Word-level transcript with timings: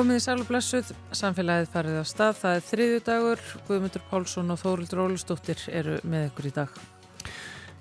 Komið 0.00 0.16
í 0.16 0.20
sælu 0.24 0.44
blessuð, 0.48 0.90
samfélagið 1.12 1.66
farið 1.74 1.96
á 2.00 2.04
stað, 2.08 2.38
það 2.40 2.54
er 2.56 2.62
þriðju 2.64 3.00
dagur, 3.04 3.40
Guðmundur 3.66 4.02
Pálsson 4.08 4.52
og 4.54 4.56
Þórildur 4.62 5.02
Ólustóttir 5.02 5.60
eru 5.76 5.98
með 6.08 6.22
ykkur 6.30 6.46
í 6.48 6.52
dag. 6.56 6.78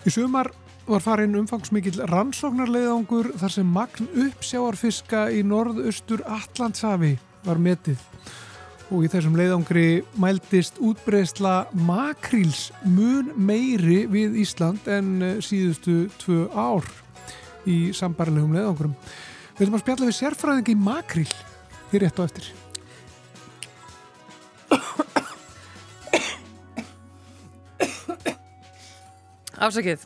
Í 0.04 0.12
sumar 0.12 0.50
var 0.84 1.06
farin 1.06 1.38
umfangsmikill 1.40 2.02
rannsóknarleiðangur 2.12 3.30
þar 3.40 3.54
sem 3.56 3.72
magn 3.72 4.10
uppsjáarfiska 4.26 5.22
í 5.32 5.46
norðaustur 5.48 6.26
Allandsafi 6.28 7.14
var 7.46 7.62
metið. 7.70 8.04
Og 8.92 9.08
í 9.08 9.12
þessum 9.16 9.40
leiðangri 9.40 9.88
mæltist 10.20 10.84
útbreysla 10.84 11.70
makrils 11.88 12.66
mun 12.84 13.32
meiri 13.40 14.02
við 14.12 14.36
Ísland 14.44 14.92
en 14.92 15.40
síðustu 15.40 16.10
tvö 16.20 16.50
ár 16.52 16.84
í 17.64 17.94
sambarlegum 17.96 18.60
leiðangurum. 18.60 18.98
Við 19.56 19.70
ætlum 19.70 19.80
að 19.80 19.86
spjalla 19.86 20.10
við 20.12 20.20
sérfræðingi 20.20 20.76
makril 20.84 21.32
hér 21.92 22.06
rétt 22.06 22.20
á 22.20 22.24
eftir. 22.26 22.50
Afsakið, 29.60 30.06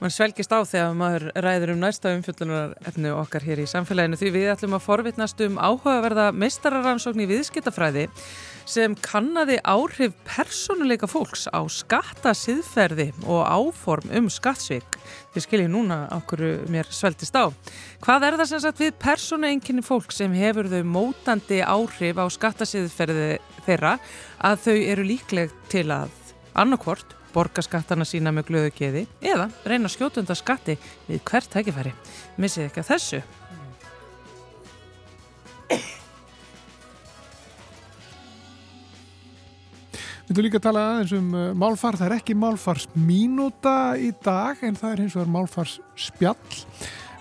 mann 0.00 0.10
svelgist 0.10 0.50
á 0.50 0.58
þegar 0.66 0.96
maður 0.98 1.28
ræður 1.44 1.72
um 1.76 1.84
næsta 1.84 2.10
umfjöldunar 2.16 2.72
efnu 2.90 3.12
okkar 3.20 3.44
hér 3.46 3.62
í 3.62 3.68
samfélaginu. 3.70 4.18
Því 4.18 4.32
við 4.34 4.50
ætlum 4.50 4.74
að 4.74 4.86
forvitnast 4.88 5.44
um 5.46 5.60
áhugaverða 5.62 6.32
meistararansókn 6.34 7.22
í 7.22 7.28
viðskiptafræði 7.30 8.08
sem 8.68 8.94
kannadi 9.04 9.58
áhrif 9.64 10.14
personuleika 10.28 11.08
fólks 11.10 11.46
á 11.52 11.60
skattasiðferði 11.68 13.10
og 13.26 13.42
áform 13.44 14.12
um 14.18 14.30
skattsvík. 14.32 14.98
Þið 15.34 15.46
skiljið 15.46 15.72
núna 15.72 15.98
okkur 16.14 16.44
mér 16.72 16.88
sveltist 16.94 17.36
á. 17.36 17.50
Hvað 18.04 18.28
er 18.28 18.38
það 18.40 18.50
sem 18.52 18.62
sagt 18.64 18.82
við 18.82 18.94
personuenginni 19.02 19.84
fólk 19.84 20.14
sem 20.14 20.32
hefur 20.36 20.70
þau 20.72 20.82
mótandi 20.86 21.60
áhrif 21.64 22.20
á 22.20 22.26
skattasiðferði 22.30 23.28
þeirra 23.66 23.98
að 24.44 24.64
þau 24.68 24.76
eru 24.78 25.08
líkleg 25.08 25.52
til 25.72 25.88
að 25.94 26.12
annarkvort 26.54 27.16
borga 27.34 27.64
skattana 27.66 28.06
sína 28.06 28.30
með 28.34 28.48
glöðu 28.50 28.74
geði 28.78 29.02
eða 29.24 29.48
reyna 29.66 29.90
skjótunda 29.90 30.36
skatti 30.38 30.78
við 31.08 31.24
hvert 31.26 31.50
tækifæri. 31.50 31.94
Missið 32.38 32.70
ekki 32.70 32.84
að 32.84 32.90
þessu. 32.94 33.22
Ætlum 40.34 40.48
líka 40.48 40.58
að 40.58 40.64
tala 40.64 40.80
aðeins 40.90 41.12
um 41.14 41.26
uh, 41.38 41.42
málfar, 41.54 41.94
það 41.94 42.08
er 42.08 42.12
ekki 42.16 42.34
málfars 42.34 42.88
mínúta 42.98 43.94
í 43.94 44.08
dag 44.24 44.58
en 44.66 44.74
það 44.74 44.90
er 44.90 45.02
hins 45.04 45.14
vegar 45.14 45.28
málfars 45.30 45.74
spjall. 45.94 46.56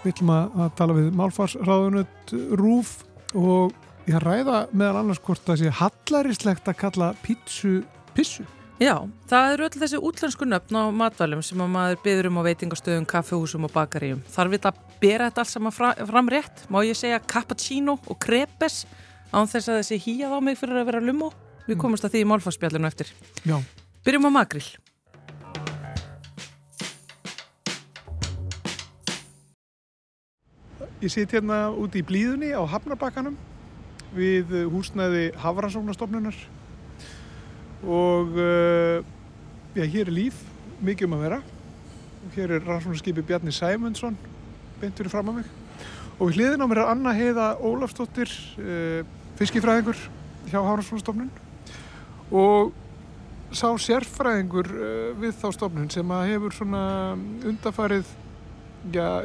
Við 0.02 0.16
ætlum 0.16 0.32
að, 0.34 0.56
að 0.64 0.72
tala 0.80 0.96
við 0.98 1.12
málfarsráðunut 1.20 2.34
Rúf 2.58 2.96
og 3.38 3.76
ég 4.10 4.18
ræða 4.18 4.64
meðal 4.74 5.04
annars 5.04 5.22
hvort 5.22 5.46
það 5.46 5.62
sé 5.62 5.76
hallarislegt 5.84 6.74
að 6.74 6.80
kalla 6.82 7.12
pítsu 7.22 7.76
pissu. 8.18 8.48
Já, 8.82 8.98
það 9.30 9.52
eru 9.52 9.70
öll 9.70 9.82
þessi 9.86 10.02
útlensku 10.10 10.50
nöfn 10.50 10.82
á 10.82 10.84
matvælum 11.06 11.46
sem 11.46 11.62
að 11.62 11.72
maður 11.78 12.04
byður 12.10 12.32
um 12.34 12.42
á 12.42 12.48
veitingastöðum, 12.50 13.10
kaffehúsum 13.14 13.70
og 13.70 13.78
bakaríum. 13.78 14.26
Þarf 14.34 14.58
við 14.58 14.70
að 14.74 14.84
bera 15.06 15.30
þetta 15.30 15.46
alls 15.46 15.54
saman 15.60 15.78
fra, 15.78 15.94
fram 16.10 16.34
rétt? 16.34 16.66
Má 16.66 16.82
ég 16.82 16.98
segja 16.98 17.22
cappuccino 17.22 18.00
og 18.10 18.18
crepes 18.26 18.88
án 19.30 19.46
þess 19.46 19.70
að 19.70 19.84
þessi 19.84 20.06
hýjað 20.10 20.34
á 20.34 20.40
mig 20.50 20.58
fyrir 20.58 20.82
að 20.82 20.90
vera 20.96 21.08
lummo? 21.12 21.36
Við 21.64 21.80
komumst 21.80 22.04
að 22.04 22.18
því 22.18 22.22
í 22.24 22.28
málfarspjallinu 22.28 22.88
eftir. 22.90 23.12
Já. 23.48 23.56
Byrjum 24.04 24.28
á 24.28 24.32
makril. 24.36 24.66
Ég 31.04 31.12
sit 31.12 31.32
hérna 31.36 31.68
úti 31.72 32.00
í 32.00 32.08
blíðunni 32.08 32.52
á 32.56 32.64
Hafnarbakkanum 32.68 33.36
við 34.16 34.52
húsnæði 34.72 35.32
Hafransóknastofnunar 35.42 36.36
og 37.84 38.38
uh, 38.40 39.00
já, 39.76 39.84
hér 39.84 40.08
er 40.08 40.14
líf, 40.16 40.38
mikið 40.80 41.10
um 41.10 41.16
að 41.18 41.26
vera. 41.26 41.40
Hér 42.36 42.56
er 42.56 42.64
rannsóknarskipi 42.68 43.24
Bjarni 43.28 43.52
Sæmundsson, 43.56 44.16
beint 44.80 44.96
fyrir 44.96 45.12
fram 45.12 45.32
að 45.34 45.42
mig. 45.42 45.50
Og 46.20 46.30
við 46.30 46.40
hliðin 46.40 46.64
á 46.64 46.68
mér 46.72 46.84
er 46.86 46.92
Anna 46.94 47.16
Heiða 47.18 47.50
Ólafsdóttir, 47.60 48.32
uh, 48.64 49.02
fiskifræðingur 49.40 50.00
hjá 50.52 50.60
Hafransóknastofnun 50.60 51.34
og 52.34 52.74
sá 53.54 53.70
sérfræðingur 53.78 54.70
uh, 54.74 55.12
við 55.22 55.38
þá 55.42 55.48
stofnun 55.60 55.92
sem 55.94 56.14
að 56.16 56.30
hefur 56.34 56.58
svona 56.58 56.84
undafarið 57.46 58.10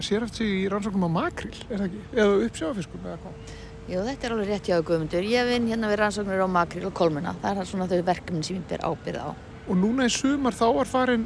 sérhæft 0.04 0.36
sig 0.38 0.46
í 0.46 0.68
rannsóknum 0.70 1.08
á 1.08 1.16
makril, 1.24 1.56
er 1.66 1.80
það 1.80 1.88
ekki? 1.88 2.02
Eða 2.14 2.36
uppsjáfiskum 2.46 3.08
eða 3.08 3.16
hvað? 3.24 3.56
Jú, 3.88 4.02
þetta 4.04 4.26
er 4.26 4.32
alveg 4.34 4.50
rétt 4.52 4.68
hjá 4.68 4.76
Guðmundur. 4.84 5.24
Ég 5.24 5.46
vinn 5.48 5.66
hérna 5.70 5.88
við 5.88 5.98
rannsóknir 6.02 6.44
á 6.44 6.48
makril 6.52 6.84
og 6.90 6.94
kolmuna. 6.94 7.32
Það 7.40 7.60
er 7.62 7.68
svona 7.70 7.88
þau 7.88 8.02
verkefni 8.04 8.42
sem 8.44 8.58
ég 8.58 8.66
ber 8.68 8.84
ábyrð 8.84 9.22
á. 9.24 9.28
Og 9.68 9.80
núna 9.80 10.06
í 10.06 10.12
sumar 10.12 10.56
þá 10.56 10.66
var 10.76 10.90
farin 10.90 11.24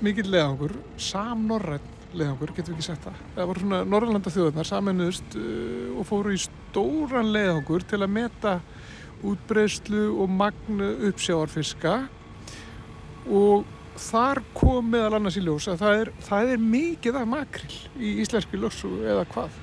mikill 0.00 0.30
leðangur, 0.32 0.74
samnorræn 0.96 1.84
leðangur, 2.16 2.54
getur 2.56 2.72
við 2.72 2.80
ekki 2.80 2.86
sagt 2.88 3.04
það. 3.04 3.20
Það 3.36 3.50
var 3.50 3.60
svona 3.62 3.80
Norrlanda 3.92 4.32
þjóðunar 4.34 4.68
saminuðust 4.70 5.36
uh, 5.38 6.00
og 6.00 6.08
fóru 6.08 6.34
í 6.34 6.40
stóran 6.40 7.30
leðangur 7.36 7.84
til 7.86 8.00
að 8.00 8.14
meta 8.16 8.56
útbreyslu 9.26 10.06
og 10.22 10.32
magnu 10.32 10.88
uppsjáarfiska 11.10 11.94
og 13.30 13.68
þar 14.00 14.40
kom 14.56 14.90
meðal 14.92 15.18
annars 15.18 15.36
í 15.36 15.42
ljós 15.44 15.68
að 15.70 15.82
það 15.82 16.02
er, 16.02 16.12
það 16.24 16.52
er 16.54 16.64
mikið 16.76 17.18
af 17.20 17.28
makril 17.28 17.76
í 18.00 18.14
íslenski 18.22 18.60
lössu 18.60 18.90
eða 19.04 19.26
hvað. 19.32 19.58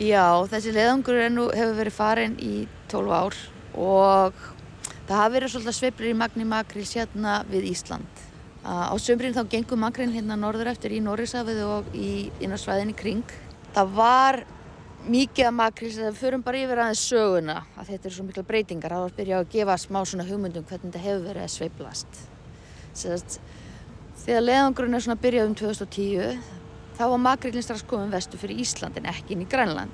Já, 0.00 0.24
þessi 0.48 0.72
leðangur 0.72 1.20
nú, 1.30 1.46
hefur 1.52 1.76
verið 1.76 1.96
farin 1.98 2.36
í 2.40 2.64
12 2.90 3.12
ár 3.12 3.38
og 3.76 4.38
það 5.08 5.18
hafi 5.18 5.34
verið 5.36 5.52
svolítið 5.52 5.78
sveiflir 5.78 6.12
í 6.12 6.18
magni 6.18 6.46
makrils 6.48 6.94
hérna 6.96 7.42
við 7.50 7.68
Ísland. 7.74 8.22
Á 8.64 8.94
sömbrinn 9.02 9.34
þá 9.34 9.42
gengum 9.50 9.82
makril 9.82 10.08
hérna 10.14 10.38
norður 10.38 10.70
eftir 10.72 10.94
í 10.94 11.02
Norrisafið 11.02 11.62
og 11.66 11.94
í 11.98 12.30
innarsvæðinni 12.40 12.94
kring. 12.96 13.36
Það 13.74 13.94
var 13.98 14.42
mikið 15.10 15.48
af 15.48 15.54
makrils, 15.56 15.96
það 15.98 16.18
förum 16.18 16.42
bara 16.46 16.60
yfir 16.62 16.80
aðeins 16.82 17.02
söguna 17.08 17.56
að 17.74 17.88
þetta 17.90 18.08
eru 18.08 18.16
svo 18.16 18.26
mikla 18.26 18.44
breytingar. 18.46 18.94
Að 18.94 19.16
byrja 19.16 19.40
að 19.40 19.50
gefa 19.54 19.78
smá 19.80 20.00
svona 20.06 20.26
hugmyndum 20.28 20.66
hvernig 20.68 20.92
þetta 20.92 21.02
hefur 21.02 21.24
verið 21.26 21.46
að 21.46 21.54
sveiflast. 21.56 22.20
Sérst, 22.92 23.38
þegar 24.24 24.46
leðangurinn 24.46 24.94
er 24.98 25.04
svona 25.06 25.18
að 25.18 25.24
byrja 25.24 25.46
um 25.48 25.56
2010 25.58 26.42
þá 26.98 27.02
var 27.08 27.22
makrilinn 27.24 27.64
strax 27.64 27.82
komin 27.88 28.12
vestu 28.12 28.38
fyrir 28.38 28.60
Ísland 28.62 28.98
en 29.00 29.08
ekki 29.10 29.34
inn 29.34 29.44
í 29.46 29.48
Grænland. 29.50 29.90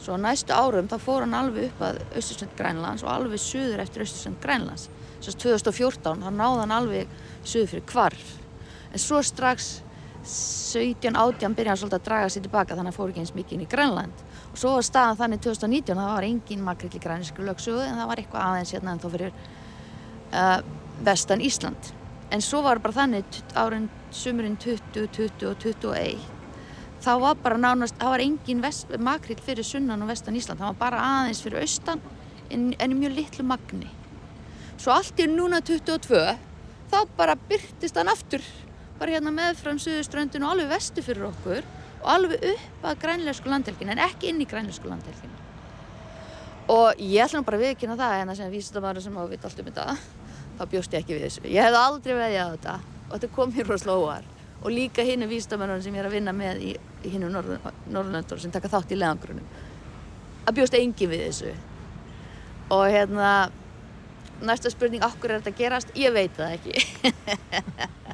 Svo 0.00 0.16
næstu 0.16 0.56
árum 0.56 0.88
þá 0.88 0.96
fór 1.02 1.26
hann 1.26 1.36
alveg 1.36 1.68
upp 1.68 1.84
að 1.84 2.00
Östursund 2.16 2.56
Grænlands 2.56 3.04
og 3.04 3.12
alveg 3.12 3.42
suður 3.42 3.82
eftir 3.84 4.06
Östursund 4.06 4.40
Grænlands. 4.42 4.88
Svo 5.20 5.34
2014 5.36 6.24
þá 6.24 6.30
náði 6.32 6.62
hann 6.62 6.74
alveg 6.74 7.14
suður 7.44 7.74
fyrir 7.74 7.86
kvarf. 7.90 8.32
En 8.90 9.02
svo 9.02 9.20
strax 9.22 9.74
17-18 10.24 11.54
byrjaði 11.54 11.68
hann 11.68 11.80
svolítið 11.82 12.00
að 12.00 12.08
draga 12.08 12.32
sér 12.32 12.46
tilbaka 12.46 12.74
þannig 12.74 12.88
að 12.88 12.90
hann 12.90 12.96
fór 12.96 13.12
ekki 13.12 13.22
eins 13.22 13.36
mikið 13.36 13.56
inn 13.58 13.66
í 13.66 13.70
Grænland. 13.70 14.24
Og 14.50 14.58
svo 14.58 14.74
var 14.76 14.86
staðan 14.86 15.20
þannig 15.20 15.42
2019 15.46 15.94
það 15.94 16.10
var 16.14 16.26
engin 16.26 16.66
makrill 16.66 16.96
í 16.96 17.02
græninsku 17.02 17.46
lögsugu 17.46 17.84
en 17.84 18.00
það 18.00 18.10
var 18.10 18.22
eitthvað 18.22 18.46
aðeins 18.48 18.74
hérna 18.74 18.94
en 18.94 19.02
þó 19.02 19.08
fyrir 19.12 19.32
uh, 20.34 20.58
vestan 21.06 21.44
Ísland. 21.46 21.92
En 22.30 22.42
svo 22.44 22.62
var 22.66 22.82
bara 22.82 22.98
þannig 22.98 23.40
árin 23.58 23.88
sumurinn 24.14 24.58
20, 24.58 25.06
20 25.14 25.48
og 25.50 25.62
21 25.62 26.28
þá 27.00 27.12
var 27.22 27.38
bara 27.40 27.56
nánast, 27.56 27.96
það 27.96 28.12
var 28.12 28.22
engin 28.24 28.64
makrill 29.00 29.40
fyrir 29.40 29.64
sunnan 29.64 30.02
og 30.04 30.10
vestan 30.10 30.36
Ísland, 30.36 30.60
það 30.60 30.74
var 30.74 30.80
bara 30.82 31.04
aðeins 31.20 31.40
fyrir 31.44 31.62
austan 31.62 32.02
en, 32.50 32.70
en 32.76 32.96
mjög 32.98 33.16
litlu 33.16 33.46
magni. 33.46 33.88
Svo 34.80 34.92
allt 34.94 35.20
í 35.20 35.28
núna 35.30 35.62
22 35.64 36.20
þá 36.90 36.98
bara 37.16 37.38
byrtist 37.48 37.96
hann 37.96 38.10
aftur 38.12 38.44
bara 39.00 39.16
hérna 39.16 39.32
meðfram 39.32 39.78
Suðuströndin 39.80 40.44
og 40.44 40.54
alveg 40.54 40.74
vestu 40.74 41.04
fyrir 41.04 41.30
okkur 41.30 41.64
og 42.00 42.08
alveg 42.14 42.48
upp 42.54 42.88
að 42.88 42.98
grænlegsku 43.04 43.52
landhelgin 43.52 43.92
en 43.94 44.02
ekki 44.06 44.30
inn 44.30 44.40
í 44.40 44.48
grænlegsku 44.48 44.88
landhelgin. 44.88 45.36
Og 46.70 47.00
ég 47.02 47.24
ætla 47.24 47.40
nú 47.40 47.46
bara 47.46 47.58
að 47.58 47.66
viðkynna 47.66 47.98
það 47.98 48.18
en 48.18 48.30
það 48.30 48.40
sem 48.40 48.52
vísindamæður 48.54 49.06
sem 49.06 49.16
á 49.18 49.22
að 49.22 49.32
vita 49.34 49.48
allt 49.48 49.62
um 49.62 49.70
þetta 49.70 49.86
þá 50.60 50.62
bjóst 50.74 50.94
ég 50.94 51.02
ekki 51.02 51.16
við 51.16 51.24
þessu. 51.26 51.46
Ég 51.50 51.66
hef 51.66 51.80
aldrei 51.80 52.14
veðið 52.14 52.40
á 52.40 52.48
þetta 52.54 52.76
og 53.08 53.16
þetta 53.16 53.34
kom 53.34 53.56
mér 53.56 53.72
rosalega 53.72 54.04
óvar 54.04 54.28
og 54.60 54.70
líka 54.74 55.04
hinn 55.04 55.24
er 55.24 55.30
vísindamennur 55.30 55.82
sem 55.82 55.94
ég 55.96 56.02
er 56.02 56.08
að 56.10 56.16
vinna 56.18 56.34
með 56.36 56.62
í, 56.68 56.70
í 57.04 57.12
hinn 57.14 57.24
um 57.26 57.32
Norðurlöndur 57.32 58.40
sem 58.40 58.52
taka 58.52 58.70
þátt 58.70 58.92
í 58.92 58.98
leðangrunum 59.00 59.46
að 60.46 60.56
bjóst 60.58 60.76
engin 60.76 61.10
við 61.10 61.24
þessu 61.26 61.54
og 62.70 62.84
hérna 62.92 63.30
næsta 64.44 64.70
spurning, 64.72 65.02
okkur 65.04 65.34
er 65.34 65.42
þetta 65.42 65.52
að 65.52 65.58
gerast? 65.58 65.94
Ég 65.98 66.12
veit 66.14 66.36
það 66.36 66.54
ekki 66.56 66.74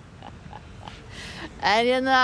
en 1.74 1.90
hérna 1.90 2.20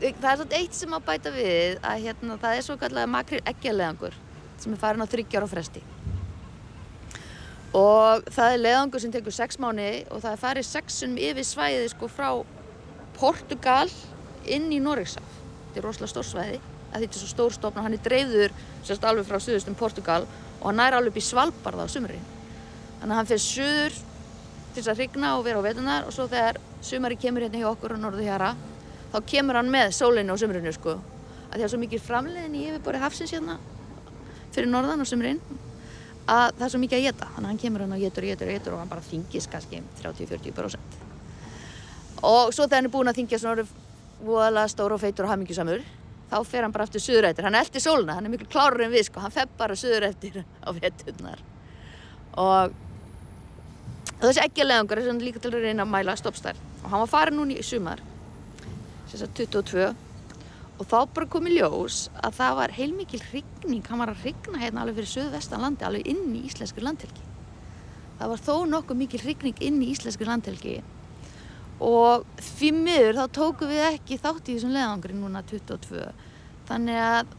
það 0.00 0.30
er 0.30 0.38
svona 0.40 0.60
eitt 0.60 0.76
sem 0.76 0.96
að 0.96 1.06
bæta 1.08 1.32
við 1.34 1.76
að 1.82 2.06
hérna 2.06 2.38
það 2.42 2.56
er 2.56 2.66
svo 2.66 2.78
kallega 2.80 3.10
makril 3.10 3.42
eggjarleðangur 3.52 4.16
sem 4.62 4.72
er 4.72 4.80
farin 4.80 5.04
á 5.04 5.12
þryggjar 5.12 5.46
og 5.46 5.52
fresti. 5.52 5.82
Og 7.76 8.30
það 8.32 8.52
er 8.52 8.62
leðangur 8.62 9.02
sem 9.02 9.12
tekur 9.12 9.34
sex 9.34 9.60
mánu 9.60 9.90
og 10.10 10.22
það 10.22 10.32
er 10.32 10.42
farið 10.44 10.68
sexunum 10.70 11.20
yfir 11.20 11.44
svæði 11.44 11.90
sko 11.92 12.08
frá 12.08 12.30
Portugal 13.16 13.90
inn 14.46 14.70
í 14.72 14.80
Norriksaf 14.80 15.26
þetta 15.26 15.80
er 15.80 15.86
rosalega 15.88 16.12
stór 16.12 16.28
svæði 16.30 16.58
þetta 16.92 17.06
er 17.06 17.20
svo 17.20 17.30
stór 17.30 17.54
stofn 17.56 17.80
og 17.80 17.86
hann 17.86 17.96
er 17.96 18.04
dreifður 18.04 18.54
sérst 18.86 19.04
alveg 19.04 19.26
frá 19.28 19.40
suðustum 19.42 19.76
Portugal 19.76 20.24
og 20.24 20.46
og 20.60 20.72
hann 20.72 20.80
næri 20.80 20.96
alveg 20.98 21.12
upp 21.12 21.20
í 21.20 21.24
Svalbard 21.24 21.78
á 21.78 21.86
sumrin. 21.86 22.24
Þannig 23.00 23.12
að 23.12 23.18
hann 23.18 23.28
fyrir 23.30 23.44
suður 23.44 23.98
til 24.74 24.80
þess 24.80 24.90
að 24.92 25.00
hrygna 25.00 25.34
og 25.36 25.44
vera 25.46 25.60
á 25.60 25.66
vetunar 25.66 26.08
og 26.08 26.14
svo 26.14 26.26
þegar 26.30 26.60
sumari 26.84 27.18
kemur 27.20 27.44
hérna 27.44 27.60
hjá 27.60 27.68
okkur 27.70 27.96
á 27.96 27.98
norðu 28.00 28.24
hjara 28.26 28.54
þá 29.12 29.18
kemur 29.32 29.56
hann 29.60 29.72
með 29.72 29.86
sólinu 29.96 30.34
á 30.34 30.36
sumrinu 30.40 30.72
sko. 30.74 30.92
Að 31.46 31.56
því 31.56 31.64
að 31.64 31.72
svo 31.72 31.80
mikið 31.82 32.06
framleiðin 32.06 32.58
í 32.58 32.60
yfirbori 32.70 32.98
hafsins 33.00 33.32
hérna 33.34 33.54
fyrir 34.54 34.70
norðan 34.72 35.02
á 35.02 35.06
sumrin 35.06 35.40
að 36.26 36.48
það 36.56 36.66
er 36.66 36.72
svo 36.72 36.80
mikið 36.82 36.98
að 36.98 37.06
geta 37.06 37.26
þannig 37.34 37.46
að 37.46 37.52
hann 37.52 37.62
kemur 37.62 37.80
hann 37.84 37.96
og 37.96 38.02
getur 38.02 38.22
og 38.24 38.28
getur 38.32 38.48
og 38.48 38.54
getur 38.56 38.72
og 38.74 38.80
hann 38.80 38.90
bara 38.90 39.06
þingist 39.06 39.48
kannski 39.52 39.76
30-40% 40.00 40.84
og 42.26 42.42
svo 42.54 42.62
þegar 42.64 42.78
hann 42.80 42.88
er 42.88 42.94
búinn 42.96 43.10
að 43.12 43.18
þingja 43.20 43.42
svona 43.42 43.64
voðalega 44.24 44.72
stór 44.72 44.92
og 44.96 45.02
feitur 45.02 45.24
og 45.26 45.32
hafmyggjusamur 45.34 45.80
þá 46.30 46.38
fer 46.48 46.66
hann 46.66 46.74
bara 46.74 46.86
aftur 46.86 47.02
suðurættir, 47.02 47.46
hann 47.46 47.58
eldir 47.58 47.82
sóluna 47.82 48.16
hann 48.16 48.26
er 48.26 48.32
miklu 48.32 48.48
klárur 48.50 48.86
en 48.86 48.94
við 48.94 49.06
sko, 49.06 49.22
hann 49.22 49.34
fer 49.34 49.50
bara 49.58 49.76
suðurættir 49.78 50.42
á 50.42 50.68
veturnar. 50.74 51.42
Og 52.42 52.74
þessi 54.18 54.42
eggjarlegangur 54.42 55.02
er 55.02 55.22
líka 55.22 55.42
til 55.42 55.52
að 55.52 55.68
reyna 55.68 55.86
að 55.86 55.92
mæla 55.92 56.16
stoppstær 56.18 56.58
og 56.82 56.90
hann 56.90 57.04
var 57.04 57.12
farin 57.12 57.38
núni 57.38 57.58
í 57.60 57.66
sumar 57.66 58.02
22 59.12 59.86
og 60.76 60.84
þá 60.84 60.98
bara 61.16 61.28
kom 61.32 61.46
í 61.48 61.54
ljós 61.56 62.06
að 62.20 62.36
það 62.36 62.58
var 62.58 62.74
heilmikil 62.76 63.22
hrigning, 63.30 63.86
hann 63.88 64.02
var 64.02 64.12
að 64.12 64.26
hrigna 64.26 64.60
hérna 64.60 64.82
alveg 64.82 64.98
fyrir 64.98 65.12
söðvestan 65.14 65.64
landi, 65.64 65.86
alveg 65.88 66.10
inn 66.10 66.34
í 66.36 66.42
íslensku 66.50 66.84
landhelgi. 66.84 67.24
Það 68.18 68.32
var 68.32 68.44
þó 68.44 68.54
nokkuð 68.72 69.00
mikil 69.00 69.22
hrigning 69.22 69.64
inn 69.64 69.80
í 69.84 69.88
íslensku 69.94 70.28
landhelgi. 70.28 70.76
Og 71.86 72.28
því 72.40 72.70
miður 72.76 73.18
þá 73.20 73.24
tóku 73.38 73.68
við 73.68 73.82
ekki 73.88 74.20
þátt 74.20 74.48
í 74.48 74.56
þessum 74.56 74.76
leðangri 74.76 75.16
núna 75.16 75.42
22 75.48 76.06
þannig 76.68 77.00
að 77.00 77.34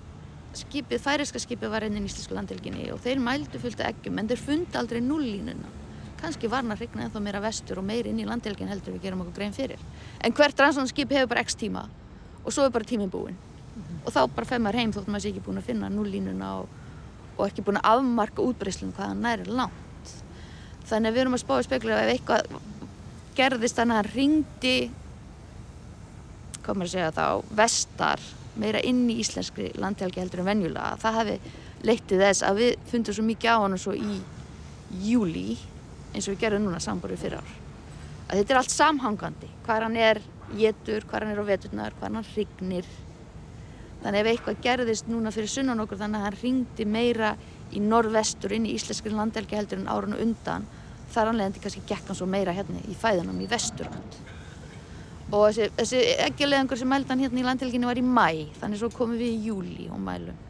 skipið, 0.57 1.01
færiska 1.01 1.41
skipið 1.41 1.73
var 1.73 1.85
inn 1.85 1.97
í 1.97 2.05
íslensku 2.05 2.37
landhelginni 2.37 2.89
og 2.93 3.01
þeir 3.05 3.21
mældu 3.21 3.61
fullt 3.61 3.81
af 3.81 3.91
eggjum 3.93 4.21
en 4.21 4.29
þeir 4.29 4.43
fundi 4.45 4.79
aldrei 4.79 5.01
nullínuna 5.03 5.73
kannski 6.21 6.49
var 6.51 6.63
hann 6.63 6.73
að 6.73 6.83
hrigna 6.83 7.05
ennþá 7.05 7.21
meira 7.23 7.41
vestur 7.43 7.81
og 7.81 7.85
meir 7.87 8.07
inn 8.09 8.19
í 8.19 8.25
landhelgin 8.27 8.69
heldur 8.71 8.95
við 8.95 9.07
gerum 9.07 9.23
okkur 9.23 9.37
grein 9.39 9.55
fyrir. 9.55 9.81
En 10.23 10.33
hvert 10.33 10.59
rannsónskip 10.59 11.11
hefur 11.13 11.31
bara 11.33 11.43
x 11.45 11.57
tíma 11.59 11.87
og 12.43 12.53
svo 12.53 12.65
er 12.65 12.73
bara 12.73 12.87
tíminn 12.87 13.11
búinn. 13.11 13.35
Mm 13.37 13.83
-hmm. 13.83 14.05
og 14.05 14.13
þá 14.13 14.35
bara 14.35 14.45
fær 14.45 14.59
maður 14.59 14.79
heim 14.79 14.91
þótt 14.93 15.07
maður 15.07 15.21
sé 15.21 15.29
ekki 15.29 15.45
búin 15.45 15.57
að 15.57 15.67
finna 15.69 15.89
nullínuna 15.89 16.55
og, 16.59 16.67
og 17.37 17.47
ekki 17.47 17.61
búin 17.61 17.77
að 17.77 17.89
afmarka 17.91 18.41
útbreyslun 18.41 18.93
hvaða 18.93 19.13
næri 19.13 19.45
langt. 19.45 20.05
Þannig 20.85 21.09
að 21.09 21.13
við 21.13 21.21
erum 21.21 21.33
að 21.33 21.39
spá 21.39 21.59
í 21.59 21.63
spekla 21.63 22.01
ef 22.01 22.13
eitthvað 22.13 22.41
gerðist 23.35 23.75
þannig 23.75 23.93
að 23.93 23.97
hann 23.97 24.13
ringdi 24.15 24.91
hvað 26.63 26.75
maður 26.75 26.87
að 26.87 26.91
segja 26.91 27.11
þá 27.11 27.43
vestar 27.55 28.19
meira 28.55 28.79
inn 28.79 29.09
í 29.09 29.19
íslenskri 29.21 29.71
landhelgi 29.75 30.19
heldur 30.19 30.39
en 30.39 30.45
venjulega. 30.45 30.97
Það 30.97 31.17
hefði 31.19 31.39
leittið 31.83 32.23
þess 32.25 32.43
að 32.43 32.61
við 32.61 32.75
fundum 32.91 33.13
svo 33.13 33.23
mikið 33.23 33.51
á 33.53 33.57
hann 33.61 33.77
svo 33.77 33.93
í 33.93 34.21
júli 35.03 35.57
eins 36.17 36.27
og 36.27 36.35
við 36.35 36.43
gerum 36.43 36.65
núna 36.65 36.81
samborið 36.83 37.23
fyrir 37.23 37.39
ár 37.39 37.55
að 38.27 38.41
þetta 38.41 38.53
er 38.53 38.59
allt 38.61 38.73
samhangandi 38.73 39.49
hvað 39.65 39.85
hann 39.85 39.99
er 40.01 40.21
getur, 40.55 41.05
hvað 41.07 41.25
hann 41.25 41.33
er 41.33 41.43
á 41.43 41.45
veturnar, 41.47 41.95
hvað 41.99 42.17
hann 42.17 42.31
hrignir. 42.31 42.87
Þannig 44.03 44.21
ef 44.21 44.29
eitthvað 44.31 44.63
gerðist 44.63 45.09
núna 45.11 45.33
fyrir 45.35 45.51
sunnan 45.51 45.81
okkur 45.83 45.99
þannig 45.99 46.21
að 46.21 46.27
hann 46.27 46.39
ringdi 46.41 46.87
meira 46.87 47.33
í 47.75 47.81
norðvestur 47.83 48.55
inn 48.55 48.67
í 48.69 48.75
íslenskri 48.77 49.11
landelgi 49.11 49.57
heldur 49.57 49.81
en 49.81 49.89
árunu 49.91 50.19
undan 50.23 50.67
þar 51.11 51.33
anlegandi 51.33 51.63
kannski 51.63 51.83
gekk 51.87 52.11
hann 52.11 52.19
svo 52.19 52.27
meira 52.29 52.55
hérna 52.55 52.79
í 52.87 52.95
fæðunum 52.95 53.41
í 53.43 53.49
vesturland. 53.51 54.19
Og 55.27 55.49
þessi, 55.49 55.71
þessi 55.75 56.03
eggjaleðingur 56.23 56.79
sem 56.79 56.91
mældan 56.91 57.23
hérna 57.23 57.41
í 57.41 57.47
landelginni 57.47 57.89
var 57.89 57.99
í 57.99 58.05
mæ, 58.05 58.29
þannig 58.61 58.79
svo 58.79 58.91
komum 58.93 59.19
við 59.19 59.33
í 59.33 59.49
júli 59.49 59.89
og 59.91 59.99
mælum. 59.99 60.43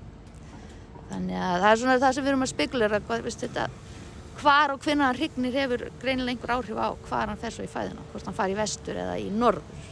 Þannig 1.09 1.39
að 1.39 1.61
það 1.63 1.71
er 1.71 1.81
svona 1.81 1.99
það 2.03 2.13
sem 2.13 2.25
við 2.25 2.33
erum 2.33 2.45
að 2.45 2.51
spekulera, 2.51 2.99
hvað, 3.07 3.23
veist 3.25 3.45
þetta, 3.45 3.69
hvar 4.41 4.73
og 4.73 4.81
hvernig 4.83 5.05
hann 5.05 5.17
hrygnir 5.17 5.55
hefur 5.57 5.83
greinilega 6.01 6.35
einhver 6.35 6.53
áhrif 6.57 6.79
á 6.79 6.89
hvar 7.07 7.31
hann 7.31 7.39
fer 7.41 7.53
svo 7.53 7.65
í 7.65 7.71
fæðina, 7.71 8.05
hvort 8.11 8.27
hann 8.27 8.37
fari 8.37 8.55
í 8.55 8.59
vestur 8.59 8.99
eða 8.99 9.17
í 9.21 9.29
norður. 9.33 9.87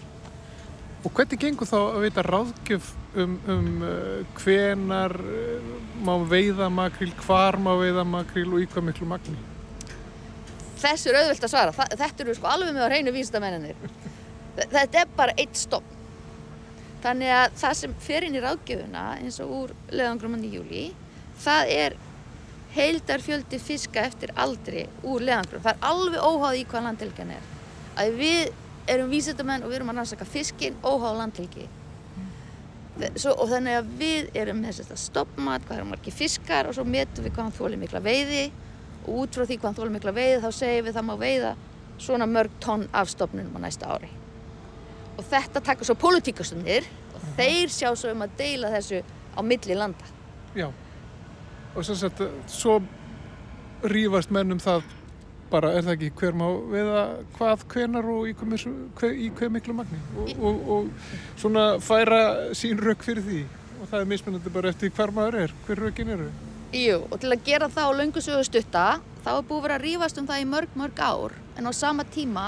Og 1.06 1.14
hvernig 1.14 1.42
gengur 1.42 1.70
þá 1.70 1.78
að 1.80 2.04
vita 2.08 2.24
ráðgjöf 2.26 2.88
um, 3.22 3.36
um 3.54 3.68
uh, 3.86 4.38
hvenar 4.40 5.14
uh, 5.22 5.68
má 6.06 6.16
veiða 6.26 6.70
makril, 6.74 7.12
hvar 7.26 7.60
má 7.62 7.76
veiða 7.78 8.06
makril 8.10 8.48
og 8.54 8.64
í 8.64 8.70
hvað 8.72 8.88
miklu 8.88 9.10
magni? 9.10 9.38
Þessu 10.82 11.12
er 11.12 11.20
auðvilt 11.22 11.46
að 11.46 11.54
svara. 11.54 11.76
Þa, 11.76 11.86
þetta 12.02 12.26
eru 12.26 12.36
sko 12.38 12.50
alveg 12.50 12.74
með 12.74 12.88
á 12.88 12.90
hreinu 12.90 13.14
vísindamennir. 13.14 13.86
Þetta 14.58 15.04
er 15.04 15.14
bara 15.18 15.38
eitt 15.38 15.60
stopp. 15.60 15.94
Þannig 17.06 17.32
að 17.38 17.60
það 17.62 17.78
sem 17.80 17.96
fer 18.02 18.26
inn 18.26 18.38
í 18.38 18.42
ráðgjöfuna 18.42 19.06
eins 19.20 19.38
og 19.44 19.54
úr 19.60 19.74
leðangrumann 19.94 20.46
í 20.48 20.54
júli, 20.56 20.86
það 21.44 21.74
er 21.76 21.98
heildarfjöldi 22.76 23.60
fiska 23.60 24.04
eftir 24.10 24.34
aldri 24.36 24.86
úr 25.04 25.24
leðangrum. 25.24 25.64
Það 25.64 25.74
er 25.74 25.90
alveg 25.90 26.28
óháð 26.28 26.60
í 26.60 26.66
hvað 26.70 26.88
landhelgjan 26.90 27.34
er. 27.38 27.50
Að 27.96 28.20
við 28.20 28.54
erum 28.92 29.10
vísendamenn 29.14 29.64
og 29.64 29.72
við 29.72 29.80
erum 29.80 29.92
að 29.94 30.02
rannsaka 30.02 30.28
fiskinn 30.28 30.78
óháð 30.84 31.20
landhelgi. 31.22 31.68
Svo, 33.20 33.34
og 33.34 33.50
þannig 33.52 33.76
að 33.76 33.88
við 34.00 34.38
erum 34.40 34.62
með 34.64 34.80
þetta 34.80 34.98
stoppmat, 35.00 35.64
hvað 35.68 35.82
er 35.82 35.88
margir 35.90 36.16
fiskar 36.16 36.70
og 36.70 36.78
svo 36.78 36.86
metum 36.88 37.26
við 37.26 37.34
hvað 37.36 37.50
hann 37.50 37.58
þólir 37.58 37.82
mikla 37.82 38.00
veiði 38.04 38.44
og 39.06 39.18
út 39.24 39.36
frá 39.36 39.44
því 39.44 39.58
hvað 39.58 39.68
hann 39.68 39.80
þólir 39.80 39.96
mikla 39.98 40.14
veiði 40.16 40.38
þá 40.46 40.48
segjum 40.60 40.86
við 40.86 40.96
það 40.96 41.08
má 41.10 41.16
veiða 41.20 41.52
svona 42.06 42.28
mörg 42.30 42.56
tonn 42.64 42.86
af 42.96 43.12
stopnunum 43.12 43.58
á 43.60 43.66
næsta 43.66 43.90
ári. 43.92 44.08
Og 45.16 45.28
þetta 45.28 45.64
takkar 45.64 45.88
svo 45.88 45.96
politíkastundir 46.00 46.88
og 47.14 47.20
-huh. 47.20 47.36
þeir 47.36 47.70
sjá 47.70 47.90
svo 47.96 48.12
um 48.12 48.24
að 48.24 48.38
deila 48.38 48.72
þessu 48.72 49.04
á 49.36 49.40
milli 49.44 49.76
landa. 49.76 50.06
Já, 50.56 50.72
og 51.76 51.86
svo, 51.86 52.12
svo 52.48 52.76
rýfast 53.84 54.32
mennum 54.34 54.62
það 54.64 54.86
bara 55.52 55.72
er 55.78 55.86
það 55.86 55.94
ekki 55.96 56.12
hver 56.20 56.38
má 56.38 56.46
veiða 56.72 57.04
hvað, 57.36 57.66
hvenar 57.72 58.08
og 58.12 58.30
í 58.30 58.34
hver, 59.36 59.52
miklu 59.54 59.76
magni 59.78 60.00
og, 60.18 60.32
og, 60.40 60.64
og 60.76 61.38
svona 61.38 61.66
færa 61.84 62.22
sín 62.58 62.82
rauk 62.82 63.06
fyrir 63.06 63.26
því 63.26 63.44
og 63.82 63.92
það 63.92 64.00
er 64.00 64.10
mismunandi 64.10 64.54
bara 64.56 64.72
eftir 64.74 64.94
hver 64.96 65.14
maður 65.14 65.40
er, 65.44 65.54
hver 65.68 65.82
raukin 65.84 66.12
eru. 66.16 66.30
Jú, 66.76 66.98
og 67.12 67.20
til 67.22 67.32
að 67.32 67.46
gera 67.46 67.70
það 67.72 67.92
á 67.92 67.98
laungusögu 68.00 68.48
stutta 68.48 68.86
þá 69.26 69.32
er 69.36 69.48
búið 69.48 69.68
verið 69.68 69.78
að 69.78 69.86
rífast 69.86 70.20
um 70.20 70.30
það 70.30 70.42
í 70.42 70.50
mörg, 70.50 70.76
mörg 70.80 71.02
ár 71.04 71.38
en 71.56 71.70
á 71.70 71.72
sama 71.76 72.08
tíma 72.16 72.48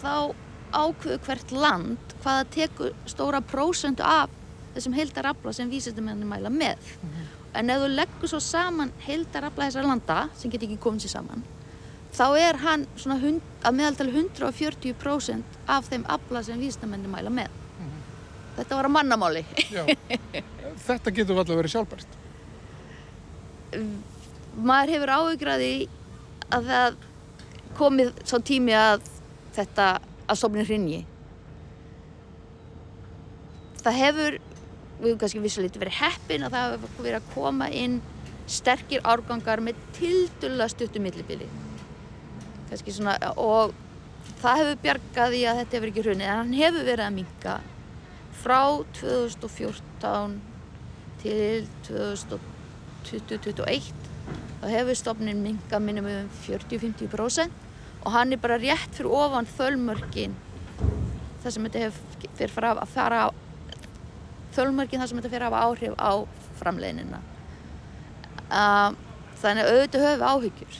þá 0.00 0.32
ákveðu 0.74 1.20
hvert 1.26 1.54
land 1.54 2.14
hvaða 2.22 2.46
tekur 2.54 2.94
stóra 3.10 3.42
prósendu 3.44 4.06
af 4.06 4.32
þessum 4.74 4.96
heildarabla 4.96 5.52
sem 5.54 5.70
vísindamenni 5.70 6.26
mæla 6.26 6.50
með. 6.50 6.78
Mm 7.02 7.10
-hmm. 7.10 7.23
En 7.54 7.70
ef 7.70 7.82
þú 7.82 7.90
leggur 7.94 8.30
svo 8.30 8.40
saman 8.42 8.90
heildarabla 9.06 9.68
þessar 9.68 9.86
landa 9.86 10.24
sem 10.38 10.50
getur 10.50 10.68
ekki 10.68 10.82
komið 10.82 11.06
sér 11.06 11.18
saman 11.18 11.44
þá 12.14 12.26
er 12.38 12.58
hann 12.62 12.84
svona 12.98 13.16
hund, 13.22 13.42
að 13.64 13.76
meðaltali 13.78 14.12
140% 14.14 15.56
af 15.70 15.88
þeim 15.90 16.04
abla 16.10 16.42
sem 16.46 16.60
vísindamenni 16.60 17.10
mæla 17.10 17.30
með. 17.30 17.50
Mm 17.78 17.88
-hmm. 17.88 18.04
Þetta 18.56 18.76
var 18.76 18.84
að 18.84 18.94
mannamáli. 18.96 19.44
Þetta 20.86 21.10
getur 21.10 21.38
alltaf 21.38 21.56
verið 21.56 21.74
sjálfbært. 21.74 22.06
Maður 24.54 24.92
hefur 24.94 25.10
áhugraði 25.10 25.88
að 26.50 26.70
það 26.70 26.96
komið 27.74 28.12
svo 28.24 28.38
tími 28.38 28.72
að 28.72 29.00
þetta 29.54 30.00
að 30.28 30.36
stofnin 30.38 30.66
hrinji. 30.66 31.06
Það 33.82 33.92
hefur, 33.92 34.38
við 35.04 35.12
hefum 35.12 35.22
kannski 35.22 35.44
vissulegt 35.44 35.80
verið 35.80 36.00
heppin 36.00 36.46
að 36.46 36.54
það 36.56 36.74
hefur 36.74 37.04
verið 37.04 37.20
að 37.20 37.30
koma 37.34 37.66
inn 37.70 37.96
sterkir 38.50 39.00
árgangar 39.08 39.60
með 39.64 39.74
tildulla 39.96 40.66
stuttu 40.72 40.98
millibili. 41.02 41.48
Og 43.36 43.74
það 44.40 44.58
hefur 44.60 44.82
bjargað 44.82 45.30
í 45.38 45.40
að 45.48 45.58
þetta 45.62 45.76
hefur 45.78 45.90
ekki 45.92 46.04
hrunnið, 46.04 46.28
en 46.28 46.40
hann 46.40 46.58
hefur 46.58 46.84
verið 46.88 47.06
að 47.06 47.16
minka 47.20 47.54
frá 48.44 48.62
2014 48.98 50.34
til 51.22 51.60
2021 51.88 54.04
þá 54.60 54.66
hefur 54.72 54.96
stofnin 54.98 55.44
minga 55.44 55.78
minnum 55.80 56.06
um 56.08 56.28
40-50% 56.44 57.50
og 58.04 58.12
hann 58.12 58.32
er 58.32 58.40
bara 58.40 58.60
rétt 58.60 58.92
fyrir 58.96 59.16
ofan 59.16 59.48
þölmörkin 59.56 60.34
þar 61.42 61.54
sem 61.54 61.68
þetta 61.68 61.90
fyrir 62.36 62.66
að 62.70 62.92
fara 62.92 63.20
á 64.54 64.56
þölmörkin 64.56 65.02
þar 65.02 65.10
sem 65.10 65.20
þetta 65.20 65.32
fyrir 65.32 65.46
að 65.46 65.54
hafa 65.54 65.64
áhrif 65.68 65.96
á 65.98 66.12
framleginina 66.60 67.20
uh, 68.50 68.94
þannig 69.42 69.64
að 69.64 69.72
auðvitað 69.72 70.04
höfum 70.04 70.20
við 70.20 70.28
áhyggjur. 70.30 70.78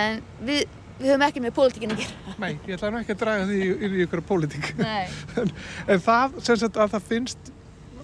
En 0.00 0.20
við, 0.46 0.60
við 1.00 1.10
höfum 1.10 1.24
ekki 1.26 1.42
með 1.44 1.54
pólitíkinn 1.56 1.94
að 1.94 2.02
gera. 2.04 2.34
Nei, 2.42 2.52
ég 2.68 2.76
ætla 2.76 2.92
nú 2.92 3.00
ekki 3.00 3.16
að 3.16 3.22
draga 3.24 3.48
því 3.48 3.60
inn 3.72 3.96
í 3.96 4.04
ykkur 4.06 4.24
pólitík. 4.28 4.70
En, 5.40 5.52
en 5.86 6.02
það, 6.04 6.38
sem 6.46 6.60
sagt 6.60 6.78
að 6.80 6.94
það 6.94 7.08
finnst 7.10 7.52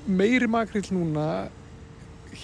meiri 0.07 0.49
makrill 0.51 0.87
núna 0.95 1.27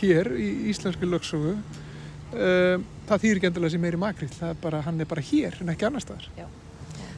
hér 0.01 0.33
í 0.35 0.49
íslensku 0.73 1.07
lögsögu 1.07 1.53
um, 1.55 2.85
það 3.07 3.25
þýr 3.25 3.39
ekki 3.39 3.49
endilega 3.51 3.75
sem 3.75 3.83
meiri 3.83 4.01
makrill 4.01 4.33
það 4.33 4.55
er 4.55 4.61
bara, 4.63 4.81
hann 4.87 5.01
er 5.03 5.09
bara 5.11 5.25
hér 5.25 5.59
en 5.63 5.73
ekki 5.75 5.89
annar 5.89 6.05
staðar. 6.05 6.29
Já. 6.39 6.47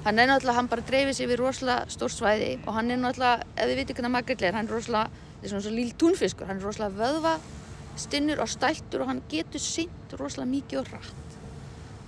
Hann 0.05 0.19
er 0.19 0.29
náttúrulega, 0.29 0.57
hann 0.59 0.69
bara 0.69 0.85
dreifir 0.85 1.17
sér 1.17 1.31
við 1.33 1.41
rosalega 1.41 1.89
stór 1.93 2.13
svæði 2.13 2.51
og 2.67 2.75
hann 2.77 2.93
er 2.93 3.01
náttúrulega 3.01 3.47
ef 3.57 3.71
við 3.71 3.81
vitum 3.81 3.99
hvernig 3.99 4.15
makrill 4.15 4.45
er, 4.45 4.57
hann 4.59 4.69
er 4.69 4.77
rosalega 4.77 5.11
þetta 5.11 5.47
er 5.49 5.53
svona 5.53 5.67
svo 5.67 5.75
líl 5.75 5.93
túnfiskur, 6.01 6.49
hann 6.49 6.61
er 6.61 6.69
rosalega 6.69 6.99
vöðva 7.01 7.35
stinnur 8.01 8.43
og 8.45 8.51
stæltur 8.51 9.05
og 9.05 9.13
hann 9.13 9.23
getur 9.31 9.63
synt 9.63 10.17
rosalega 10.19 10.51
mikið 10.51 10.83
og 10.83 10.91
rætt 10.93 11.39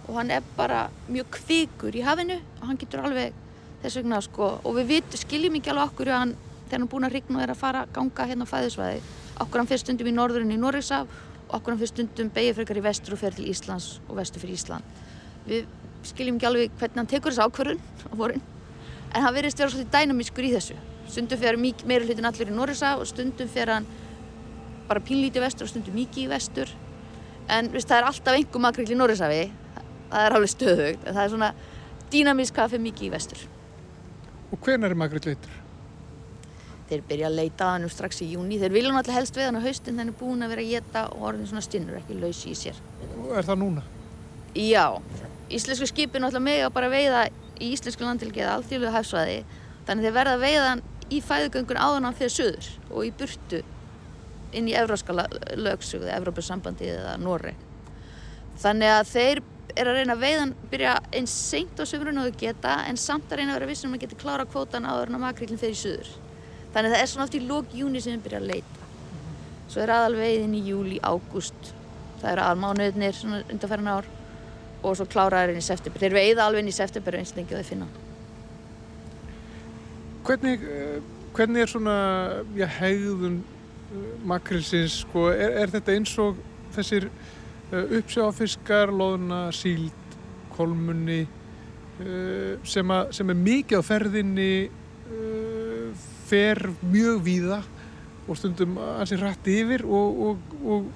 og 0.07 0.19
hann 0.21 0.31
er 0.31 0.45
bara 0.57 0.87
mjög 1.09 1.31
kvikur 1.39 1.97
í 1.97 2.05
hafinu 2.07 2.39
og 2.61 2.67
hann 2.69 2.81
getur 2.81 3.07
alveg 3.07 3.37
þess 3.83 4.01
vegna 4.01 4.21
sko 4.25 4.51
og 4.63 4.77
við 4.81 4.93
vit, 4.97 5.17
skiljum 5.23 5.57
ekki 5.59 5.73
alveg 5.73 5.93
okkur 5.93 6.13
hann, 6.15 6.35
þegar 6.67 6.79
hann 6.79 6.89
er 6.89 6.93
búin 6.93 7.09
að 7.09 7.17
rigna 7.17 7.41
og 7.41 7.47
er 7.47 7.55
að 7.55 7.63
fara 7.63 7.87
ganga 7.95 8.29
hérna 8.29 8.47
á 8.47 8.53
fæðisvæði 8.53 9.01
okkur 9.43 9.61
hann 9.61 9.69
fyrir 9.71 9.83
stundum 9.83 10.11
í 10.11 10.15
norðurinn 10.17 10.55
í 10.55 10.61
Norriksaf 10.61 11.09
og 11.47 11.59
okkur 11.59 11.75
hann 11.75 11.81
fyrir 11.81 11.93
stundum 11.93 12.31
beigir 12.35 12.57
frekar 12.57 12.81
í 12.81 12.85
vestur 12.85 13.17
og 13.17 13.21
fer 13.21 13.37
til 13.37 13.49
Íslands 13.51 13.99
og 14.07 14.17
vestur 14.19 14.43
fyrir 14.43 14.57
Ísland. 14.57 15.03
Við 15.47 15.67
skiljum 16.11 16.39
ekki 16.39 16.49
alveg 16.49 16.79
hvernig 16.81 17.01
hann 17.01 17.11
tekur 17.11 17.35
þessu 17.35 17.47
ákvörðun 17.47 17.83
á 17.83 18.15
vorin. 18.19 18.43
En 19.13 19.25
hann 19.25 19.35
verðist 19.37 19.61
vera 19.61 19.73
svolítið 19.73 19.93
dænamískur 19.95 20.47
í 20.47 20.53
þessu. 20.55 20.79
Stundum 21.11 21.41
fer 21.41 21.59
meira 21.61 22.07
hlutin 22.07 22.29
allir 22.29 22.51
í 22.51 22.57
Norriksaf 22.57 23.03
og 23.03 23.11
stundum 23.11 23.51
fer 23.51 23.73
hann 23.73 23.87
bara 24.89 25.03
pínlítið 25.03 25.47
vestur 25.47 25.67
og 25.67 25.73
stundum 25.73 25.99
mikið 25.99 26.25
í 26.25 26.31
vestur. 26.31 26.73
En 27.49 27.71
viðst, 27.71 27.91
það 27.91 28.01
er 28.01 28.09
alltaf 28.11 28.39
einhver 28.39 28.65
makrill 28.65 28.91
í 28.91 28.99
Norrisafi 28.99 29.45
það 30.11 30.25
er 30.25 30.37
alveg 30.39 30.53
stöðugt 30.53 31.07
það 31.07 31.23
er 31.23 31.31
svona 31.35 31.53
dýnamísk 32.13 32.57
kaffi 32.57 32.83
mikið 32.83 33.09
í 33.09 33.15
vestur. 33.15 33.47
Og 34.55 34.61
hvenar 34.63 34.95
er 34.95 34.99
makrill 34.99 35.25
leitur? 35.27 35.63
þeir 36.87 37.03
byrja 37.09 37.27
að 37.27 37.39
leita 37.41 37.67
að 37.67 37.73
hann 37.75 37.91
strax 37.91 38.21
í 38.23 38.29
júni 38.31 38.61
þeir 38.61 38.75
vilja 38.75 38.93
náttúrulega 38.95 39.19
helst 39.19 39.39
við 39.39 39.49
hann 39.49 39.59
á 39.59 39.67
haustin 39.67 39.97
þannig 39.99 40.19
búin 40.21 40.47
að 40.47 40.53
vera 40.55 40.63
að 40.63 40.73
geta 40.75 41.01
og 41.17 41.25
orðin 41.31 41.49
svona 41.51 41.65
stinnur 41.67 41.99
ekki 41.99 42.19
lausi 42.21 42.53
í 42.53 42.59
sér. 42.59 42.79
Og 43.25 43.33
er 43.35 43.49
það 43.49 43.63
núna? 43.65 43.83
já, 44.57 44.85
íslensku 45.53 45.87
skipin 45.91 46.25
náttúrulega 46.25 46.49
mega 46.49 46.75
bara 46.75 46.91
veiða 46.91 47.27
í 47.61 47.71
íslensku 47.73 48.05
landilgi 48.05 48.43
eða 48.43 48.59
alþjóðlega 48.59 48.97
hafsvæði 48.97 49.39
þannig 49.87 50.07
þeir 50.09 50.17
verða 50.19 50.37
að 50.37 50.45
veiða 50.45 50.69
hann 50.73 50.85
í 51.07 51.23
fæðugöngun 51.23 51.81
áðan 51.81 52.09
hann 52.09 52.19
fyrir 52.19 52.35
söður 52.35 52.71
og 52.91 53.07
í 53.07 53.13
burtu 53.21 53.63
inn 54.57 54.71
í 54.71 54.77
evróska 54.79 55.15
lögsögðu, 55.59 56.09
Evrópussambandi 56.17 56.89
eða 56.95 57.17
Noreg. 57.21 57.59
Þannig 58.63 58.93
að 58.93 59.11
þeir 59.11 59.43
eru 59.77 59.93
að 59.93 59.99
reyna 59.99 60.15
að 60.17 60.23
veiðan 60.23 60.55
byrja 60.71 60.95
eins 61.19 61.35
seint 61.51 61.81
á 61.83 61.85
sömurinn 61.85 62.23
og 62.23 62.31
þau 62.31 62.39
geta 62.41 62.77
en 62.89 62.99
samt 63.01 63.29
að 63.29 63.43
reyna 63.43 63.53
að 63.53 63.59
vera 63.59 63.71
vissum 63.73 63.97
að 63.97 64.07
geta 64.07 64.21
klára 64.23 64.47
kvótan 64.49 64.89
áður 64.89 65.13
en 65.13 65.19
að 65.19 65.25
makrillin 65.27 65.61
fer 65.61 65.75
í 65.75 65.81
söður. 65.81 66.13
Þannig 66.73 66.91
að 66.91 66.97
það 66.97 67.03
er 67.03 67.11
svona 67.13 67.27
oft 67.27 67.37
í 67.37 67.43
lók 67.45 67.77
júni 67.77 68.03
sem 68.03 68.17
þeir 68.17 68.25
byrja 68.25 68.41
að 68.41 68.51
leita. 68.53 68.91
Svo 69.67 69.83
er 69.83 69.93
aðalveiðin 69.93 70.57
í 70.57 70.63
júli, 70.71 71.01
ágúst, 71.03 71.73
það 72.23 72.31
eru 72.33 72.47
aðalmánuðnir 72.47 73.19
svona 73.19 73.43
undanferðan 73.51 73.93
ár 73.93 74.09
og 74.83 74.97
svo 74.99 75.07
kláraður 75.11 75.55
inn 75.55 75.63
í 75.63 75.67
september. 75.67 76.03
Þeir 76.03 76.17
veiða 76.17 76.47
alveg 76.47 76.65
inn 76.65 76.73
í 76.73 76.77
september 76.77 77.19
eins 77.19 77.35
lengi 77.37 77.55
og 77.55 77.61
þeir 77.61 77.71
finna. 77.71 77.89
Hvernig, 80.27 80.65
eh, 80.67 80.99
hvernig 81.37 81.63
er 81.63 81.71
svona 81.71 81.97
já, 82.59 82.67
hegðun 82.81 83.41
makrilsins, 84.27 85.01
sko, 85.05 85.29
er, 85.31 85.61
er 85.63 85.73
þetta 85.73 85.95
eins 85.95 86.13
og 86.19 86.41
þessir 86.75 87.07
uh, 87.07 87.85
uppsjáfiskar, 88.01 88.91
loðuna, 88.93 89.47
síld, 89.55 90.17
kolmunni 90.57 91.27
sem, 92.67 92.91
a, 92.93 93.07
sem 93.15 93.31
er 93.33 93.39
mikið 93.41 93.81
á 93.81 93.83
ferðinni 93.87 94.51
fer 96.27 96.61
mjög 96.83 97.23
víða 97.25 97.61
og 98.27 98.39
stundum 98.39 98.79
ansið 98.81 99.23
rætt 99.23 99.51
yfir 99.51 99.85
og, 99.87 100.21
og, 100.27 100.55
og, 100.67 100.89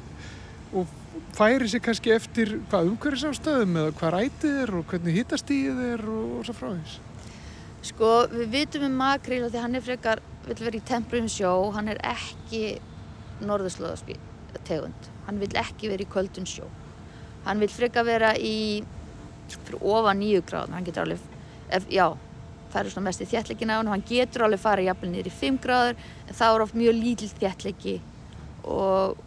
og 0.75 0.94
færi 1.40 1.68
sig 1.73 1.80
kannski 1.80 2.12
eftir 2.12 2.50
hvað 2.68 2.90
umhverfisástæðum 2.90 3.78
eða 3.80 3.92
hvað 3.97 4.11
rætið 4.12 4.56
er 4.61 4.73
og 4.76 4.90
hvernig 4.90 5.14
hittastíð 5.16 5.78
er 5.87 6.02
og 6.12 6.42
svo 6.44 6.56
frá 6.59 6.68
þess. 6.75 6.99
Sko, 7.88 8.11
við 8.28 8.50
vitum 8.52 8.85
um 8.90 8.99
makril 9.00 9.47
því 9.47 9.62
hann 9.62 9.78
er 9.78 9.85
frekar, 9.87 10.20
vil 10.44 10.59
vera 10.61 10.76
í 10.76 10.85
temprum 10.90 11.30
sjó, 11.32 11.54
hann 11.73 11.88
er 11.88 12.02
ekki 12.11 12.76
norðurslóðategund. 13.49 15.11
Hann 15.30 15.40
vil 15.40 15.50
ekki 15.56 15.88
vera 15.88 16.04
í 16.04 16.11
köldun 16.12 16.49
sjó. 16.50 16.68
Hann 17.49 17.64
vil 17.64 17.73
frekar 17.73 18.04
vera 18.04 18.35
í, 18.37 18.85
fyrir 19.49 19.80
ofan 19.80 20.20
nýju 20.20 20.44
gráðum, 20.44 20.76
hann 20.76 20.85
getur 20.85 21.06
alveg, 21.06 21.25
ef, 21.73 21.88
já, 21.88 22.11
það 22.68 22.80
eru 22.82 22.97
svona 22.99 23.09
mest 23.09 23.25
í 23.25 23.32
þjætleikin 23.32 23.73
á 23.73 23.80
hann, 23.80 23.94
hann 23.97 24.09
getur 24.12 24.44
alveg 24.44 24.61
farið 24.61 24.92
jafnvel 24.92 25.14
niður 25.14 25.32
í 25.32 25.38
5 25.40 25.62
gráður, 25.64 26.09
en 26.26 26.42
það 26.44 26.59
er 26.59 26.66
oft 26.66 26.82
mjög 26.85 26.99
lítill 27.00 27.32
þjætleiki 27.40 28.00
og 28.76 29.23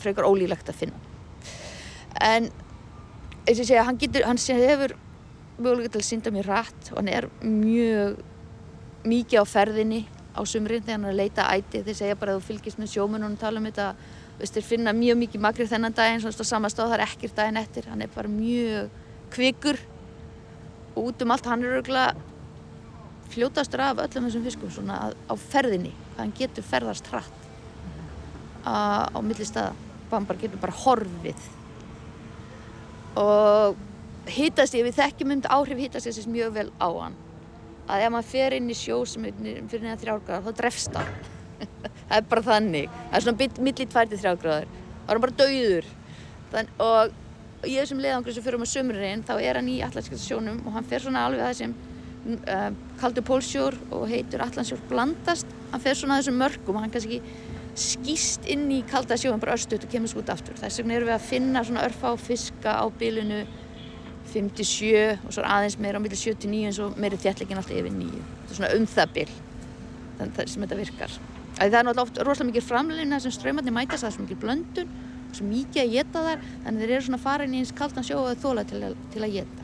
frekar 0.00 0.32
ólílegt 0.32 0.72
að 0.72 0.86
finna. 0.86 1.10
En, 2.22 2.50
eins 3.44 3.58
og 3.58 3.64
ég 3.64 3.68
segja, 3.68 3.84
hann 3.86 3.98
getur, 3.98 4.26
hann 4.28 4.38
hefur 4.38 4.96
mögulega 5.58 5.94
til 5.94 6.02
að 6.02 6.08
synda 6.08 6.32
mjög 6.34 6.48
rætt 6.48 6.90
og 6.90 6.98
hann 6.98 7.10
er 7.10 7.28
mjög 7.42 8.18
mikið 9.06 9.42
á 9.42 9.44
ferðinni 9.46 10.02
á 10.34 10.40
sumrin 10.48 10.82
þegar 10.82 10.96
hann 10.98 11.06
er 11.06 11.14
að 11.14 11.20
leita 11.20 11.48
æti. 11.54 11.82
Þeir 11.86 11.98
segja 12.00 12.18
bara 12.18 12.34
að 12.34 12.40
þú 12.40 12.46
fylgist 12.48 12.80
með 12.80 12.92
sjómunum 12.94 13.34
og 13.36 13.40
tala 13.40 13.60
um 13.60 13.68
þetta. 13.68 13.88
Veist, 14.38 14.56
þeir 14.56 14.66
finna 14.66 14.94
mjög 14.96 15.18
mikið 15.20 15.44
makrið 15.44 15.72
þennan 15.74 15.94
daginn 15.94 16.22
svona 16.24 16.70
stáð 16.72 16.88
það 16.90 16.96
er 16.96 17.04
ekkert 17.06 17.36
daginn 17.38 17.60
eftir. 17.60 17.88
Hann 17.90 18.02
er 18.02 18.14
bara 18.14 18.30
mjög 18.30 18.88
kvikur 19.34 19.78
og 20.94 21.10
út 21.10 21.22
um 21.22 21.34
allt. 21.34 21.50
Hann 21.50 21.62
er 21.62 21.78
örgulega 21.78 22.14
fljótastur 23.34 23.82
af 23.82 24.02
öllum 24.04 24.28
þessum 24.28 24.44
fiskum 24.46 24.70
svona 24.70 24.98
að, 25.06 25.14
á 25.30 25.34
ferðinni 25.38 25.94
hann 26.18 26.32
getur 26.36 26.66
ferðast 26.66 27.08
hratt 27.10 27.46
á, 28.66 29.06
á 29.10 29.18
milli 29.22 29.46
staða. 29.46 29.74
Hann 30.10 30.26
bara 30.28 30.42
getur 30.42 30.60
bara 30.62 30.76
horfið 30.84 31.46
og 33.20 33.76
hittast 34.30 34.74
ég, 34.74 34.86
við 34.86 34.98
þekkjum 34.98 35.34
um 35.36 35.42
áhrif 35.56 35.82
hittast 35.84 36.08
ég 36.08 36.28
mjög 36.32 36.54
vel 36.58 36.68
á 36.80 36.88
hann. 36.88 37.16
Að 37.84 38.06
ef 38.06 38.12
maður 38.14 38.30
fer 38.30 38.56
inn 38.56 38.70
í 38.72 38.76
sjó 38.78 39.02
sem 39.08 39.26
er 39.28 39.34
fyrir 39.68 39.84
neðan 39.84 40.00
þrjárgráðar 40.00 40.46
þá 40.46 40.60
drefst 40.60 40.96
hann. 40.96 41.10
Það 42.08 42.16
er 42.16 42.28
bara 42.30 42.46
þannig. 42.48 42.94
Það 43.10 43.18
er 43.18 43.26
svona 43.26 43.48
millir 43.66 43.90
tværti 43.92 44.20
þrjárgráðar 44.22 44.70
þá 45.04 45.10
er 45.10 45.12
hann 45.12 45.24
bara 45.24 45.38
dauður. 45.40 45.90
Þann, 46.54 46.70
og 46.84 47.68
í 47.68 47.74
þessum 47.78 48.00
leiðangri 48.04 48.34
sem 48.34 48.44
fyrir 48.44 48.58
um 48.58 48.64
að 48.64 48.72
sömurinn 48.72 49.24
þá 49.26 49.34
er 49.36 49.58
hann 49.58 49.68
í 49.72 49.80
Allandskjöldsjónum 49.84 50.62
og 50.64 50.76
hann 50.76 50.88
fer 50.88 51.04
svona 51.04 51.24
alveg 51.28 51.44
að 51.44 51.52
þessum 51.52 51.74
uh, 52.54 52.70
kaldur 53.00 53.26
pólsjór 53.28 53.76
og 53.92 54.06
heitur 54.10 54.44
Allandsjór 54.44 54.80
blandast. 54.90 55.50
Hann 55.72 55.84
fer 55.84 55.98
svona 55.98 56.20
þessum 56.20 56.40
mörgum 56.40 56.78
og 56.78 56.86
hann 56.86 56.94
kannski 56.94 57.20
skýst 57.78 58.48
inn 58.50 58.68
í 58.72 58.82
kalda 58.86 59.18
sjó 59.18 59.32
hann 59.32 59.42
bara 59.42 59.56
östut 59.58 59.84
og 59.86 59.92
kemur 59.92 60.10
svo 60.10 60.22
út 60.22 60.32
aftur. 60.34 60.56
Þess 60.58 60.80
vegna 60.80 60.98
erum 60.98 61.10
við 61.10 61.16
að 61.16 61.28
finna 61.28 61.64
svona 61.66 61.84
örfa 61.88 62.12
á 62.12 62.14
fiska 62.18 62.76
á 62.78 62.84
bylunu 63.00 63.44
57 64.34 65.26
og 65.26 65.34
svo 65.34 65.44
aðeins 65.46 65.78
meira 65.78 65.98
á 65.98 66.02
milli 66.02 66.18
79 66.18 66.68
en 66.70 66.76
svo 66.76 66.90
meiri 66.98 67.18
þjallegin 67.20 67.60
alltaf 67.60 67.76
yfir 67.76 67.92
9 67.94 68.10
þetta 68.14 68.54
er 68.54 68.58
svona 68.58 68.72
um 68.78 68.86
það 68.90 69.34
þannig 70.18 70.52
sem 70.52 70.64
þetta 70.64 70.78
virkar. 70.78 71.16
Æ, 71.54 71.62
það 71.62 71.78
er 71.78 71.86
náttúrulega 71.86 72.04
oft 72.04 72.20
rosalega 72.22 72.50
mikið 72.50 72.68
framleina 72.68 73.20
sem 73.22 73.34
ströymarnir 73.34 73.74
mætast 73.74 74.04
það 74.04 74.10
er 74.10 74.16
svo 74.16 74.24
mikið 74.24 74.40
blöndun 74.42 74.94
og 75.28 75.36
svo 75.38 75.48
mikið 75.50 75.82
að 75.82 75.92
geta 75.94 76.24
þar 76.28 76.48
þannig 76.64 76.84
þeir 76.84 76.94
eru 76.94 77.06
svona 77.08 77.22
farin 77.22 77.54
í 77.54 77.62
eins 77.62 77.74
kaldan 77.78 78.06
sjó 78.06 78.22
og 78.22 78.42
þóla 78.42 78.66
til, 78.70 78.82
til 79.14 79.22
að 79.22 79.36
geta 79.38 79.63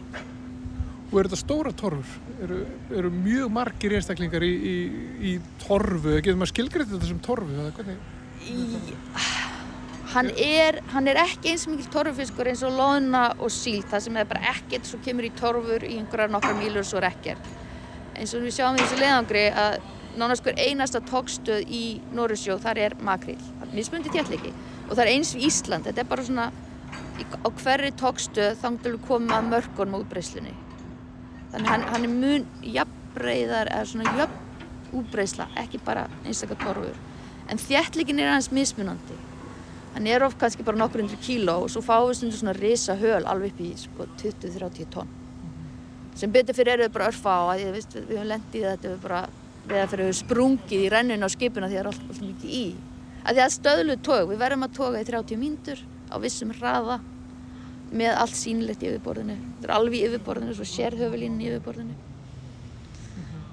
Og 1.10 1.18
eru 1.18 1.30
þetta 1.30 1.40
stóra 1.40 1.72
torfur? 1.74 2.34
Eru, 2.44 2.60
eru 2.94 3.10
mjög 3.10 3.50
margir 3.52 3.96
einstaklingar 3.98 4.44
í, 4.46 4.50
í, 4.54 4.74
í 5.32 5.36
torfu? 5.64 6.16
Getur 6.20 6.38
maður 6.38 6.52
skilgrætt 6.52 6.92
þetta 6.92 7.08
sem 7.08 7.22
torfu? 7.24 7.70
Í, 8.46 8.54
hann 10.14 10.30
er, 10.38 10.80
hann 10.90 11.10
er 11.10 11.20
ekki 11.22 11.52
eins 11.52 11.66
mikil 11.70 11.86
torfufiskur 11.92 12.50
eins 12.50 12.62
og 12.66 12.74
loðna 12.78 13.24
og 13.38 13.52
síl 13.54 13.82
það 13.86 14.06
sem 14.06 14.16
er 14.18 14.28
bara 14.30 14.54
ekkert 14.54 14.88
svo 14.88 14.98
kemur 15.04 15.26
í 15.28 15.32
torfur 15.38 15.84
í 15.86 15.96
einhverjar 16.00 16.32
nokkar 16.32 16.56
mílur 16.58 16.86
svo 16.86 16.98
er 17.02 17.10
ekkert 17.10 17.50
eins 18.18 18.34
og 18.34 18.42
við 18.46 18.56
sjáum 18.56 18.78
í 18.78 18.82
þessu 18.82 18.98
leiðangri 18.98 19.44
að 19.64 19.76
nánast 20.18 20.46
hver 20.46 20.58
einasta 20.58 21.02
tókstöð 21.06 21.68
í 21.70 21.84
Norðursjó 22.16 22.58
þar 22.62 22.82
er 22.86 22.96
makril 23.06 23.38
mismundi 23.70 24.10
tjalleiki 24.10 24.50
og 24.88 24.96
það 24.96 25.04
er 25.04 25.12
eins 25.12 25.30
við 25.36 25.46
Ísland 25.50 25.86
þetta 25.86 26.02
er 26.02 26.10
bara 26.10 26.26
svona 26.26 26.48
á 26.50 27.48
hverri 27.62 27.92
tókstöð 28.00 28.58
þangtum 28.64 28.96
við 28.96 29.06
komum 29.06 29.36
að 29.36 29.48
mörgunum 29.52 30.00
útbreyslunni 30.02 30.56
þannig 31.52 31.72
hann, 31.72 31.88
hann 31.92 32.06
er 32.06 32.14
mun 32.14 32.46
jafnbreyðar 32.62 33.70
eða 33.74 33.88
svona 33.90 34.14
jöfn 34.18 34.46
útbreysla 35.00 35.48
ekki 35.60 35.80
bara 35.84 36.06
einstakar 36.24 36.58
torfur. 36.60 36.96
En 37.50 37.58
þjalleikin 37.58 38.22
er 38.22 38.32
hans 38.32 38.50
mismunandi. 38.54 39.16
Hann 39.94 40.06
er 40.06 40.22
of 40.22 40.36
kannski 40.38 40.64
bara 40.66 40.78
nokkur 40.78 41.02
hundru 41.02 41.18
kíló 41.22 41.56
og 41.64 41.70
svo 41.72 41.82
fáum 41.82 42.10
við 42.10 42.34
svona 42.36 42.54
risa 42.54 42.94
höl 42.98 43.24
alveg 43.26 43.54
upp 43.54 43.62
í 43.66 43.70
sko, 43.78 44.06
20-30 44.22 44.90
tonn. 44.94 45.16
Sem 46.14 46.30
betur 46.30 46.54
fyrir 46.54 46.76
eru 46.76 46.86
við 46.86 46.94
bara 46.94 47.08
örfa 47.10 47.34
á 47.34 47.42
að 47.54 47.64
við, 47.64 47.86
við 47.94 48.16
höfum 48.18 48.28
lendið 48.30 48.66
þetta 48.68 48.92
við 48.92 49.00
bara 49.06 49.22
við 49.70 49.80
að 49.82 49.90
fyrir 49.94 50.16
sprungið 50.20 50.84
í 50.84 50.90
renninu 50.92 51.26
á 51.26 51.30
skipuna 51.30 51.70
því 51.70 51.78
það 51.78 51.82
er 51.82 51.90
alltaf 51.90 52.20
mikið 52.24 52.58
í. 52.60 52.66
Að 53.20 53.36
því 53.36 53.44
að 53.44 53.54
stöðlu 53.56 53.96
tóg, 54.00 54.28
við 54.30 54.40
verðum 54.40 54.66
að 54.66 54.76
toga 54.78 55.00
í 55.00 55.08
30 55.08 55.40
mínútur 55.40 55.82
á 56.10 56.16
vissum 56.22 56.54
hraða 56.54 57.00
með 57.90 58.14
allt 58.22 58.36
sínlegt 58.38 58.84
í 58.84 58.90
yfirborðinu. 58.90 59.36
Þetta 59.58 59.68
er 59.68 59.74
alveg 59.74 59.98
í 59.98 60.04
yfirborðinu, 60.08 60.54
svo 60.56 60.66
sér 60.68 60.96
höfulínin 60.98 61.42
í 61.42 61.50
yfirborðinu. 61.50 61.96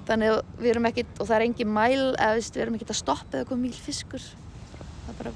Þannig 0.08 0.32
að 0.32 0.38
við 0.62 0.70
erum 0.72 0.88
ekkert, 0.88 1.14
og 1.18 1.28
það 1.28 1.36
er 1.36 1.46
engin 1.48 1.72
mæl 1.74 2.04
eða 2.14 2.34
við 2.38 2.60
erum 2.62 2.78
ekkert 2.78 2.94
að 2.94 3.00
stoppa 3.02 3.40
eða 3.40 3.48
koma 3.50 3.66
mýl 3.66 3.74
fiskur. 3.76 4.24
Það 4.78 5.10
er 5.12 5.18
bara 5.18 5.34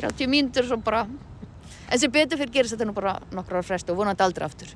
30 0.00 0.30
mínútur 0.30 0.68
svo 0.68 0.78
bara 0.84 1.06
en 1.90 2.00
sem 2.00 2.12
betur 2.12 2.40
fyrir 2.40 2.52
gerist 2.54 2.74
þetta 2.74 2.88
nú 2.88 2.94
bara 2.96 3.16
nokkru 3.34 3.58
ára 3.58 3.66
frest 3.66 3.90
og 3.90 3.98
vonandi 3.98 4.24
aldrei 4.24 4.46
aftur. 4.46 4.70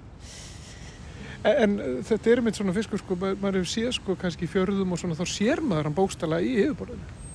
En, 1.47 1.79
en 1.79 2.03
þetta 2.07 2.33
er 2.33 2.43
mitt 2.43 2.59
svona 2.59 2.75
fiskur 2.75 3.01
sko, 3.01 3.15
maður 3.19 3.61
hefur 3.61 3.71
séð 3.71 3.93
sko 4.01 4.19
kannski 4.19 4.49
í 4.49 4.51
fjörðum 4.51 4.95
og 4.95 5.01
svona 5.01 5.19
þá 5.19 5.25
sér 5.31 5.63
maður 5.63 5.89
hann 5.89 5.99
bókstala 5.99 6.43
í 6.43 6.57
yfirborðinu 6.65 7.28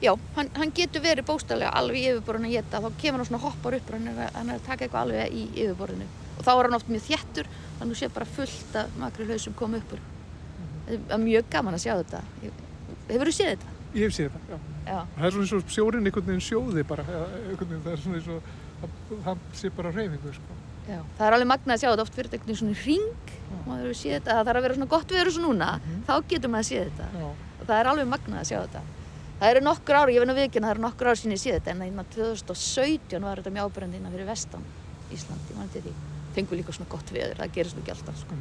Já, 0.00 0.14
hann, 0.36 0.48
hann 0.56 0.70
getur 0.72 1.02
verið 1.04 1.26
bóstalega 1.28 1.70
alveg 1.76 1.98
í 2.00 2.06
yfirborðinu 2.14 2.48
að 2.48 2.54
geta, 2.56 2.78
þá 2.80 2.88
kemur 3.02 3.20
hann 3.20 3.28
svona 3.28 3.42
hoppar 3.44 3.74
upp 3.76 3.90
og 3.90 3.96
hann 3.98 4.08
er, 4.14 4.30
hann 4.36 4.48
er 4.54 4.60
að 4.60 4.64
taka 4.70 4.86
eitthvað 4.86 5.02
alveg 5.02 5.34
í 5.36 5.42
yfirborðinu. 5.64 6.06
Og 6.38 6.46
þá 6.46 6.50
er 6.54 6.68
hann 6.68 6.76
oft 6.78 6.88
mjög 6.88 7.02
þjættur, 7.10 7.50
þannig 7.80 7.96
að 7.96 8.00
sé 8.00 8.08
bara 8.14 8.28
fullt 8.36 8.78
af 8.80 8.94
makrilhausum 9.02 9.56
koma 9.58 9.80
upp 9.82 9.92
úr. 9.92 10.00
Það 10.88 11.12
er 11.18 11.20
mjög 11.26 11.50
gaman 11.52 11.76
að 11.76 11.82
sjá 11.84 11.92
þetta. 12.00 12.22
Hefur 13.10 13.28
þú 13.30 13.34
séð 13.36 13.50
þetta? 13.52 13.74
Ég 13.90 14.06
hef 14.06 14.14
séð 14.16 14.30
þetta, 14.30 14.40
já. 14.54 14.58
Já. 14.90 14.98
Það 15.18 15.26
er 15.28 15.34
svona 15.36 15.44
eins 15.44 15.52
og 15.58 15.74
sjórinn 15.76 16.08
einhvern 16.08 16.26
veginn 16.30 16.46
sjóði 16.48 16.84
bara, 16.88 17.04
einhvern 17.04 17.68
veginn, 17.68 17.82
það 17.84 17.92
er 17.92 18.00
svona 18.06 18.20
eins 18.20 18.30
og, 18.30 18.48
að- 18.86 19.20
hann 19.26 19.42
sé 19.60 19.70
bara 19.76 19.92
reyfingu, 19.94 20.32
sko. 20.38 20.56
Já. 20.88 21.00
Það 21.18 21.26
er 21.28 21.36
alveg 21.36 21.50
magnað 21.52 21.74
að 21.76 21.82
sjá 21.84 21.90
þetta 21.92 22.06
oft 22.06 22.16
fyrir 22.16 22.56
svona. 22.56 22.78
Maður 23.66 23.84
hefur 23.84 23.98
séð 24.00 24.14
þetta, 24.16 24.30
það 24.38 24.46
þarf 24.48 24.56
að 24.56 24.64
vera 24.64 24.74
svona 24.78 24.90
gott 24.94 25.12
veður 25.14 25.30
svona 25.34 25.50
núna, 25.50 25.68
þá 26.08 26.12
getur 26.32 26.50
maður 26.54 26.64
að 26.64 26.70
séð 26.70 26.88
þetta. 26.88 27.06
Já, 27.20 27.28
Og 27.60 27.66
það 27.68 27.80
er 27.82 27.88
alveg 27.90 28.08
magnað 28.08 28.40
að 28.40 28.48
sjá 28.48 28.58
þetta. 28.64 28.82
Það 29.40 29.50
eru 29.54 29.60
nokkur 29.64 29.96
ár, 29.96 30.10
ég 30.12 30.20
finn 30.20 30.32
að 30.34 30.38
viðkynna, 30.42 30.68
það 30.68 30.74
eru 30.76 30.84
nokkur 30.84 31.08
ár 31.10 31.16
sín 31.20 31.32
ég 31.32 31.40
sé 31.40 31.54
þetta, 31.56 31.72
en 31.72 31.84
innan 31.86 32.08
2017 32.12 33.24
var 33.24 33.40
þetta 33.40 33.52
mjög 33.54 33.70
ábyrjandi 33.70 34.00
innan 34.00 34.12
fyrir 34.12 34.28
vestan 34.28 34.66
Ísland, 35.10 35.46
ég 35.50 35.56
mann 35.58 35.70
til 35.72 35.80
því. 35.86 35.92
Fengu 36.36 36.58
líka 36.58 36.74
svona 36.76 36.90
gott 36.92 37.08
veður, 37.10 37.38
það 37.40 37.54
gerist 37.56 37.74
nú 37.78 37.80
ekki 37.82 37.94
alltaf, 37.96 38.18
sko. 38.20 38.36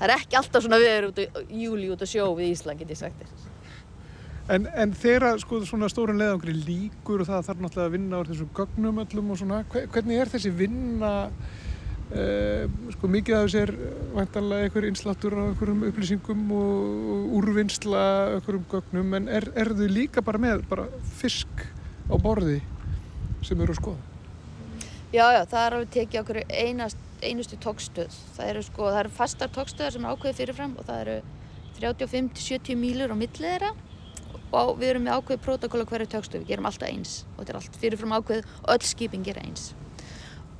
Það 0.00 0.04
er 0.06 0.12
ekki 0.14 0.38
alltaf 0.38 0.62
svona 0.64 0.78
veður 0.80 1.08
út 1.10 1.18
í 1.20 1.26
júli 1.66 1.90
út 1.92 2.00
á 2.00 2.06
sjó 2.08 2.28
við 2.38 2.52
Ísland, 2.54 2.80
get 2.80 2.94
ég 2.94 3.00
sagt 3.02 3.18
þér. 3.20 3.48
En, 4.50 4.64
en 4.82 4.94
þegar 4.98 5.36
sko 5.42 5.60
svona 5.68 5.90
stórun 5.92 6.18
leiðangri 6.18 6.54
líkur 6.56 7.20
og 7.22 7.28
það 7.28 7.44
þarf 7.50 7.60
náttúrulega 7.66 7.90
að 7.90 7.94
vinna 7.98 8.22
á 8.22 8.26
þessum 8.30 8.48
gögnum 8.56 9.02
öllum 9.04 9.28
og 9.34 9.38
svona, 9.42 9.58
hve- 9.74 9.84
hvernig 9.92 10.22
er 10.24 10.32
þessi 10.32 10.50
vinna, 10.62 11.12
sko 12.10 13.06
mikið 13.06 13.36
af 13.36 13.44
þessi 13.44 13.60
er 13.60 13.70
vantanlega 14.16 14.66
einhver 14.66 14.86
innsláttur 14.88 15.36
á 15.38 15.42
einhverjum 15.46 15.84
upplýsingum 15.86 16.40
og, 16.56 17.26
úrvinnsla 17.38 18.04
einhverjum 18.36 18.64
gögnum, 18.70 19.12
en 19.14 19.28
er, 19.30 19.46
er 19.54 19.70
þau 19.78 19.86
líka 19.86 20.24
bara 20.26 20.40
með 20.42 20.64
bara 20.70 20.88
fisk 21.20 21.62
á 22.10 22.14
borði 22.18 22.58
sem 23.46 23.60
eru 23.62 23.76
að 23.76 23.78
skoða? 23.78 24.08
Já, 25.10 25.24
já, 25.34 25.42
það 25.50 25.60
er 25.60 25.76
alveg 25.76 25.92
tekið 25.94 26.20
okkur 26.20 26.40
einast, 26.48 27.04
einustu 27.26 27.58
tókstöð. 27.62 28.16
Það 28.36 28.50
eru 28.52 28.64
sko, 28.66 28.88
það 28.88 28.98
eru 29.04 29.12
fastar 29.14 29.52
tókstöðar 29.54 29.94
sem 29.94 30.04
er 30.04 30.14
ákveðið 30.14 30.40
fyrirfram 30.40 30.74
og 30.78 30.88
það 30.88 31.00
eru 31.04 31.16
35-70 31.80 32.78
mílur 32.78 33.14
á 33.14 33.16
milli 33.18 33.46
þeirra 33.46 33.70
og 34.50 34.72
við 34.80 34.92
erum 34.92 35.06
með 35.06 35.20
ákveðið 35.20 35.44
protokóla 35.46 35.86
hverju 35.86 36.10
tókstöð, 36.10 36.42
við 36.42 36.52
gerum 36.52 36.66
alltaf 36.70 36.90
eins 36.90 37.14
og 37.36 37.44
þetta 37.44 37.54
er 37.54 37.60
allt 37.60 37.78
fyrirfram 37.82 38.16
ákveðið 38.18 38.50
og 38.60 38.72
öll 38.74 38.88
skipin 38.90 39.26
gera 39.26 39.44
eins. 39.46 39.70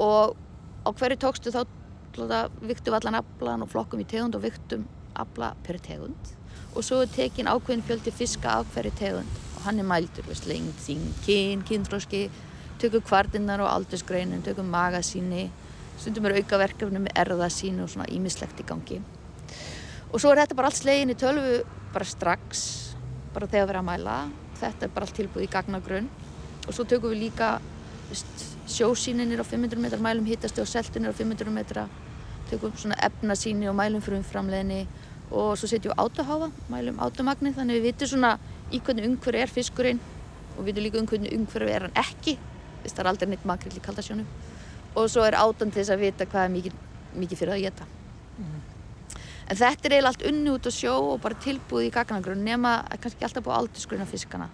Og 0.02 0.38
á 0.85 0.89
hverju 0.91 1.21
tókstöð 1.25 1.61
þá 1.61 2.51
viktum 2.61 2.93
við 2.93 2.99
allan 2.99 3.21
aflan 3.21 3.65
og 3.65 3.71
flokkum 3.71 4.03
í 4.03 4.09
tegund 4.09 4.37
og 4.37 4.45
viktum 4.45 4.87
afla 5.15 5.55
per 5.67 5.79
tegund 5.83 6.35
og 6.75 6.85
svo 6.87 7.01
er 7.05 7.11
tekin 7.12 7.51
ákveðin 7.51 7.85
fjöldi 7.87 8.12
fiska 8.14 8.61
af 8.61 8.75
hverju 8.75 8.93
tegund 8.99 9.38
og 9.57 9.64
hann 9.66 9.81
er 9.81 9.87
mældur, 9.87 10.25
veist, 10.25 10.47
lengd, 10.49 10.77
þín, 10.81 11.03
kyn, 11.27 11.64
kynþróski, 11.69 12.29
tökum 12.81 13.03
kvartinnar 13.05 13.61
og 13.61 13.69
aldursgreinin, 13.69 14.40
tökum 14.47 14.71
magasíni, 14.73 15.51
stundum 16.01 16.31
er 16.31 16.38
aukaverkefni 16.38 17.03
með 17.05 17.19
erðasíni 17.21 17.85
og 17.85 17.90
svona 17.93 18.09
ímislegt 18.09 18.62
í 18.62 18.66
gangi. 18.69 19.01
Og 20.11 20.16
svo 20.16 20.33
er 20.33 20.43
þetta 20.43 20.57
bara 20.57 20.71
allt 20.71 20.81
slegin 20.81 21.12
í 21.12 21.19
tölvu 21.19 21.59
bara 21.93 22.07
strax, 22.09 22.62
bara 23.35 23.51
þegar 23.51 23.66
við 23.66 23.75
erum 23.75 23.90
að 23.90 23.90
mæla. 23.90 24.16
Þetta 24.61 24.87
er 24.87 24.95
bara 24.95 25.07
allt 25.07 25.19
tilbúið 25.19 25.45
í 25.45 25.51
gagnagrunn. 25.53 26.09
Og 26.66 26.73
svo 26.73 26.87
tökum 26.88 27.12
við 27.12 27.27
líka 27.27 27.53
veist, 28.70 28.78
sjósýninir 28.78 29.40
á 29.40 29.44
500 29.44 29.78
metrar, 29.78 30.00
mælum 30.00 30.26
hittasti 30.26 30.61
og 30.61 30.68
seltinir 30.68 31.11
á 31.11 31.14
500 31.14 31.50
metra, 31.50 31.88
tökum 32.50 32.72
svona 32.76 32.94
efnasýni 32.96 33.68
og 33.68 33.74
mælum 33.74 34.00
fyrir 34.00 34.18
umframleginni 34.18 34.87
og 35.30 35.59
svo 35.59 35.68
setjum 35.68 35.92
við 35.92 36.02
átaháfa, 36.04 36.50
mælum 36.70 36.98
átamagni, 37.00 37.52
þannig 37.54 37.80
við 37.80 37.83
vitum 37.90 38.09
svona 38.09 38.38
í 38.72 38.80
hvernig 38.80 39.06
umhverju 39.06 39.40
er 39.40 39.50
fiskurinn 39.50 40.00
og 40.56 40.64
við 40.64 40.72
vitum 40.74 40.85
líka 40.85 41.00
um 41.00 41.06
hvernig 41.06 41.35
umhverju 41.35 41.68
er 41.68 41.83
hann 41.88 41.96
ekki, 41.96 42.38
Þess, 42.80 42.94
það 42.94 43.02
er 43.02 43.09
aldrei 43.11 43.28
neitt 43.28 43.44
makrill 43.44 43.76
í 43.76 43.83
kaldasjónum 43.85 44.26
og 44.96 45.11
svo 45.12 45.22
er 45.26 45.37
átan 45.37 45.70
til 45.70 45.83
þess 45.83 45.92
að 45.92 46.00
vita 46.00 46.26
hvað 46.26 46.46
er 46.46 46.54
mikið, 46.54 46.78
mikið 47.14 47.38
fyrir 47.38 47.52
að 47.54 47.64
geta. 47.66 47.85
En 49.50 49.59
þetta 49.59 49.87
er 49.87 49.94
eiginlega 49.98 50.09
allt 50.14 50.26
unni 50.30 50.50
út 50.54 50.66
á 50.66 50.72
sjó 50.72 50.94
og 51.12 51.20
bara 51.20 51.37
tilbúið 51.44 51.90
í 51.90 51.92
gagnagrunn 51.92 52.44
nema 52.46 52.87
að 52.88 53.02
kannski 53.04 53.26
alltaf 53.26 53.44
búið 53.44 53.59
aldursgrunna 53.59 54.06
fiskana. 54.09 54.48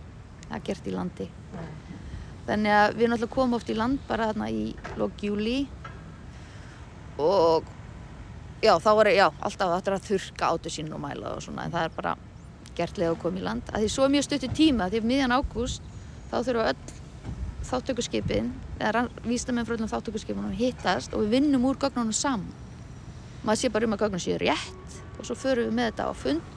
Það 0.48 0.56
er 0.58 0.64
gert 0.66 0.86
í 0.88 0.94
landi. 0.96 1.28
Þannig 2.46 2.76
að 2.78 2.92
við 2.94 3.10
náttúrulega 3.10 3.34
komum 3.34 3.56
oft 3.58 3.70
í 3.72 3.74
land 3.76 4.02
bara 4.06 4.28
þarna 4.30 4.50
í 4.54 4.68
lók 5.00 5.22
júli 5.26 5.56
og 7.18 7.66
já, 8.62 8.76
þá 8.78 8.90
var 9.00 9.10
já, 9.10 9.26
alltaf 9.40 9.72
þetta 9.72 9.96
að 9.96 10.06
þurka 10.10 10.50
átu 10.52 10.72
sín 10.72 10.92
og 10.94 11.02
mæla 11.02 11.34
og 11.34 11.42
svona 11.42 11.66
en 11.66 11.74
það 11.74 11.88
er 11.88 11.96
bara 11.96 12.14
gert 12.76 13.00
leið 13.00 13.14
að 13.14 13.18
koma 13.22 13.40
í 13.40 13.44
land. 13.46 13.72
Að 13.72 13.82
því 13.82 13.90
svo 13.94 14.06
mjög 14.12 14.26
stuttur 14.28 14.54
tíma 14.54 14.90
því 14.92 15.02
miðjan 15.02 15.34
ágúst 15.34 15.90
þá 16.30 16.36
þurfa 16.36 16.68
öll 16.70 16.94
þáttökuskipin 17.66 18.52
eða 18.78 19.06
vísnamenn 19.24 19.66
frá 19.66 19.74
öllum 19.74 19.90
þáttökuskipinum 19.90 20.54
hittast 20.54 21.16
og 21.16 21.24
við 21.24 21.38
vinnum 21.38 21.66
úr 21.66 21.80
gögnunum 21.82 22.14
saman. 22.14 22.52
Maður 23.42 23.62
sé 23.62 23.72
bara 23.74 23.88
um 23.88 23.96
að 23.96 24.04
gögnum 24.04 24.22
séu 24.22 24.38
rétt 24.42 25.00
og 25.16 25.26
svo 25.26 25.34
förum 25.38 25.70
við 25.70 25.78
með 25.78 25.90
þetta 25.90 26.06
á 26.06 26.12
fund 26.14 26.55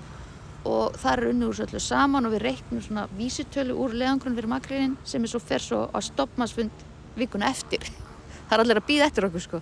og 0.69 0.97
þar 1.01 1.23
er 1.23 1.31
unni 1.31 1.47
úr 1.49 1.57
svo 1.57 1.65
öllu 1.65 1.81
saman 1.83 2.27
og 2.27 2.35
við 2.35 2.43
reiknum 2.45 2.81
svona 2.83 3.05
vísitölu 3.17 3.77
úr 3.81 3.95
leðangrunn 3.97 4.37
fyrir 4.37 4.51
makriðin 4.51 4.97
sem 5.07 5.23
er 5.23 5.31
svo 5.31 5.41
fer 5.41 5.63
svo 5.63 5.85
á 5.89 5.97
stoppmannsfund 6.03 6.83
vikuna 7.17 7.49
eftir. 7.49 7.85
Það 8.49 8.55
er 8.57 8.63
allir 8.65 8.81
að 8.81 8.89
býða 8.89 9.07
eftir 9.09 9.27
okkur 9.29 9.45
sko. 9.45 9.61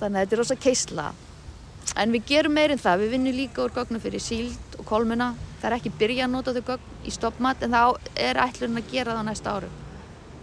Þannig 0.00 0.16
að 0.16 0.22
þetta 0.22 0.36
er 0.36 0.40
rosa 0.40 0.56
keisla. 0.56 1.10
En 2.00 2.14
við 2.14 2.26
gerum 2.28 2.54
meirinn 2.54 2.80
það, 2.80 3.02
við 3.02 3.14
vinnum 3.16 3.36
líka 3.36 3.64
úr 3.64 3.72
gögnum 3.74 4.02
fyrir 4.02 4.22
síld 4.22 4.76
og 4.78 4.86
kolmuna. 4.88 5.32
Það 5.60 5.68
er 5.70 5.76
ekki 5.76 5.92
byrja 6.00 6.26
að 6.26 6.34
nota 6.34 6.54
þau 6.56 6.62
gögn 6.70 7.08
í 7.08 7.12
stoppmat 7.12 7.64
en 7.66 7.74
þá 7.74 7.82
er 8.28 8.40
ætlun 8.40 8.80
að 8.80 8.92
gera 8.92 9.16
það 9.18 9.26
næsta 9.28 9.56
árum. 9.56 9.74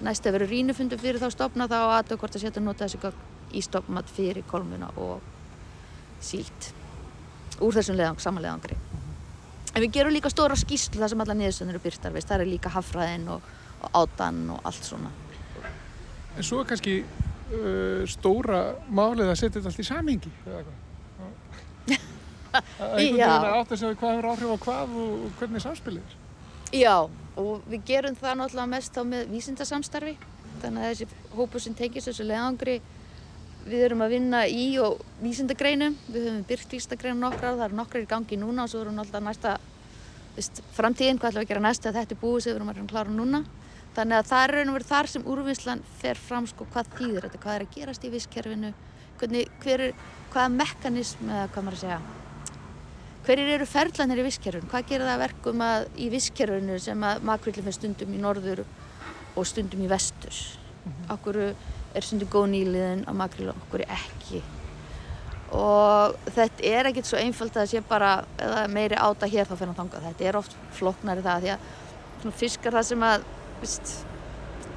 Næst 0.05 0.27
ef 0.29 0.35
verður 0.35 0.53
rínufundur 0.53 1.01
fyrir 1.01 1.21
þá 1.21 1.31
stopna 1.33 1.69
þá 1.71 1.79
aðtöð 1.95 2.21
hvort 2.21 2.37
að 2.37 2.45
setja 2.45 2.61
að 2.61 2.67
nota 2.67 2.85
þessi 2.85 3.01
gögn 3.05 3.55
í 3.57 3.63
stoppmat 3.65 4.13
fyrir 4.13 4.45
kolmuna 4.51 4.91
og 4.97 5.25
síld. 6.21 6.71
Úr 7.63 7.73
þessum 7.79 7.97
leðang, 7.97 8.21
samanleðangri. 8.21 8.77
En 9.77 9.83
við 9.83 9.91
gerum 9.93 10.13
líka 10.15 10.29
stóra 10.33 10.55
skýslu 10.57 10.97
þar 10.97 11.11
sem 11.11 11.19
alla 11.21 11.33
niðurstöðnir 11.37 11.75
eru 11.75 11.83
byrtar, 11.83 12.13
veist, 12.15 12.25
það 12.31 12.43
er 12.43 12.49
líka 12.49 12.71
hafraðinn 12.73 13.27
og, 13.29 13.43
og 13.85 13.99
átan 13.99 14.39
og 14.55 14.63
allt 14.65 14.87
svona. 14.87 15.11
En 16.33 16.47
svo 16.47 16.63
er 16.63 16.69
kannski 16.71 16.95
uh, 17.03 18.01
stóra 18.09 18.61
málið 18.89 19.29
að 19.29 19.37
setja 19.37 19.59
þetta 19.59 19.69
allt 19.69 19.83
í 19.83 19.85
samhengi, 19.85 20.31
eða 20.47 20.63
hvað? 20.65 20.81
Að 22.57 22.95
einhvern 23.03 23.21
Já. 23.21 23.27
veginn 23.27 23.45
að 23.51 23.59
átta 23.59 23.77
sig 23.77 23.93
á 23.93 23.99
hvað 24.01 24.15
hefur 24.15 24.29
áhrif 24.31 24.49
á 24.49 24.57
hvað 24.65 24.97
og, 25.03 25.23
hvernig 25.37 25.65
samspilið 25.67 26.09
er. 26.09 26.17
Já, 26.81 26.95
og 27.37 27.69
við 27.69 27.85
gerum 27.91 28.17
það 28.17 28.37
náttúrulega 28.41 28.71
mest 28.73 28.97
þá 28.97 29.01
með 29.11 29.33
vísindasamstarfi. 29.35 30.15
Þannig 30.63 30.87
að 30.87 30.93
þessi 30.95 31.37
hópur 31.37 31.61
sem 31.61 31.77
tengist 31.77 32.09
þessu 32.09 32.25
leðangri, 32.25 32.79
við 33.67 33.87
erum 33.89 34.03
að 34.05 34.13
vinna 34.15 34.43
í 34.49 34.67
og 34.81 35.01
vísindagreinum. 35.21 35.97
Við 36.07 36.27
höfum 36.29 36.43
byrkt 36.47 36.75
vísindagreinum 36.77 37.25
nokkrar, 37.25 37.57
það 37.57 37.65
eru 37.67 37.79
nokkrar 37.81 38.05
í 38.05 38.09
gangi 38.09 38.39
núna 38.39 38.65
og 38.65 38.71
svo 38.71 38.83
erum 38.83 38.97
náttúrulega 38.97 39.27
næsta 39.27 39.57
veist, 40.37 40.61
framtíðin, 40.77 41.19
hvað 41.21 41.31
ætlum 41.31 41.41
við 41.41 41.47
að 41.47 41.53
gera 41.53 41.63
næsta, 41.65 41.93
þetta 41.95 42.15
er 42.15 42.21
búið 42.21 42.43
sem 42.43 42.53
við 42.53 42.59
erum 42.59 42.71
að 42.73 42.83
klára 42.91 43.13
núna. 43.13 43.43
Þannig 43.97 44.19
að 44.19 44.29
það 44.29 44.43
er 44.43 44.53
raun 44.53 44.69
og 44.69 44.77
verið 44.77 44.91
þar 44.91 45.09
sem 45.09 45.27
úrvinnslan 45.33 45.79
fer 45.97 46.19
fram 46.21 46.47
sko 46.49 46.67
hvað 46.69 46.91
þýðir 46.99 47.25
þetta, 47.25 47.41
hvað 47.41 47.55
er 47.55 47.65
að 47.65 47.73
gerast 47.73 48.05
í 48.05 48.11
visskerfinu, 48.13 48.73
er, 49.25 49.83
hvaða 50.33 50.51
mekanism 50.53 51.31
eða 51.31 51.47
hvað 51.55 51.65
maður 51.65 51.77
að 51.77 51.81
segja, 51.81 52.01
hverjir 53.25 53.49
eru 53.55 53.67
ferlanir 53.71 54.21
í 54.21 54.27
visskerfinu, 54.27 54.69
hvað 54.69 54.91
gerir 54.91 55.07
það 55.07 55.15
að 55.15 55.23
verkum 55.23 55.63
að 55.65 55.87
í 55.97 56.11
visskerfinu 56.13 56.77
sem 56.83 57.07
að 57.09 57.25
makrillin 57.31 57.71
er 57.71 57.77
stundum 57.79 58.13
í 58.13 58.21
norður 58.21 58.61
og 59.33 59.49
stundum 59.49 59.81
í 59.81 59.89
vestur. 59.89 60.43
Okkur 61.17 61.41
er 61.95 62.05
stundum 62.05 62.29
góð 62.33 62.47
nýliðin 62.53 63.03
á 63.07 63.11
makrill 63.17 63.51
og 63.51 63.59
okkur 63.65 63.83
ekki. 63.87 64.41
Og 65.57 66.17
þetta 66.35 66.65
er 66.67 66.89
ekkert 66.89 67.07
svo 67.07 67.19
einfalt 67.21 67.55
að 67.55 67.63
það 67.63 67.71
sé 67.71 67.81
bara, 67.87 68.11
eða 68.43 68.65
meiri 68.71 68.99
áta 68.99 69.29
hér 69.31 69.47
þá 69.47 69.55
fyrir 69.55 69.71
að 69.73 69.79
þanga. 69.81 70.03
Þetta 70.07 70.27
er 70.27 70.39
oft 70.41 70.57
flóknari 70.75 71.23
það 71.25 71.45
því 71.45 71.53
að 71.55 72.33
fiskar 72.41 72.75
það 72.75 72.87
sem 72.89 73.05
að, 73.07 73.27
veist, 73.61 73.93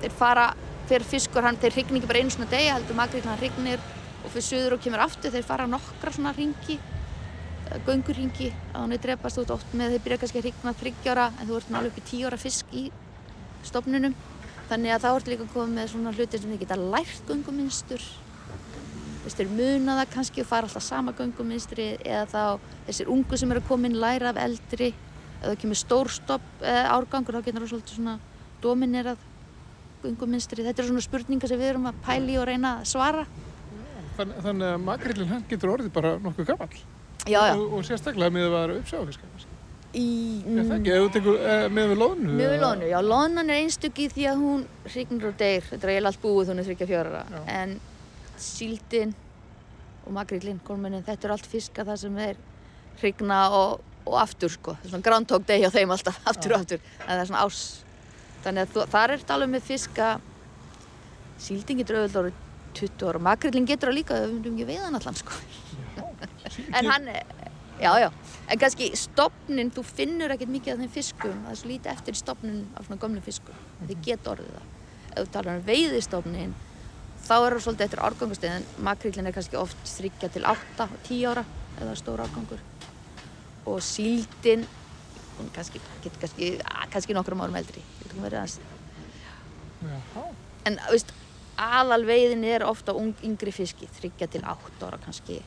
þeir 0.02 0.14
fara, 0.20 0.46
fyrir 0.90 1.08
fiskur 1.10 1.46
hann, 1.46 1.58
þeir 1.58 1.76
hrigni 1.78 2.00
ekki 2.00 2.12
bara 2.12 2.22
einu 2.22 2.34
svona 2.34 2.52
degi, 2.52 2.70
heldur 2.70 2.98
makrillin 2.98 3.32
hann 3.32 3.42
hrignir 3.42 3.82
og 4.20 4.30
fyrir 4.30 4.46
suður 4.46 4.76
og 4.76 4.82
kemur 4.84 5.02
aftur, 5.02 5.34
þeir 5.34 5.46
fara 5.48 5.66
nokkra 5.70 6.14
svona 6.14 6.34
ringi 6.36 6.78
göngurringi 7.86 8.50
að 8.72 8.80
hann 8.80 8.94
er 8.94 9.02
drepast 9.02 9.38
út 9.42 9.52
oft 9.54 9.74
með 9.78 9.94
þeir 9.94 10.04
byrja 10.04 10.18
kannski 10.22 10.40
að 10.40 10.46
hrigna 10.48 10.72
þryggjára 10.80 11.26
en 11.36 11.48
þú 11.48 11.58
ert 11.58 11.70
nálega 11.70 11.92
upp 11.92 12.00
í 12.00 12.06
tíu 12.08 12.26
ára 12.26 12.38
fisk 12.40 12.72
í 12.74 12.84
stofnunum 13.66 14.16
þannig 14.70 14.94
að 14.94 15.04
þá 15.04 15.08
ertu 15.10 15.32
líka 15.32 15.46
komið 15.52 15.76
með 15.76 15.88
svona 15.92 16.12
hluti 16.14 16.40
sem 16.40 16.52
þið 16.52 16.62
geta 16.64 16.78
lært 16.80 17.30
gönguminstur. 17.30 18.04
Þeir 19.30 19.50
muna 19.54 19.96
það 20.00 20.12
kannski 20.14 20.42
og 20.42 20.48
fara 20.50 20.66
alltaf 20.66 20.82
sama 20.82 21.12
gönguminstri 21.14 21.88
eða 22.00 22.24
þá 22.30 22.70
þessir 22.88 23.10
ungu 23.14 23.38
sem 23.38 23.52
eru 23.54 23.76
inn 23.76 23.98
læra 24.00 24.32
af 24.32 24.40
eldri. 24.42 24.92
Eða 25.40 25.56
kemur 25.60 25.78
stór 25.78 26.10
stopp 26.12 26.62
eh, 26.62 26.86
árgangur 26.90 27.38
þá 27.38 27.44
getur 27.46 27.62
það 27.64 27.70
svolítið 27.72 27.98
svona 27.98 28.16
dominerað 28.60 29.22
gönguminstri 30.02 30.64
þetta 30.64 30.82
eru 30.82 30.92
svona 30.92 31.04
spurningar 31.04 31.48
sem 31.48 31.60
við 31.60 31.72
erum 31.74 31.88
að 31.90 32.00
pæli 32.04 32.36
og 32.40 32.48
reyna 32.48 32.74
að 32.80 32.90
svara. 32.92 33.26
Þann, 34.18 34.34
þannig 34.44 34.74
að 34.74 34.82
makrillin 34.84 35.30
hann 35.30 35.46
getur 35.48 35.74
orðið 35.76 35.94
bara 35.94 36.16
nokkuð 36.20 36.50
gammal 36.50 36.82
og, 37.28 37.64
og 37.78 37.86
sérstaklega 37.86 38.32
með 38.32 38.48
að 38.48 38.54
vera 38.56 38.76
uppsjáfiska. 38.80 39.49
Í, 39.90 40.02
Er 40.46 40.66
það 40.68 40.74
ekki, 40.76 40.90
ef 40.94 41.00
þú 41.02 41.08
tekur 41.16 41.38
eh, 41.50 41.64
með 41.74 41.88
við 41.90 41.98
loðnu? 41.98 42.34
Mjög 42.38 42.52
við 42.52 42.60
lónu, 42.62 42.88
já, 42.92 42.98
lónan 43.02 43.48
er 43.50 43.56
einstök 43.64 43.96
í 43.98 44.04
því 44.12 44.26
að 44.30 44.42
hún 44.44 44.60
hrygnur 44.86 45.28
og 45.32 45.38
deyr, 45.40 45.64
þetta 45.66 45.86
er 45.88 45.92
eiginlega 45.96 46.12
allt 46.12 46.20
búið 46.22 46.52
hún 46.52 46.60
er 46.62 46.68
þryggja 46.68 46.86
fjörara, 46.92 47.22
Já. 47.34 47.40
en 47.56 47.72
síldin 48.38 49.14
og 50.06 50.12
makrillin, 50.14 50.60
kolmunin, 50.68 51.02
þetta 51.08 51.26
er 51.26 51.34
allt 51.34 51.48
fiska 51.50 51.82
það 51.88 51.98
sem 52.04 52.20
er 52.22 52.38
hrygna 53.00 53.40
og, 53.58 53.82
og 54.06 54.16
aftur 54.22 54.54
sko, 54.54 54.76
það 54.78 54.86
er 54.86 54.92
svona 54.94 55.06
groundhog 55.08 55.48
day 55.50 55.66
á 55.66 55.70
þeim 55.74 55.94
alltaf, 55.96 56.20
aftur 56.30 56.54
og 56.54 56.62
aftur, 56.62 56.86
en 57.00 57.10
það 57.10 57.24
er 57.24 57.30
svona 57.32 57.42
ás, 57.50 57.64
þannig 58.46 58.62
að 58.68 58.76
þú, 58.76 58.86
þar 58.94 59.16
er 59.16 59.26
alveg 59.34 59.52
með 59.56 59.66
fiska, 59.72 60.12
síldin 61.50 61.82
getur 61.82 61.98
auðvitað 62.04 62.22
orðið 62.28 62.46
20 62.78 63.08
ára, 63.10 63.24
makrillin 63.26 63.66
getur 63.66 63.90
það 63.90 63.98
líka, 63.98 64.20
við 64.22 64.36
myndum 64.36 64.54
ekki 64.60 64.70
veiðan 64.70 65.00
allan 65.00 65.18
sko, 65.18 65.40
en 66.78 66.92
hann, 66.94 67.10
er- 67.10 67.34
já, 67.82 67.90
já, 68.06 68.10
en 68.50 68.58
kannski 68.58 68.90
stopnin, 68.98 69.70
þú 69.74 69.84
finnur 69.86 70.32
ekkert 70.34 70.50
mikið 70.50 70.74
af 70.74 70.82
þeim 70.82 70.92
fiskum, 70.94 71.44
það 71.44 71.52
er 71.52 71.60
svo 71.60 71.70
lítið 71.70 71.92
eftir 71.92 72.18
stopnin 72.18 72.64
af 72.74 72.88
svona 72.88 73.02
gömlu 73.04 73.22
fiskum, 73.22 73.54
mm 73.54 73.90
þið 73.90 74.02
geta 74.06 74.32
orðið 74.34 74.56
það. 74.56 74.66
Ef 75.10 75.20
þú 75.20 75.32
talar 75.36 75.60
um 75.60 75.64
veiðistofnin, 75.68 76.56
þá 77.26 77.34
er 77.36 77.54
það 77.54 77.62
svolítið 77.66 77.86
eftir 77.86 78.02
árgangustið, 78.08 78.56
en 78.56 78.84
makrillin 78.86 79.30
er 79.30 79.36
kannski 79.36 79.58
oft 79.60 79.86
þryggja 79.94 80.32
til 80.34 80.44
8, 80.50 80.88
10 81.08 81.30
ára, 81.30 81.44
eða 81.78 81.94
stór 81.98 82.24
árgangur. 82.24 82.66
Og 83.70 83.80
síldin, 83.84 84.66
hún 85.38 85.50
kannski, 85.54 85.82
getur 86.02 86.20
kannski, 86.20 86.52
kannski 86.90 87.16
nokkrum 87.16 87.42
árum 87.44 87.58
eldri, 87.60 87.84
En, 90.68 90.76
veist, 90.90 91.14
aðal 91.60 92.04
veiðin 92.08 92.44
er 92.44 92.66
ofta 92.66 92.92
ung, 92.96 93.14
yngri 93.24 93.52
fiski, 93.54 93.88
þryggja 94.00 94.30
til 94.34 94.42
8 94.44 94.86
ára 94.86 94.98
kannski, 95.02 95.40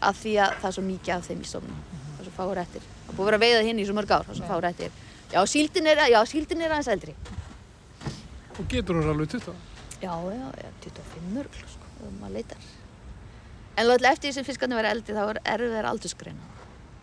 að 0.00 0.18
því 0.22 0.32
að 0.44 0.54
það 0.60 0.68
er 0.70 0.76
svo 0.76 0.84
mikið 0.86 1.14
af 1.16 1.26
þeim 1.28 1.40
í 1.44 1.48
stofnum, 1.50 1.80
það 1.90 2.20
er 2.20 2.28
svo 2.28 2.34
fáur 2.36 2.60
eftir. 2.62 2.82
Það 3.06 3.16
búið 3.18 3.26
að 3.26 3.30
vera 3.30 3.38
að 3.40 3.44
veiða 3.46 3.64
hinn 3.68 3.80
í 3.80 3.86
svo 3.88 3.96
mörg 3.98 4.10
ár, 4.16 4.24
það 4.26 4.34
er 4.34 4.40
svo 4.40 4.50
fáur 4.50 4.68
eftir. 4.70 4.90
Já, 5.30 5.40
síldin 5.46 5.86
er, 5.92 6.02
já, 6.10 6.20
síldin 6.26 6.60
er 6.66 6.74
aðeins 6.74 6.88
eldri. 6.94 7.14
og 8.60 8.68
getur 8.68 8.94
hún 9.00 9.08
alveg 9.08 9.28
20? 9.30 9.54
Já, 10.02 10.12
já, 10.12 10.46
já, 10.62 10.68
25 10.84 11.34
mörgl, 11.34 11.64
sko, 11.70 11.86
ef 12.06 12.12
maður 12.20 12.34
leitar. 12.34 12.58
En 13.76 13.86
alltaf 13.90 14.12
eftir 14.12 14.28
því 14.30 14.34
sem 14.34 14.44
fiskarnir 14.44 14.76
verða 14.80 14.90
eldri 14.96 15.14
þá 15.16 15.22
er 15.30 15.40
erfiðar 15.54 15.88
aldursgreina. 15.90 16.48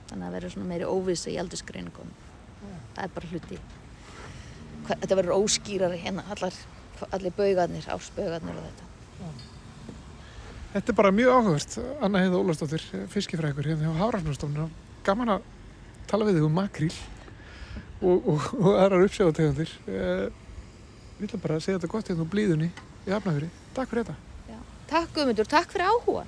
Þannig 0.10 0.24
að 0.24 0.28
það 0.28 0.36
verður 0.38 0.54
svona 0.54 0.70
meiri 0.72 0.86
óvisa 0.90 1.30
í 1.34 1.38
aldursgreiningum. 1.42 2.12
Það 2.98 3.04
er 3.04 3.14
bara 3.16 3.32
hluti. 3.32 3.58
Hva- 4.88 4.98
Þetta 5.02 5.18
verður 5.20 5.38
óskýrari 5.42 5.98
hérna, 6.04 6.24
allar, 6.36 6.54
allir 7.12 7.34
baugarnir, 7.38 7.88
og 7.94 8.02
þetta. 10.78 10.94
Er 10.94 10.98
bara 11.02 11.12
mjög 11.16 11.34
áhugavert, 11.36 11.78
Anna 12.06 12.24
Heiða 12.24 12.42
Ólafsdóttir, 12.42 12.88
fiskifrækur 13.14 13.68
hérna 13.72 13.88
hjá 13.90 14.00
Hafrafnarstofnun. 14.02 14.72
Gaman 15.08 15.36
að 15.38 15.46
tala 16.08 16.28
við 16.28 16.40
þig 16.40 16.48
um 16.48 16.58
makríl 16.58 16.92
og, 18.02 18.28
og, 18.34 18.50
og 18.62 18.72
aðrar 18.78 19.08
uppsjáðategundir. 19.08 19.74
Eh, 19.88 20.28
Við 21.18 21.32
ætlum 21.32 21.42
bara 21.42 21.56
að 21.58 21.64
segja 21.66 21.80
þetta 21.80 21.90
gott 21.90 22.10
hérna 22.12 22.22
úr 22.22 22.30
blíðunni 22.30 22.68
í 22.70 23.10
Hafnafjörði. 23.10 23.48
Takk 23.74 23.90
fyrir 23.90 24.04
þetta. 24.06 24.18
Já. 24.52 24.58
Takk 24.92 25.16
Guðmundur, 25.16 25.48
takk 25.50 25.72
fyrir 25.74 25.88
áhuga. 25.90 26.26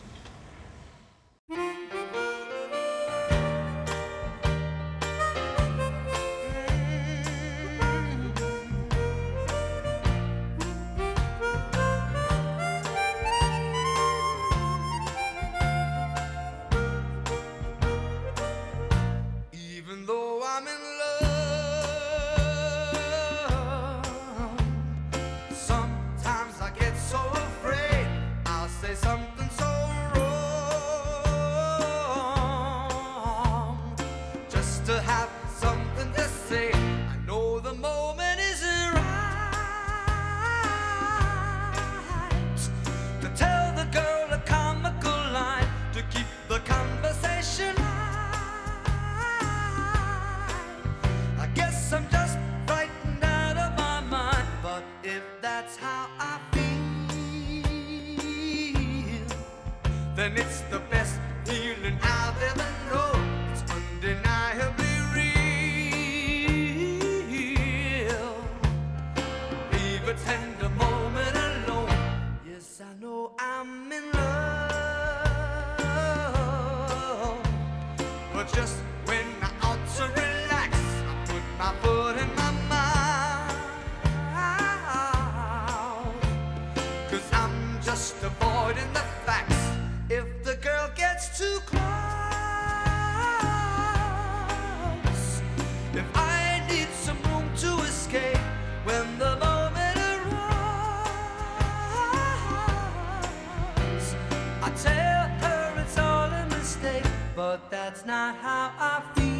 Tell 104.76 105.28
her 105.42 105.74
it's 105.82 105.98
all 105.98 106.30
a 106.32 106.46
mistake, 106.50 107.04
but 107.36 107.70
that's 107.70 108.06
not 108.06 108.36
how 108.36 108.72
I 108.80 109.02
feel. 109.16 109.40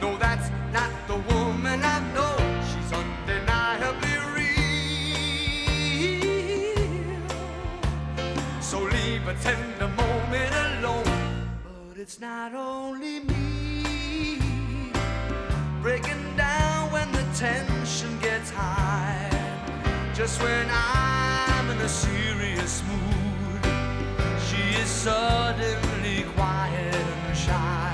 No, 0.00 0.16
that's 0.18 0.50
not 0.72 0.90
the 1.06 1.16
woman 1.32 1.82
I 1.82 2.00
know. 2.12 2.36
She's 2.68 2.92
undeniably 2.92 4.18
real. 4.34 4.50
So 8.60 8.80
leave 8.80 9.26
a 9.28 9.34
tender 9.42 9.88
moment 9.88 10.54
alone. 10.66 11.48
But 11.88 11.98
it's 11.98 12.18
not 12.20 12.52
only 12.54 13.20
me 13.20 14.42
breaking 15.80 16.36
down 16.36 16.90
when 16.92 17.10
the 17.12 17.24
tension 17.34 18.18
gets 18.20 18.50
high. 18.50 19.47
Just 20.18 20.42
when 20.42 20.66
I'm 20.68 21.70
in 21.70 21.78
a 21.78 21.88
serious 21.88 22.82
mood, 22.88 23.64
she 24.48 24.80
is 24.82 24.88
suddenly 24.88 26.24
quiet 26.34 26.92
and 26.92 27.36
shy. 27.36 27.87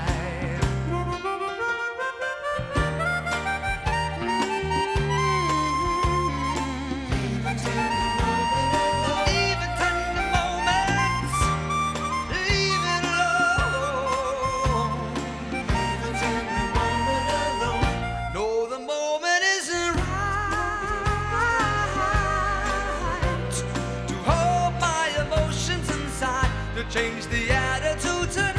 Change 26.95 27.25
the 27.27 27.51
attitude 27.51 28.31
tonight. 28.31 28.55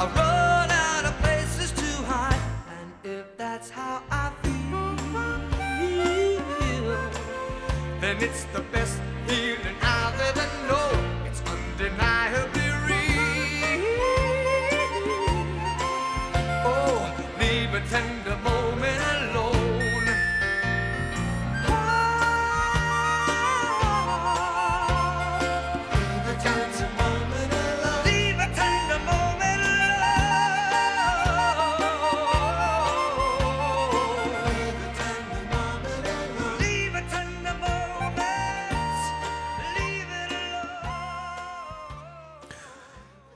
I 0.00 0.04
run 0.16 0.70
out 0.70 1.04
of 1.04 1.14
places 1.24 1.70
to 1.72 1.90
hide, 2.10 2.44
and 2.78 2.90
if 3.04 3.36
that's 3.36 3.68
how 3.68 4.02
I 4.10 4.32
feel, 4.42 4.96
then 8.00 8.16
it's 8.22 8.44
the 8.54 8.62
best 8.72 8.83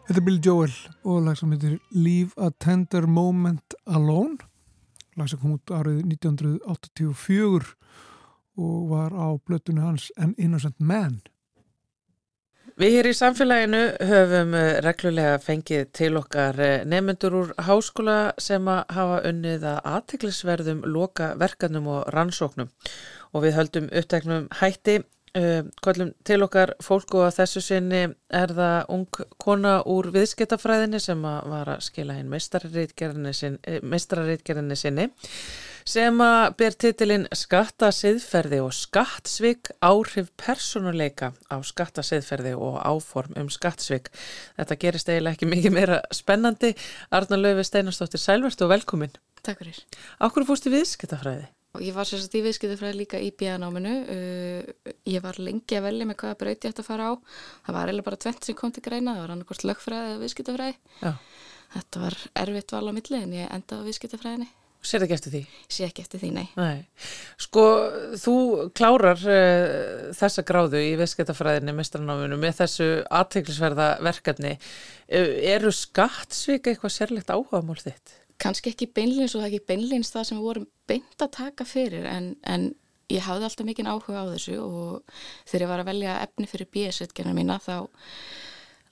Þetta 0.09 0.23
er 0.23 0.25
Bill 0.25 0.39
Joel 0.41 0.77
og 1.05 1.27
lag 1.27 1.37
sem 1.37 1.51
heitir 1.53 1.75
Leave 1.93 2.33
a 2.41 2.47
Tender 2.65 3.05
Moment 3.05 3.75
Alone. 3.85 4.39
Lag 5.21 5.29
sem 5.29 5.37
kom 5.37 5.59
út 5.59 5.69
árið 5.69 5.99
1984 6.07 7.75
og 8.57 8.87
var 8.89 9.13
á 9.13 9.37
blötunni 9.37 9.85
hans 9.85 10.07
An 10.17 10.33
Innocent 10.41 10.81
Man. 10.81 11.19
Við 12.81 12.97
hér 12.97 13.11
í 13.11 13.13
samfélaginu 13.19 13.83
höfum 14.09 14.57
eh, 14.57 14.79
reglulega 14.87 15.37
fengið 15.45 15.93
til 16.01 16.17
okkar 16.23 16.57
eh, 16.57 16.89
nefnendur 16.89 17.37
úr 17.43 17.53
háskóla 17.69 18.33
sem 18.41 18.65
að 18.65 18.97
hafa 18.97 19.21
unnið 19.29 19.69
að 19.75 19.93
aðteklisverðum 19.93 20.85
loka 20.89 21.35
verkanum 21.37 21.93
og 21.99 22.09
rannsóknum. 22.17 22.73
Og 23.37 23.45
við 23.45 23.61
höldum 23.61 23.93
uppteknum 23.93 24.49
hætti 24.63 25.03
Uh, 25.37 25.67
kvöllum 25.85 26.15
til 26.25 26.41
okkar 26.47 26.73
fólk 26.85 27.13
og 27.19 27.27
að 27.27 27.41
þessu 27.43 27.61
sinni 27.61 28.03
er 28.33 28.53
það 28.57 28.93
ung 28.95 29.19
kona 29.37 29.75
úr 29.85 30.09
viðskiptafræðinni 30.15 31.01
sem 31.05 31.25
að 31.29 31.51
var 31.53 31.73
að 31.75 31.83
skila 31.85 32.17
hinn 32.17 32.31
meistarareitgerðinni 32.33 33.35
sin, 33.37 33.59
sinni 34.79 35.11
sem 35.89 36.21
að 36.21 36.57
ber 36.61 36.77
titilinn 36.85 37.27
skattasiðferði 37.37 38.61
og 38.65 38.75
skattsvik 38.77 39.73
áhrif 39.85 40.31
personuleika 40.41 41.33
á 41.49 41.57
skattasiðferði 41.65 42.55
og 42.57 42.81
áform 42.85 43.37
um 43.41 43.49
skattsvik. 43.53 44.11
Þetta 44.59 44.81
gerist 44.85 45.13
eiginlega 45.13 45.39
ekki 45.39 45.53
mikið 45.53 45.77
meira 45.79 46.01
spennandi. 46.15 46.75
Arna 47.11 47.41
Löfi 47.41 47.69
Steinarstóttir 47.69 48.23
Sælvert 48.23 48.65
og 48.65 48.75
velkomin. 48.75 49.15
Takk 49.43 49.63
fyrir. 49.63 49.85
Áhverju 50.21 50.51
fórst 50.51 50.69
í 50.69 50.75
viðskiptafræði? 51.69 51.87
Ég 51.89 51.95
var 51.95 52.09
sérstaklega 52.09 52.41
í 52.41 52.47
viðskiptafræði 52.47 52.99
líka 52.99 53.21
í 53.21 53.31
bíðanáminu. 53.39 53.95
Uh, 54.09 54.93
ég 55.07 55.23
var 55.23 55.39
lengi 55.39 55.77
að 55.77 55.85
velja 55.89 56.07
með 56.09 56.17
hvaða 56.23 56.39
brauti 56.41 56.69
ég 56.69 56.73
ætti 56.73 56.83
að 56.83 56.89
fara 56.89 57.11
á. 57.11 57.15
Það 57.67 57.75
var 57.77 57.89
eiginlega 57.89 58.09
bara 58.09 58.23
tvent 58.25 58.45
sem 58.45 58.59
kom 58.59 58.73
til 58.73 58.83
greina. 58.83 59.15
Það 59.15 59.25
var 59.25 59.35
annarkort 59.35 59.67
lögfræði 59.69 60.13
eða 60.13 60.23
viðskiptafræði. 60.23 60.79
Já. 61.03 61.13
Þetta 61.75 62.01
var 62.01 62.17
erfitt 62.35 62.73
val 62.73 62.89
á 62.89 62.93
milli 62.97 63.21
en 63.21 63.37
ég 63.37 63.53
endaði 63.53 63.85
á 63.85 63.89
viðskiptafræðinni. 63.89 64.49
Sér 64.79 65.03
ekki 65.05 65.17
eftir 65.17 65.33
því? 65.35 65.41
Sér 65.75 65.89
ekki 65.89 66.03
eftir 66.05 66.21
því, 66.23 66.29
nei. 66.37 66.45
nei. 66.55 66.85
Sko, 67.43 67.65
þú 68.23 68.35
klárar 68.79 69.19
uh, 69.19 70.13
þessa 70.17 70.45
gráðu 70.47 70.81
í 70.81 70.93
viðskiptafræðinni 71.01 71.75
mestranáminu 71.75 72.39
með 72.39 72.61
þessu 72.61 72.87
aðteglisverða 73.19 73.89
verkefni. 74.07 74.55
Uh, 75.11 75.35
eru 75.51 75.75
skattsvika 75.75 76.73
eitthvað 76.73 76.95
sérlegt 76.95 77.35
áhugamál 77.35 77.77
þitt? 77.83 78.15
Kannski 78.43 78.73
ekki 78.73 78.91
beinlins 78.95 79.35
og 79.35 79.43
það 79.43 79.49
ekki 79.53 79.69
beinlins 79.73 80.13
það 80.15 80.29
sem 80.29 80.39
við 80.39 80.49
vorum 80.49 80.69
beint 80.89 81.25
að 81.25 81.35
taka 81.39 81.67
fyrir 81.67 82.07
en, 82.09 82.33
en 82.47 82.71
ég 83.13 83.25
hafði 83.25 83.49
alltaf 83.49 83.67
mikinn 83.67 83.89
áhuga 83.91 84.25
á 84.25 84.31
þessu 84.35 84.59
og 84.63 85.15
þegar 85.49 85.65
ég 85.65 85.71
var 85.73 85.83
að 85.83 85.91
velja 85.91 86.17
efni 86.25 86.49
fyrir 86.51 86.71
BS-reitgerna 86.75 87.35
mína 87.37 87.59
þá 87.65 87.75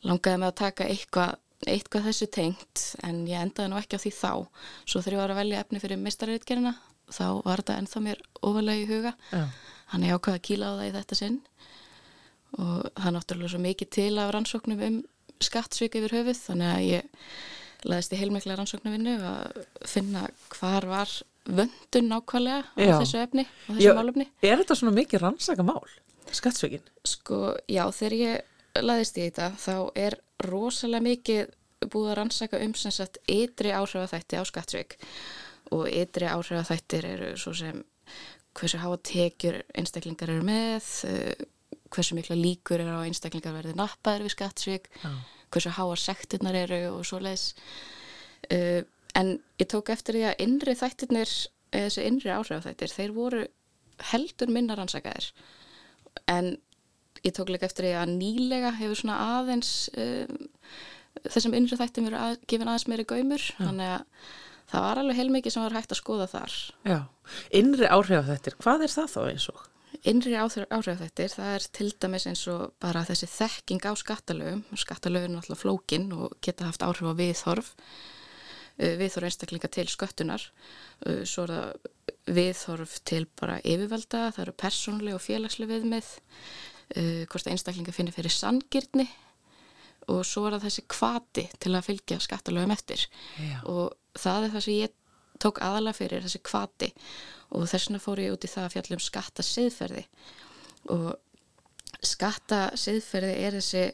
langaði 0.07 0.41
mig 0.41 0.51
að 0.51 0.59
taka 0.61 0.89
eitthvað, 0.91 1.35
eitthvað 1.67 2.09
þessu 2.09 2.29
tengt 2.33 2.85
en 3.07 3.25
ég 3.29 3.43
endaði 3.43 3.73
nú 3.73 3.81
ekki 3.81 3.99
á 3.99 4.03
því 4.03 4.13
þá. 4.17 4.33
Svo 4.85 5.03
þegar 5.03 5.17
ég 5.17 5.23
var 5.23 5.35
að 5.35 5.41
velja 5.43 5.65
efni 5.65 5.83
fyrir 5.83 6.01
mistarreitgerna 6.01 6.73
þá 7.07 7.27
var 7.47 7.63
þetta 7.63 7.79
ennþá 7.83 8.03
mér 8.07 8.23
ofalega 8.41 8.83
í 8.83 8.89
huga. 8.91 9.13
Hann 9.93 10.07
er 10.07 10.17
ákveð 10.17 10.39
að 10.39 10.47
kýla 10.49 10.73
á 10.73 10.77
það 10.79 10.89
í 10.89 10.95
þetta 10.97 11.21
sinn. 11.21 11.37
Og 12.57 12.89
það 12.89 13.07
er 13.11 13.15
náttúrulega 13.19 13.53
svo 13.53 13.63
mikið 13.63 13.93
til 13.99 14.11
af 14.23 14.33
rannsóknum 14.35 14.83
um 14.87 14.99
skattsvík 15.45 15.99
yfir 15.99 16.17
höfuð 16.17 16.41
þannig 16.41 16.73
að 16.73 16.87
ég 16.87 17.27
laðist 17.85 18.13
í 18.15 18.21
heilmiklega 18.21 18.59
rannsóknarvinnu 18.61 19.17
að 19.29 19.61
finna 19.87 20.27
hvar 20.57 20.87
var 20.89 21.15
vöndun 21.47 22.11
nákvæmlega 22.11 22.63
á 22.75 22.81
Já. 22.81 22.97
þessu 23.01 23.21
efni 23.23 23.45
og 23.69 23.77
þessu 23.77 23.87
Já, 23.87 23.95
málefni. 23.95 24.27
Er 24.43 24.59
þetta 24.63 24.79
svona 24.81 24.97
mikið 24.97 25.23
rannsaka 25.23 25.67
mál, 25.67 25.85
skattsvikin? 26.35 26.87
Sko, 27.07 27.41
já, 27.71 27.85
þegar 27.95 28.17
ég 28.19 28.83
laðist 28.83 29.19
í 29.21 29.27
þetta 29.29 29.53
þá 29.61 29.77
er 29.95 30.19
rosalega 30.47 31.07
mikið 31.07 31.53
búið 31.93 32.11
að 32.11 32.17
rannsaka 32.19 32.63
um 32.65 32.75
sem 32.75 32.95
sagt 32.95 33.21
ytri 33.31 33.73
áhrifaþætti 33.77 34.41
á 34.41 34.45
skattsvík 34.49 34.97
og 35.77 35.87
ytri 35.91 36.29
áhrifaþættir 36.31 37.07
eru 37.09 37.31
svo 37.39 37.53
sem 37.57 37.83
hversu 38.57 38.81
háa 38.81 38.97
tekjur 39.05 39.61
einstaklingar 39.77 40.33
eru 40.33 40.45
með, 40.47 40.87
eh, 41.11 41.47
hversu 41.93 42.17
mikla 42.17 42.37
líkur 42.39 42.81
eru 42.81 42.97
á 42.97 43.07
einstaklingar 43.07 43.55
verði 43.55 43.77
nappaður 43.77 44.27
við 44.27 44.35
skattsvík, 44.35 44.89
Já. 45.03 45.11
Hversu 45.57 45.75
háa 45.77 45.99
sektirnar 46.01 46.59
eru 46.67 46.81
og 46.95 47.07
svo 47.09 47.21
leiðis. 47.25 47.51
Uh, 48.53 48.83
en 49.17 49.37
ég 49.61 49.69
tók 49.73 49.91
eftir 49.95 50.19
því 50.19 50.25
að 50.31 50.43
innri 50.45 50.77
þættirnir, 50.79 51.35
eða 51.73 51.89
þessi 51.89 52.07
innri 52.07 52.33
áhrifaþættir, 52.35 52.93
þeir 52.93 53.15
voru 53.17 53.45
heldur 54.13 54.53
minna 54.53 54.77
rannsakaðir. 54.77 55.31
En 56.31 56.57
ég 57.25 57.35
tók 57.35 57.51
líka 57.51 57.69
eftir 57.69 57.89
því 57.89 57.95
að 58.01 58.13
nýlega 58.17 58.75
hefur 58.77 59.01
svona 59.01 59.17
aðeins 59.39 59.71
um, 59.97 60.43
þessum 61.25 61.57
innri 61.57 61.79
þættum 61.79 62.11
verið 62.11 62.23
að, 62.23 62.43
gefin 62.51 62.71
aðeins 62.71 62.89
meiri 62.91 63.07
gaumur, 63.09 63.47
þannig 63.57 63.95
að 63.95 64.27
það 64.67 64.85
var 64.87 65.01
alveg 65.01 65.21
heilmikið 65.21 65.55
sem 65.55 65.65
var 65.65 65.77
hægt 65.79 65.95
að 65.95 66.01
skoða 66.03 66.29
þar. 66.31 66.59
Já. 66.87 66.99
Innri 67.57 67.89
áhrif 67.89 68.29
þettir, 68.31 68.59
hvað 68.63 68.87
er 68.87 68.95
það 68.95 69.11
þá 69.15 69.21
eins 69.31 69.49
og? 69.53 69.65
Innri 70.07 70.37
áhrifþættir, 70.39 71.33
það 71.35 71.53
er 71.57 71.65
til 71.75 71.89
dæmis 72.03 72.27
eins 72.31 72.45
og 72.53 72.77
bara 72.83 73.03
þessi 73.09 73.27
þekking 73.27 73.89
á 73.91 73.93
skattalögum, 73.99 74.63
skattalögum 74.79 75.35
er 75.35 75.41
alltaf 75.41 75.65
flókin 75.65 76.07
og 76.15 76.37
geta 76.45 76.69
haft 76.69 76.85
áhrif 76.87 77.11
á 77.11 77.19
viðhorf, 77.19 77.73
uh, 78.79 78.95
viðhorf 79.01 79.27
einstaklinga 79.27 79.71
til 79.75 79.89
sköttunar, 79.91 80.45
uh, 81.09 81.25
svo 81.27 81.49
er 81.49 81.55
það 81.57 81.91
viðhorf 82.39 82.97
til 83.09 83.25
bara 83.41 83.59
yfirvalda, 83.67 84.29
það 84.37 84.43
eru 84.45 84.57
persónuleg 84.63 85.19
og 85.19 85.25
félagsleg 85.25 85.73
viðmið, 85.75 86.13
uh, 86.95 87.23
hvort 87.33 87.51
einstaklinga 87.51 87.95
finnir 87.97 88.15
fyrir 88.15 88.35
sangirni 88.35 89.09
og 90.07 90.23
svo 90.23 90.45
er 90.47 90.55
það 90.55 90.69
þessi 90.69 90.87
kvati 90.93 91.45
til 91.59 91.75
að 91.75 91.89
fylgja 91.89 92.21
skattalögum 92.23 92.75
eftir. 92.77 93.09
Já. 93.43 93.59
og 93.67 93.97
það 94.15 94.47
er 94.47 94.55
það 94.55 94.65
sem 94.69 94.79
ég 94.85 94.95
tók 95.43 95.61
aðalega 95.65 95.99
fyrir 96.01 96.25
þessi 96.27 96.43
kvati 96.47 96.93
og 97.51 97.69
þess 97.69 97.89
vegna 97.89 98.03
fór 98.03 98.25
ég 98.25 98.35
út 98.37 98.47
í 98.47 98.53
það 98.53 98.69
að 98.69 98.75
fjalla 98.77 98.99
um 98.99 99.05
skatta 99.07 99.47
siðferði 99.47 100.07
og 100.95 101.07
skatta 102.05 102.61
siðferði 102.79 103.37
er 103.47 103.61
þessi 103.61 103.85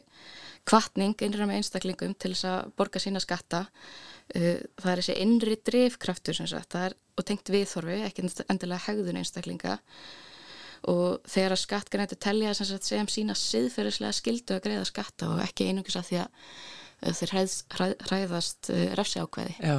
kvatning 0.67 1.19
innra 1.25 1.47
með 1.47 1.61
einstaklingum 1.61 2.15
til 2.15 2.33
þess 2.33 2.49
að 2.49 2.73
borga 2.79 3.01
sína 3.03 3.21
skatta 3.23 3.65
Uh, 4.31 4.61
það 4.79 4.89
er 4.89 4.99
þessi 5.01 5.15
innri 5.21 5.55
drifkraftur 5.67 6.37
sem 6.37 6.47
sagt, 6.47 6.77
er 6.79 6.93
og 7.19 7.25
tengt 7.27 7.49
viðþorfi, 7.51 7.99
ekki 8.07 8.23
endilega 8.49 8.85
hegðun 8.87 9.19
einstaklinga 9.19 9.75
og 10.89 11.19
þegar 11.29 11.53
að 11.53 11.61
skattgrændi 11.61 12.17
telja 12.23 12.53
sem, 12.55 12.67
sagt, 12.69 12.87
sem 12.87 13.09
sína 13.11 13.35
siðferðislega 13.37 14.15
skildu 14.15 14.55
að 14.55 14.63
greiða 14.65 14.87
skatta 14.87 15.29
og 15.29 15.43
ekki 15.43 15.67
einungis 15.69 15.99
að 15.99 16.07
því 16.07 16.21
að 16.23 17.19
þeir 17.19 17.33
hræð, 17.35 17.57
hræð, 17.75 17.93
hræðast 18.07 18.71
uh, 18.71 18.85
refsi 18.97 19.21
ákveði. 19.21 19.57
Já. 19.59 19.77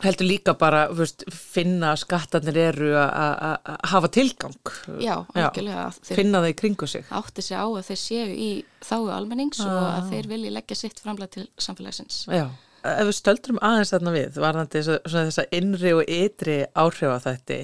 Heldur 0.00 0.24
líka 0.26 0.54
bara 0.56 0.86
veist, 0.96 1.22
finna 1.28 1.92
að 1.92 2.00
skattarnir 2.06 2.58
eru 2.62 2.92
að 2.96 3.72
hafa 3.92 4.08
tilgang. 4.14 4.56
Já. 5.02 5.18
Þeir 5.36 6.16
finna 6.16 6.40
í 6.48 6.54
kringu 6.56 6.88
sig. 6.88 7.04
Átti 7.12 7.44
sig 7.44 7.60
á 7.60 7.68
að 7.68 7.84
þeir 7.90 8.00
séu 8.00 8.26
í 8.32 8.50
þáu 8.82 9.12
almennings 9.12 9.60
ah. 9.60 9.68
og 9.68 9.88
að 9.90 10.12
þeir 10.14 10.30
vilji 10.32 10.54
leggja 10.56 10.78
sitt 10.80 11.02
framlega 11.02 11.36
til 11.36 11.46
samfélagsins. 11.60 12.24
Já. 12.32 12.46
Ef 12.82 13.06
við 13.06 13.14
stöldrum 13.14 13.60
aðeins 13.62 13.92
þarna 13.94 14.14
við, 14.16 14.38
varðandi 14.42 14.80
þess 14.82 15.38
að 15.38 15.52
innri 15.60 15.92
og 15.94 16.08
ytri 16.10 16.56
áhrif 16.74 17.12
á 17.14 17.18
þetta, 17.28 17.58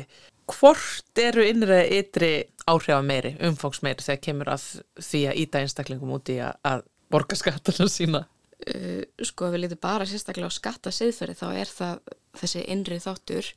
hvort 0.53 1.23
eru 1.25 1.47
innri 1.49 1.81
og 1.81 1.97
ytri 1.99 2.33
áhrif 2.69 3.03
meiri, 3.03 3.35
umfangs 3.49 3.83
meiri 3.83 4.05
þegar 4.05 4.23
kemur 4.29 4.53
að 4.53 4.67
því 5.01 5.25
að 5.31 5.41
íta 5.43 5.63
einstaklingum 5.65 6.15
úti 6.15 6.39
að, 6.45 6.85
borga 7.11 7.39
skattarna 7.41 7.89
sína? 7.91 8.27
Uh, 8.59 9.05
sko 9.23 9.53
við 9.53 9.63
lítum 9.63 9.79
bara 9.83 10.07
sérstaklega 10.09 10.51
á 10.51 10.59
skatta 10.59 10.91
siðferði 10.91 11.37
þá 11.39 11.49
er 11.55 11.71
það 11.71 12.15
þessi 12.41 12.65
innri 12.75 12.99
þáttur 12.99 13.51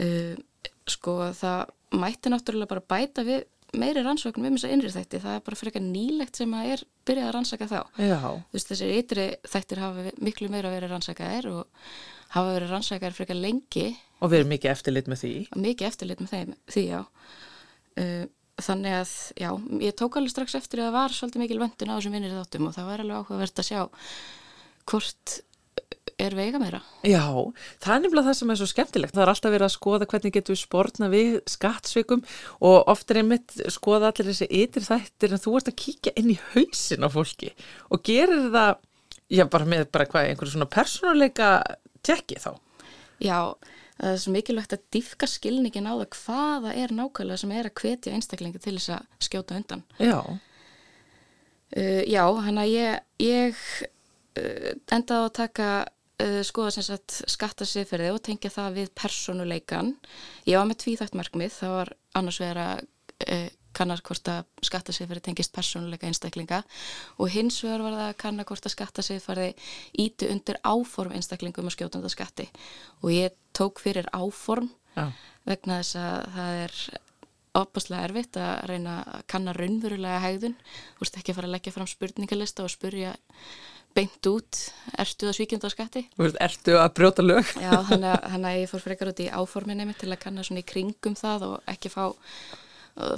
uh, 0.00 0.32
sko 0.88 1.18
það 1.36 1.74
mætti 2.00 2.32
náttúrulega 2.32 2.72
bara 2.72 2.86
bæta 2.94 3.24
við 3.26 3.44
meiri 3.78 4.02
rannsóknum 4.04 4.52
um 4.52 4.56
þess 4.56 4.68
að 4.68 4.74
innri 4.76 4.92
þætti. 4.94 5.20
Það 5.22 5.36
er 5.36 5.42
bara 5.46 5.58
fyrir 5.58 5.72
eitthvað 5.72 5.86
nýlegt 5.90 6.40
sem 6.40 6.54
að 6.56 6.70
er 6.74 6.84
byrjað 7.08 7.28
að 7.28 7.34
rannsaka 7.36 7.68
þá. 7.70 7.80
Veist 8.54 8.70
þessir 8.70 8.92
ytri 8.98 9.26
þættir 9.50 9.82
hafa 9.82 10.14
miklu 10.24 10.50
meira 10.52 10.72
verið 10.72 10.94
rannsakaðir 10.94 11.48
og 11.52 11.90
hafa 12.34 12.54
verið 12.54 12.74
rannsakaðir 12.74 13.16
fyrir 13.16 13.26
eitthvað 13.26 13.42
lengi. 13.44 13.86
Og 14.22 14.32
verið 14.32 14.50
mikið 14.52 14.72
eftirlit 14.74 15.10
með 15.10 15.22
því. 15.24 15.32
Mikið 15.64 15.90
eftirlit 15.90 16.22
með 16.24 16.34
þeim, 16.34 16.54
því 16.74 16.84
já. 16.86 17.00
Uh, 17.94 18.24
þannig 18.62 18.98
að 19.00 19.14
já, 19.40 19.50
ég 19.82 19.96
tók 19.98 20.18
alveg 20.18 20.34
strax 20.34 20.54
eftir 20.58 20.82
að 20.82 20.90
það 20.90 20.96
var 20.98 21.16
svolítið 21.16 21.42
mikil 21.42 21.58
vöndin 21.62 21.90
á 21.90 21.96
þessum 21.96 22.14
vinnir 22.14 22.36
þáttum 22.36 22.68
og 22.68 22.76
það 22.76 22.88
var 22.90 23.02
alveg 23.02 23.20
áhugavert 23.24 23.60
að 23.60 23.68
sjá 23.70 23.80
hvort 24.84 25.34
er 26.20 26.34
veiga 26.36 26.60
meira. 26.62 26.80
Já, 27.02 27.24
það 27.82 27.94
er 27.94 28.02
nefnilega 28.04 28.28
það 28.28 28.36
sem 28.38 28.52
er 28.52 28.58
svo 28.60 28.68
skemmtilegt. 28.70 29.14
Það 29.16 29.24
er 29.24 29.32
alltaf 29.32 29.54
verið 29.54 29.66
að 29.66 29.74
skoða 29.74 30.08
hvernig 30.12 30.34
getur 30.36 30.54
við 30.54 30.60
spórna 30.60 31.10
við 31.12 31.36
skattsvikum 31.50 32.24
og 32.68 32.90
oft 32.92 33.10
er 33.10 33.20
einmitt 33.22 33.56
skoða 33.74 34.10
allir 34.12 34.30
þessi 34.30 34.48
ytri 34.62 34.84
þættir 34.86 35.34
en 35.34 35.42
þú 35.42 35.56
ert 35.58 35.70
að 35.72 35.78
kíkja 35.82 36.14
inn 36.20 36.32
í 36.34 36.38
hausin 36.52 37.06
á 37.06 37.08
fólki 37.10 37.50
og 37.90 38.04
gerir 38.06 38.50
það, 38.54 38.76
já 39.34 39.44
bara 39.50 39.70
með 39.74 39.86
bara 39.94 40.08
hvað, 40.10 40.30
einhverju 40.30 40.54
svona 40.54 40.70
persónuleika 40.70 41.50
tekki 42.06 42.38
þá. 42.42 42.52
Já, 43.22 43.38
það 43.54 43.73
er 44.02 44.18
svo 44.18 44.34
mikilvægt 44.34 44.74
að 44.74 44.84
diffka 44.94 45.28
skilningin 45.30 45.86
á 45.86 45.94
það 45.94 46.18
hvaða 46.18 46.74
er 46.74 46.94
nákvæmlega 46.94 47.40
sem 47.40 47.54
er 47.54 47.68
að 47.68 47.80
hvetja 47.80 48.14
einstaklingi 48.14 48.60
til 48.62 48.76
þess 48.78 48.94
að 48.96 49.26
skjóta 49.28 49.58
undan. 49.58 49.84
Já. 49.98 50.20
Uh, 51.74 52.02
já, 52.06 52.22
hann 52.46 52.60
að 52.62 52.70
ég, 52.70 53.04
ég 53.22 53.60
uh, 54.38 54.70
endaði 54.94 55.20
á 55.20 55.26
að 55.26 55.36
taka 55.38 55.68
uh, 56.22 56.40
skoða 56.46 56.76
sem 56.76 56.86
sagt 56.86 57.20
skattasýðferði 57.30 58.14
og 58.14 58.22
tengja 58.26 58.52
það 58.54 58.80
við 58.80 58.94
personuleikan. 58.98 59.94
Ég 60.46 60.58
var 60.58 60.70
með 60.70 60.82
tvíþægt 60.84 61.18
markmið, 61.18 61.54
það 61.58 61.76
var 61.78 61.94
annars 62.18 62.40
vegar 62.42 62.64
að 62.64 62.90
kannar 63.74 64.02
hvort 64.06 64.28
að 64.30 64.44
skattasýðferði 64.66 65.22
tengist 65.28 65.54
personuleika 65.54 66.06
einstaklinga 66.06 66.60
og 67.18 67.30
hins 67.34 67.56
vegar 67.64 67.82
var 67.82 67.96
það 67.96 68.10
að 68.10 68.18
kannar 68.22 68.48
hvort 68.48 68.68
að 68.68 68.74
skattasýðferði 68.74 69.48
íti 70.04 70.28
undir 70.30 70.60
áform 70.62 71.14
einstaklingum 71.16 71.70
og 71.70 71.74
skjótanda 71.74 72.10
skatti 72.12 72.46
og 73.02 73.10
ég 73.14 73.34
tók 73.56 73.82
fyrir 73.82 74.08
áform 74.14 74.68
Já. 74.96 75.08
vegna 75.48 75.80
þess 75.82 75.98
að 76.00 76.28
það 76.36 76.60
er 76.64 76.78
opaslega 77.54 78.08
erfitt 78.08 78.36
að 78.42 78.54
reyna 78.70 78.96
að 79.06 79.22
kanna 79.30 79.54
raunverulega 79.54 80.22
hegðun 80.24 80.56
þú 80.58 81.04
veist 81.04 81.18
ekki 81.20 81.30
að 81.32 81.38
fara 81.38 81.48
að 81.50 81.54
leggja 81.54 81.74
fram 81.76 81.90
spurningalista 81.90 82.64
og 82.66 82.72
spurja 82.72 83.12
beint 83.94 84.26
út 84.26 84.58
ertu 84.98 85.28
það 85.28 85.36
svíkjönda 85.38 85.70
skatti 85.70 86.02
Þú 86.16 86.30
ertu 86.42 86.74
að 86.82 86.94
brjóta 86.98 87.22
lög? 87.22 87.52
Já, 87.62 87.70
þannig 87.86 88.10
að, 88.10 88.24
þannig 88.32 88.48
að 88.50 88.58
ég 88.58 88.72
fór 88.72 88.82
frekar 88.88 89.10
út 89.12 89.22
í 89.22 89.28
áforminni 89.30 89.86
mitt 89.86 90.00
til 90.02 90.10
að 90.10 90.22
kanna 90.24 90.42
svona 90.46 90.64
í 90.64 90.66
kringum 90.66 91.14
það 91.18 91.46
og 91.52 91.70
ekki 91.70 91.92
fá 91.94 92.08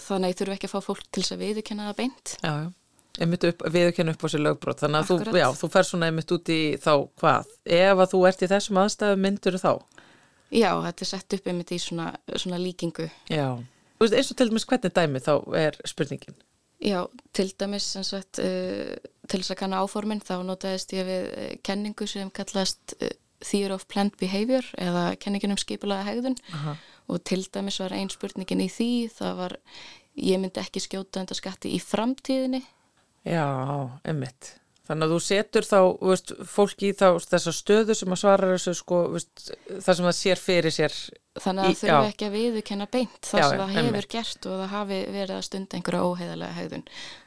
þannig 0.05 0.27
að 0.27 0.33
ég 0.35 0.39
þurfi 0.43 0.57
ekki 0.59 0.69
að 0.69 0.75
fá 0.75 0.85
fólk 0.91 1.07
til 1.13 1.23
þess 1.25 1.37
að 1.37 1.43
viðurkenna 1.47 1.89
það 1.89 1.99
beint 2.03 2.37
Já, 2.43 2.53
já. 2.61 2.69
Upp, 3.17 3.63
viðurkenna 3.73 4.13
upp 4.13 4.25
á 4.25 4.29
sér 4.29 4.43
lögbrot. 4.45 4.81
Þannig 4.83 4.99
að 5.01 5.07
þú, 5.09 5.15
Akkurat. 5.23 5.37
já, 5.41 5.47
þú 5.57 5.69
fer 5.73 5.87
svona 5.89 6.09
einmitt 6.11 6.33
út 6.37 6.51
í 6.53 6.61
þá 6.77 6.93
hvað? 7.17 7.47
Ef 7.65 8.03
að 8.05 8.11
þú 8.13 8.19
ert 8.29 8.43
í 8.45 8.49
þessum 8.51 8.81
aðstæðu 8.83 9.21
myndur 9.23 9.57
þá? 9.63 9.71
Já, 10.55 10.71
þetta 10.85 11.03
er 11.03 11.11
sett 11.11 11.37
upp 11.39 11.49
einmitt 11.51 11.73
í 11.75 11.81
svona, 11.83 12.13
svona 12.37 12.61
líkingu 12.63 13.09
Já. 13.33 13.57
Þú 13.97 14.05
veist, 14.05 14.17
eins 14.19 14.31
og 14.31 14.39
til 14.39 14.51
dæmis 14.51 14.67
hvernig 14.69 14.93
dæmi 14.93 15.21
þá 15.25 15.33
er 15.57 15.79
spurningin. 15.89 16.37
Já, 16.85 17.07
til 17.33 17.49
dæmis 17.57 17.87
sagt, 18.05 18.39
uh, 18.39 18.97
til 19.27 19.41
þess 19.41 19.55
að 19.55 19.61
kanna 19.63 19.81
áformin 19.81 20.21
þá 20.21 20.35
notaðist 20.45 20.93
ég 20.93 21.09
við 21.09 21.29
uh, 21.31 21.53
kenningu 21.65 22.09
sem 22.11 22.31
kallast 22.37 22.97
uh, 23.01 23.09
Theory 23.41 23.75
of 23.75 23.87
Planned 23.89 24.17
Behavior 24.21 24.65
eða 24.81 25.09
kenningin 25.21 25.55
um 25.57 25.61
skipulaða 25.61 26.07
hegðun 26.11 26.37
Aha. 26.57 26.77
og 27.13 27.25
til 27.25 27.43
dæmis 27.53 27.81
var 27.81 27.95
ein 27.97 28.13
spurningin 28.13 28.65
í 28.65 28.69
því 28.73 28.91
það 29.17 29.41
var 29.41 29.57
ég 30.17 30.41
myndi 30.41 30.63
ekki 30.63 30.85
skjóta 30.85 31.21
undan 31.21 31.37
skatti 31.37 31.73
í 31.77 31.81
framtíðinni 31.83 32.63
Já, 33.27 33.49
einmitt. 34.07 34.55
Þannig 34.87 35.07
að 35.07 35.13
þú 35.15 35.21
setur 35.27 35.67
þá, 35.67 35.79
veist, 36.11 36.33
fólki 36.47 36.91
í 36.93 36.97
þá 36.97 37.09
þessa 37.27 37.55
stöðu 37.55 37.97
sem 37.99 38.15
að 38.15 38.21
svara 38.23 38.51
þessu, 38.53 38.75
sko, 38.79 39.01
veist, 39.17 39.47
það 39.73 39.93
sem 39.99 40.09
það 40.09 40.19
sér 40.21 40.43
fyrir 40.43 40.77
sér. 40.77 40.99
Þannig 41.45 41.69
að 41.69 41.83
já. 41.91 41.97
ekki 42.11 42.27
að 42.29 42.37
viðurkenna 42.37 42.87
beint 42.93 43.19
það 43.31 43.41
Já, 43.41 43.47
sem 43.49 43.61
það 43.61 43.75
hefur 43.75 43.91
einmitt. 43.91 44.09
gert 44.13 44.49
og 44.49 44.61
það 44.63 44.73
hafi 44.73 45.01
verið 45.17 45.35
að 45.37 45.45
stunda 45.49 45.79
einhverja 45.79 46.07
óheiðalega 46.11 46.57
hegðun 46.61 46.87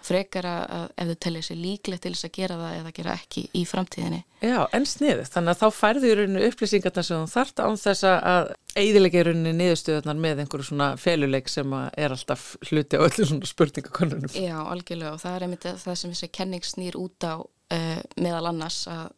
frekar 0.10 0.50
að, 0.50 0.88
ef 0.95 1.12
þau 1.12 1.19
telja 1.26 1.45
sér 1.50 1.62
líklegt 1.63 2.06
til 2.06 2.13
þess 2.15 2.30
að 2.30 2.36
gera 2.39 2.60
það 2.63 2.80
eða 2.80 2.95
gera 3.00 3.15
ekki 3.19 3.45
í 3.54 3.65
framtíðinni 3.69 4.24
Já, 4.39 4.63
en 4.72 4.86
sniðið. 4.88 5.28
Þannig 5.34 5.52
að 5.52 5.60
þá 5.60 5.76
færðu 5.76 6.08
í 6.08 6.13
rauninni 6.15 6.48
upplýsingarna 6.48 7.02
sem 7.04 7.24
þú 7.26 7.32
þart 7.34 7.60
án 7.60 7.80
þess 7.82 8.06
að 8.08 8.52
eidilega 8.80 9.19
í 9.19 9.24
rauninni 9.28 9.52
niðurstöðunar 9.58 10.22
með 10.24 10.43
einhverju 10.43 10.67
svona 10.69 10.88
feluleik 11.02 11.52
sem 11.52 11.74
er 11.76 12.15
alltaf 12.15 12.45
hluti 12.69 12.95
á 12.95 13.04
öllu 13.04 13.28
svona 13.28 13.50
spurningakonunum. 13.50 14.32
Já, 14.32 14.56
algjörlega 14.63 15.12
og 15.17 15.24
það 15.26 15.36
er 15.36 15.45
einmitt 15.48 15.67
það 15.84 16.00
sem 16.00 16.13
þessi 16.15 16.32
kenning 16.39 16.67
snýr 16.67 16.95
út 17.00 17.28
á 17.28 17.36
uh, 17.36 18.00
meðal 18.15 18.45
annars 18.54 18.80
að, 18.88 19.12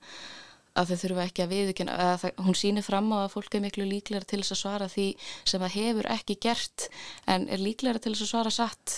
að 0.79 0.91
þau 0.91 1.01
þurfa 1.03 1.25
ekki 1.27 1.43
að 1.43 1.53
viðurkenna 1.55 1.97
að 2.05 2.15
það, 2.23 2.39
hún 2.45 2.57
sýnir 2.57 2.85
fram 2.85 3.11
á 3.11 3.17
að 3.23 3.33
fólk 3.35 3.57
er 3.57 3.65
miklu 3.65 3.87
líklega 3.87 4.27
til 4.27 4.41
þess 4.41 4.55
að 4.55 4.61
svara 4.61 4.89
því 4.91 5.07
sem 5.43 5.63
það 5.63 5.77
hefur 5.77 6.11
ekki 6.15 6.39
gert 6.47 6.87
en 7.31 7.47
er 7.51 7.61
líklega 7.61 8.01
til 8.01 8.15
þess 8.15 8.27
að 8.27 8.33
svara 8.33 8.55
satt 8.55 8.97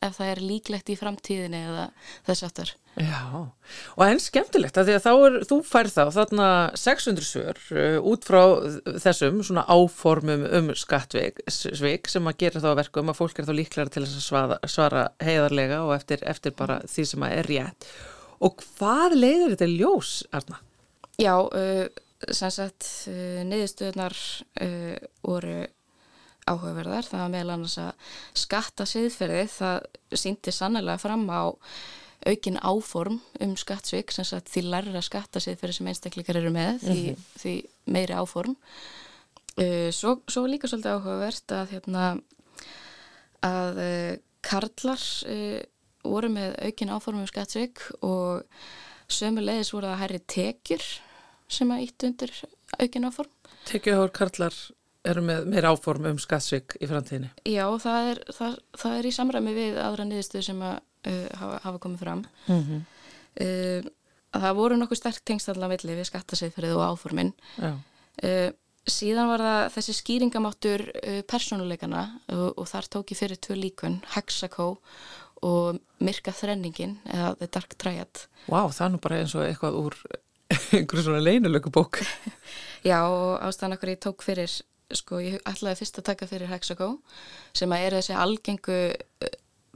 ef 0.00 0.16
það 0.16 0.30
er 0.32 0.40
líklegt 0.44 0.90
í 0.92 0.96
framtíðinni 0.96 1.58
eða 1.68 1.88
þess 2.28 2.44
aftur. 2.46 2.70
Já, 3.00 3.20
og 3.94 4.02
enn 4.02 4.20
skemmtilegt 4.20 4.78
að 4.80 4.88
því 4.88 4.94
að 4.96 5.04
þá 5.04 5.10
er, 5.12 5.36
þú 5.50 5.58
færð 5.68 5.92
þá 5.94 6.00
þarna 6.16 6.46
600 6.82 7.26
svör 7.28 7.60
uh, 7.76 7.98
út 8.10 8.26
frá 8.26 8.40
þessum 9.04 9.42
svona 9.46 9.66
áformum 9.68 10.46
um 10.58 10.72
skattvik 10.76 11.44
sem 11.50 12.32
að 12.32 12.40
gera 12.40 12.64
þá 12.64 12.70
verkum 12.80 13.12
að 13.12 13.20
fólk 13.20 13.38
er 13.38 13.50
þá 13.50 13.54
líklega 13.60 13.94
til 13.94 14.06
þess 14.06 14.16
að 14.18 14.26
svara, 14.26 14.58
svara 14.64 15.04
heiðarlega 15.22 15.84
og 15.84 15.94
eftir, 15.98 16.24
eftir 16.28 16.56
bara 16.56 16.80
því 16.88 17.06
sem 17.12 17.28
að 17.28 17.36
er 17.36 17.52
rétt. 17.52 17.92
Og 18.40 18.64
hvað 18.78 19.20
leiðir 19.20 19.54
þetta 19.54 19.72
ljós, 19.76 20.16
Arna? 20.32 20.62
Já, 21.20 21.36
uh, 21.36 21.84
sem 22.32 22.52
sagt 22.54 22.86
uh, 23.10 23.42
niðurstöðnar 23.44 24.16
uh, 24.64 24.96
voru 25.20 25.66
áhugaverðar, 26.48 27.04
það 27.04 27.20
var 27.20 27.32
meðal 27.34 27.54
annars 27.54 27.76
að 27.78 28.14
skatta 28.40 28.86
siðferðið, 28.88 29.50
það 29.52 30.16
síndi 30.22 30.54
sannlega 30.54 30.96
fram 31.02 31.26
á 31.28 31.52
aukin 32.24 32.56
áform 32.64 33.18
um 33.44 33.52
skattsvik 33.56 34.12
sem 34.12 34.26
sagt 34.28 34.48
því 34.52 34.62
lærra 34.72 35.02
skatta 35.04 35.40
siðferðið 35.44 35.76
sem 35.76 35.90
einstaklingar 35.92 36.40
eru 36.40 36.50
með, 36.52 36.80
því, 36.84 37.04
því 37.40 37.54
meiri 37.92 38.16
áform. 38.16 38.56
Svo, 39.96 40.18
svo 40.28 40.42
líka 40.48 40.68
svolítið 40.68 40.98
áhugavert 40.98 41.54
að 41.56 41.72
hérna 41.76 42.04
að 43.46 43.80
karlar 44.44 45.06
voru 46.04 46.32
með 46.32 46.58
aukin 46.66 46.92
áform 46.92 47.22
um 47.22 47.30
skattsvik 47.30 47.86
og 48.04 48.44
sömulegis 49.08 49.72
voru 49.72 49.88
það 49.88 50.02
hærri 50.04 50.22
tekjur 50.36 50.90
sem 51.50 51.72
að 51.74 51.86
ítt 51.86 52.06
undir 52.08 52.34
aukin 52.78 53.08
áform. 53.08 53.32
Tekjuhár 53.68 54.12
karlar 54.16 54.56
eru 55.10 55.22
með 55.24 55.46
meira 55.50 55.72
áform 55.72 56.10
um 56.10 56.18
skattsvik 56.20 56.76
í 56.80 56.88
framtíðinni. 56.88 57.30
Já, 57.48 57.64
það 57.80 58.10
er, 58.12 58.22
það, 58.36 58.56
það 58.82 58.96
er 58.98 59.08
í 59.08 59.14
samræmi 59.16 59.54
við 59.56 59.78
aðra 59.80 60.08
niðurstöðu 60.08 60.46
sem 60.50 60.64
að 60.64 60.76
uh, 60.78 61.28
hafa, 61.40 61.60
hafa 61.66 61.82
komið 61.84 62.04
fram. 62.04 62.24
Mm 62.46 62.64
-hmm. 62.64 62.88
Uh, 63.40 63.90
það 64.34 64.56
voru 64.58 64.76
nokkuð 64.76 64.98
sterk 64.98 65.22
tengst 65.24 65.48
allan 65.48 65.70
villi 65.70 65.96
við 65.96 66.10
skattaseiðferðið 66.10 66.76
og 66.76 66.86
áformin. 66.90 67.32
Já, 67.58 67.72
Uh, 68.20 68.50
síðan 68.90 69.30
var 69.30 69.40
það 69.44 69.62
þessi 69.76 69.94
skýringamáttur 69.96 70.82
uh, 70.90 71.20
persónuleikana 71.30 72.02
og, 72.34 72.58
og 72.60 72.66
þar 72.68 72.88
tók 72.92 73.12
ég 73.14 73.20
fyrir 73.20 73.38
tvö 73.40 73.56
líkun, 73.56 74.00
Hexaco 74.12 74.66
og 75.46 75.78
Myrka 76.04 76.34
þrenningin 76.36 76.98
eða 77.08 77.30
The 77.40 77.48
Dark 77.54 77.76
Triad. 77.80 78.26
Vá, 78.44 78.66
það 78.68 78.84
er 78.84 78.92
nú 78.92 79.00
bara 79.06 79.20
eins 79.22 79.36
og 79.38 79.46
eitthvað 79.46 79.78
úr 79.80 79.96
einhverju 80.76 81.04
svona 81.06 81.22
leinulöku 81.24 81.70
bók. 81.74 82.00
Já, 82.90 83.00
ástæðan 83.44 83.76
okkur 83.76 83.92
ég 83.92 84.00
tók 84.00 84.22
fyrir, 84.24 84.52
sko, 84.96 85.18
ég 85.20 85.38
ætlaði 85.48 85.80
fyrst 85.82 86.00
að 86.00 86.06
taka 86.12 86.28
fyrir 86.30 86.48
Hexaco 86.52 86.90
sem 87.56 87.72
að 87.76 87.84
er 87.88 87.96
þessi 87.98 88.16
algengu 88.16 88.78
uh, 88.94 89.30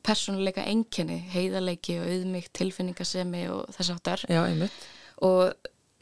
persónuleika 0.05 0.65
enginni, 0.69 1.21
heiðarleiki 1.33 1.99
og 2.01 2.09
auðmyggt 2.13 2.53
tilfinningasemi 2.59 3.47
og 3.53 3.71
þess 3.77 3.93
áttar 3.95 4.25
Já, 4.29 4.43
einmitt. 4.49 4.75
og 5.25 5.55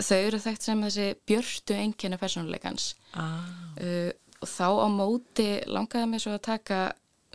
þau 0.02 0.16
eru 0.18 0.40
þekkt 0.42 0.64
sem 0.66 0.80
þessi 0.86 1.08
björstu 1.30 1.76
enginni 1.78 2.18
persónuleikans 2.18 2.92
Ah. 3.12 3.44
uh, 3.78 4.10
og 4.42 4.48
þá 4.50 4.66
á 4.82 4.86
móti 4.90 5.46
langaði 5.70 6.08
mér 6.10 6.22
svo 6.24 6.32
að 6.34 6.44
taka 6.48 6.78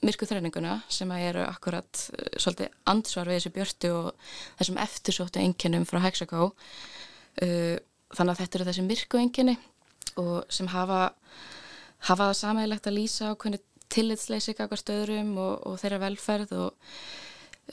myrku 0.04 0.28
þreininguna 0.30 0.80
sem 0.92 1.10
að 1.14 1.24
eru 1.30 1.44
akkurat 1.48 2.02
uh, 2.18 2.32
svolítið 2.42 2.74
ansvar 2.92 3.30
við 3.32 3.38
þessu 3.40 3.52
björtu 3.56 3.92
og 4.00 4.28
þessum 4.60 4.80
eftirsóttu 4.84 5.40
enginnum 5.44 5.86
frá 5.90 6.02
Hexaco 6.04 6.50
þannig 7.38 8.32
að 8.34 8.40
þetta 8.42 8.58
eru 8.58 8.68
þessi 8.70 8.86
myrku 8.88 9.20
enginni 9.22 9.58
og 10.18 10.48
sem 10.50 10.70
hafa 10.72 11.12
hafa 12.06 12.30
það 12.30 12.40
samægilegt 12.42 12.90
að 12.90 12.98
lýsa 12.98 13.32
á 13.34 13.40
hvernig 13.40 13.64
tillitsleysi 13.94 14.56
kakvart 14.58 14.92
öðrum 14.92 15.34
og, 15.40 15.54
og 15.68 15.78
þeirra 15.82 16.02
velferð 16.04 16.54
og 16.58 16.72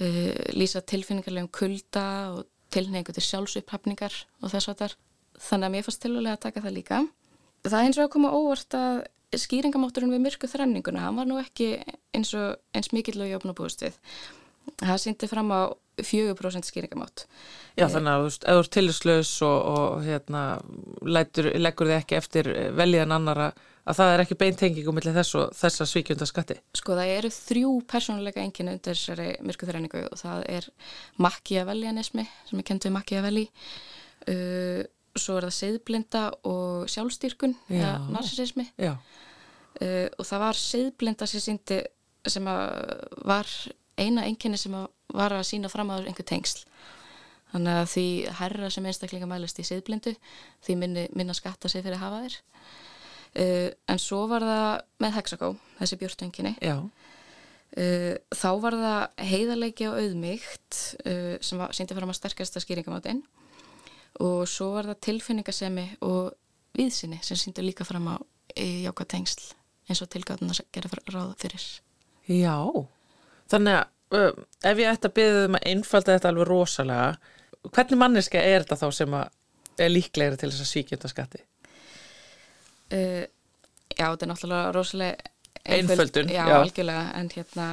uh, 0.01 0.35
lýsa 0.55 0.83
tilfinningarlegum 0.87 1.51
kulda 1.55 2.07
og 2.35 2.45
tilneingu 2.75 3.15
til 3.15 3.25
sjálfsupphafningar 3.25 4.15
og 4.43 4.53
þess 4.53 4.71
að 4.71 4.81
þar. 4.83 4.97
Þannig 5.45 5.67
að 5.67 5.75
mér 5.75 5.87
fannst 5.87 6.03
tilvæglega 6.05 6.39
að 6.39 6.45
taka 6.47 6.63
það 6.63 6.77
líka. 6.77 7.03
Það 7.65 7.77
er 7.79 7.89
eins 7.89 7.99
og 7.99 8.07
að 8.07 8.15
koma 8.15 8.33
óvart 8.35 8.77
að 8.79 9.01
skýringamátturinn 9.35 10.13
við 10.15 10.23
myrku 10.23 10.47
þrenninguna, 10.51 11.03
hann 11.09 11.17
var 11.19 11.27
nú 11.27 11.41
ekki 11.41 11.73
eins, 12.15 12.31
og, 12.39 12.61
eins 12.77 12.93
mikill 12.95 13.19
og 13.19 13.31
ég 13.31 13.41
opna 13.41 13.55
búist 13.57 13.83
við. 13.83 13.97
Það 14.79 15.01
síndi 15.03 15.29
fram 15.31 15.51
á 15.51 15.75
4% 16.01 16.69
skýringamátt. 16.71 17.27
Já, 17.79 17.87
þannig 17.91 18.11
að 18.11 18.25
þú 18.25 18.57
ert 18.57 18.73
tillislaus 18.75 19.35
og, 19.47 19.61
og 19.75 20.03
hérna, 20.07 20.43
lætur, 21.03 21.51
leggur 21.59 21.91
þið 21.91 22.01
ekki 22.01 22.19
eftir 22.19 22.51
veljiðan 22.79 23.17
annara 23.19 23.53
að 23.85 23.99
það 23.99 24.13
er 24.13 24.23
ekki 24.25 24.39
beintengingum 24.41 24.97
millir 24.97 25.17
þess 25.17 25.37
og 25.39 25.57
þessa 25.59 25.87
svíkjönda 25.89 26.29
skatti. 26.29 26.57
Sko 26.77 26.97
það 26.97 27.13
eru 27.19 27.31
þrjú 27.35 27.73
persónuleika 27.91 28.43
enginni 28.43 28.77
undir 28.77 28.97
þessari 28.97 29.35
myrku 29.45 29.69
þrenningu 29.69 30.07
og 30.09 30.21
það 30.21 30.47
er 30.55 30.69
Machiavellianismi 31.21 32.25
sem 32.49 32.63
er 32.63 32.69
kent 32.71 32.89
við 32.89 32.95
Machiavelli 32.97 33.45
uh, 33.45 34.81
svo 35.15 35.37
er 35.39 35.49
það 35.49 35.57
siðblinda 35.59 36.25
og 36.49 36.89
sjálfstýrkun 36.91 37.55
Já. 37.69 37.77
eða 37.77 37.93
narsisismi 38.17 38.67
Já, 38.81 38.95
uh, 38.97 40.09
og 40.09 40.29
það 40.31 40.45
var 40.47 40.63
siðblinda 40.65 41.29
sem 41.31 41.61
sem 42.25 42.47
að 42.49 42.69
var 43.29 43.51
eina 44.01 44.25
enginni 44.25 44.59
sem 44.59 44.75
að 44.75 44.89
var 45.13 45.35
að 45.37 45.47
sína 45.49 45.71
fram 45.73 45.93
á 45.93 46.01
einhver 46.01 46.27
tengsl. 46.27 46.65
Þannig 47.55 47.81
að 47.81 47.91
því 47.93 48.07
herra 48.41 48.71
sem 48.73 48.87
einstaklinga 48.91 49.29
mælist 49.31 49.61
í 49.63 49.67
siðblindu 49.67 50.15
því 50.65 50.77
minni, 50.81 51.05
minna 51.15 51.37
skatta 51.37 51.71
sig 51.71 51.85
fyrir 51.85 52.01
að 52.01 52.07
hafa 52.07 52.23
þér. 52.25 52.39
Uh, 53.35 53.69
en 53.91 53.99
svo 53.99 54.25
var 54.31 54.47
það 54.47 54.71
með 55.03 55.15
Hexaco, 55.19 55.57
þessi 55.81 56.57
já, 56.63 56.77
Uh, 57.75 58.15
þá 58.31 58.51
var 58.63 58.75
það 58.79 59.25
heiðarleiki 59.27 59.87
og 59.91 59.97
auðmygt 59.99 60.77
uh, 61.11 61.35
sem 61.43 61.59
var, 61.59 61.73
síndi 61.75 61.97
fram 61.97 62.13
að 62.13 62.21
sterkasta 62.21 62.61
skýringamátinn. 62.63 63.25
Og 64.23 64.45
svo 64.47 64.69
var 64.77 64.87
það 64.93 65.01
tilfinningasemi 65.09 65.89
og 66.07 66.37
viðsinni 66.79 67.19
sem 67.27 67.41
síndu 67.41 67.65
líka 67.67 67.83
fram 67.83 68.07
á 68.15 68.17
jákvæð 68.55 69.09
tengsl 69.11 69.49
eins 69.89 70.05
og 70.05 70.11
tilgáðun 70.13 70.55
að 70.55 70.63
gera 70.71 70.91
ráð 71.11 71.35
fyrir. 71.43 71.65
Já, 72.31 72.55
þannig 73.51 73.81
að 73.81 73.91
ef 74.15 74.81
ég 74.81 74.91
ætti 74.91 75.11
að 75.11 75.17
byggja 75.19 75.45
um 75.49 75.59
að 75.59 75.69
einfalda 75.73 76.17
þetta 76.17 76.31
alveg 76.31 76.49
rosalega, 76.51 77.35
hvernig 77.71 78.01
manneska 78.01 78.43
er 78.43 78.65
þetta 78.65 78.81
þá 78.83 78.99
sem 79.01 79.19
að 79.19 79.85
er 79.85 79.93
líklegri 79.93 80.39
til 80.39 80.51
þess 80.51 80.65
að 80.65 80.71
svíkjönda 80.71 81.11
skatti? 81.11 81.43
Uh, 82.95 83.25
já, 83.97 84.07
þetta 84.07 84.27
er 84.27 84.31
náttúrulega 84.31 84.75
rosalega 84.77 85.31
Einföldun, 85.65 86.29
já, 86.29 86.43
já. 86.45 86.59
algjörlega, 86.61 87.05
en 87.17 87.31
hérna 87.33 87.67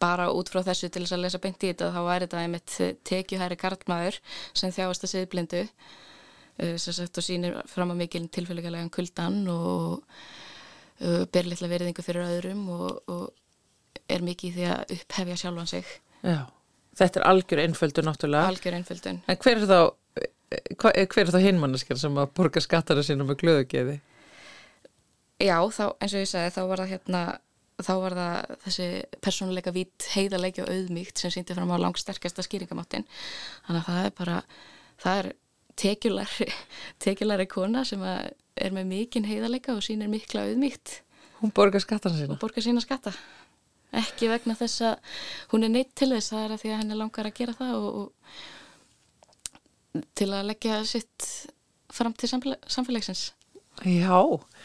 bara 0.00 0.26
út 0.32 0.50
frá 0.52 0.60
þessu 0.66 0.90
til 0.92 1.04
þess 1.04 1.16
að 1.16 1.22
lesa 1.24 1.40
beint 1.40 1.64
í 1.64 1.70
þetta 1.70 1.90
þá 1.94 2.00
væri 2.04 2.26
þetta 2.26 2.42
einmitt 2.42 2.74
tekjuhæri 3.08 3.56
karlmaður 3.60 4.18
sem 4.56 4.72
þjáast 4.74 5.06
að 5.06 5.12
siðblindu 5.14 5.62
uh, 5.64 6.74
sem 6.80 6.96
sagt 6.96 7.20
og 7.20 7.26
sýnir 7.26 7.56
fram 7.70 7.92
á 7.92 7.96
mikil 7.96 8.26
tilfélagalegan 8.28 8.92
kuldan 8.92 9.40
og 9.52 10.04
uh, 11.00 11.24
ber 11.32 11.48
litla 11.48 11.70
veriðingu 11.72 12.04
fyrir 12.04 12.28
öðrum 12.28 12.68
og, 12.76 13.00
og 13.08 13.24
er 14.08 14.24
mikið 14.26 14.56
því 14.58 14.66
að 14.74 14.94
upphefja 14.98 15.36
sjálfan 15.42 15.70
sig 15.70 15.84
Já, 16.24 16.40
þetta 16.98 17.20
er 17.20 17.26
algjör 17.30 17.62
einföldur 17.66 18.06
náttúrulega. 18.08 18.48
algjör 18.52 18.78
einföldun 18.78 19.20
En 19.28 19.36
hver 19.44 19.60
er 19.60 19.66
þá, 19.70 19.78
hver 20.80 21.22
er 21.26 21.32
þá 21.34 21.40
hinmanneskjar 21.44 22.00
sem 22.00 22.18
að 22.20 22.32
borga 22.38 22.60
skattara 22.64 23.02
sína 23.06 23.26
með 23.28 23.40
glöðugeði? 23.44 24.00
Já, 25.42 25.58
þá, 25.74 25.84
eins 26.00 26.14
og 26.14 26.22
ég 26.22 26.30
sagði, 26.30 26.52
þá 26.54 26.62
var 26.70 26.82
það 26.84 26.92
hérna 26.94 27.22
þá 27.84 27.92
var 27.98 28.14
það 28.14 28.52
þessi 28.64 28.84
persónuleika 29.24 29.72
vít 29.74 30.04
heiðarleiki 30.14 30.62
og 30.62 30.68
auðmíkt 30.70 31.18
sem 31.18 31.32
sýndi 31.34 31.56
fram 31.58 31.72
á 31.74 31.82
langsterkasta 31.82 32.44
skýringamáttin 32.46 33.02
þannig 33.66 33.80
að 33.80 33.88
það 33.88 34.04
er 34.06 34.12
bara 34.20 34.36
það 35.02 35.18
er 35.24 35.28
tekjulæri 35.82 36.46
tekjulæri 37.04 37.48
kona 37.50 37.82
sem 37.88 38.04
er 38.06 38.76
með 38.76 38.86
mikinn 38.92 39.26
heiðarleika 39.26 39.74
og 39.74 39.82
sýnir 39.82 40.12
mikla 40.12 40.46
auðmíkt 40.46 41.00
Hún 41.42 41.50
borgar 41.52 41.82
skattara 41.82 42.14
sína. 42.14 42.36
og 42.36 42.40
borgar 42.40 42.62
sína 42.62 42.80
skatta 42.80 43.10
ekki 44.00 44.30
vegna 44.32 44.54
þess 44.58 44.84
að 44.90 44.94
hún 45.52 45.66
er 45.66 45.72
neitt 45.74 45.92
til 45.98 46.10
þess 46.12 46.32
það 46.34 46.44
er 46.44 46.54
að 46.54 46.60
því 46.62 46.72
að 46.72 46.80
henni 46.82 47.00
langar 47.00 47.30
að 47.30 47.38
gera 47.40 47.56
það 47.60 47.72
og, 47.78 47.88
og 48.02 48.08
til 50.18 50.30
að 50.32 50.48
leggja 50.50 50.74
sitt 50.90 51.30
fram 51.94 52.14
til 52.18 52.28
samfélag, 52.30 52.60
samfélagsins. 52.66 53.24
Já, 53.86 54.18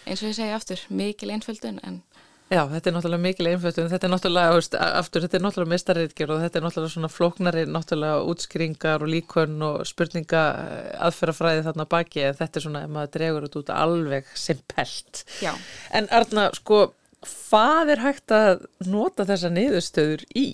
eins 0.06 0.22
og 0.22 0.30
ég 0.30 0.38
segi 0.38 0.54
aftur, 0.54 0.86
mikil 0.94 1.32
einföldun 1.34 1.82
en 1.86 2.04
Já, 2.50 2.64
þetta 2.66 2.90
er 2.90 2.94
náttúrulega 2.96 3.22
mikil 3.22 3.48
einföldun, 3.52 3.90
þetta 3.92 4.08
er 4.08 4.12
náttúrulega, 4.12 4.54
veist, 4.58 4.76
aftur, 4.82 5.22
þetta 5.22 5.38
er 5.38 5.44
náttúrulega 5.44 5.70
mistariðgjör 5.76 6.32
og 6.34 6.40
þetta 6.42 6.58
er 6.58 6.64
náttúrulega 6.66 6.94
svona 6.96 7.10
flóknari, 7.14 7.66
náttúrulega 7.70 8.24
útskringar 8.32 9.06
og 9.06 9.12
líkvönn 9.14 9.66
og 9.68 9.84
spurninga 9.86 10.42
eh, 10.64 10.88
aðferðafræði 11.06 11.68
þarna 11.68 11.86
baki, 11.92 12.24
en 12.26 12.40
þetta 12.40 12.58
er 12.58 12.66
svona, 12.66 12.82
ef 12.88 12.96
maður 12.96 13.12
dregur 13.20 13.46
þetta 13.46 13.62
út 13.62 13.70
alveg 13.76 14.32
simpelt. 14.34 15.22
já, 15.44 15.52
En 15.94 16.10
Arna, 16.10 16.48
sko, 16.58 16.88
hvað 17.26 17.94
er 17.96 18.04
hægt 18.04 18.34
að 18.36 18.66
nota 18.88 19.26
þessa 19.28 19.52
niðurstöður 19.54 20.26
í? 20.38 20.50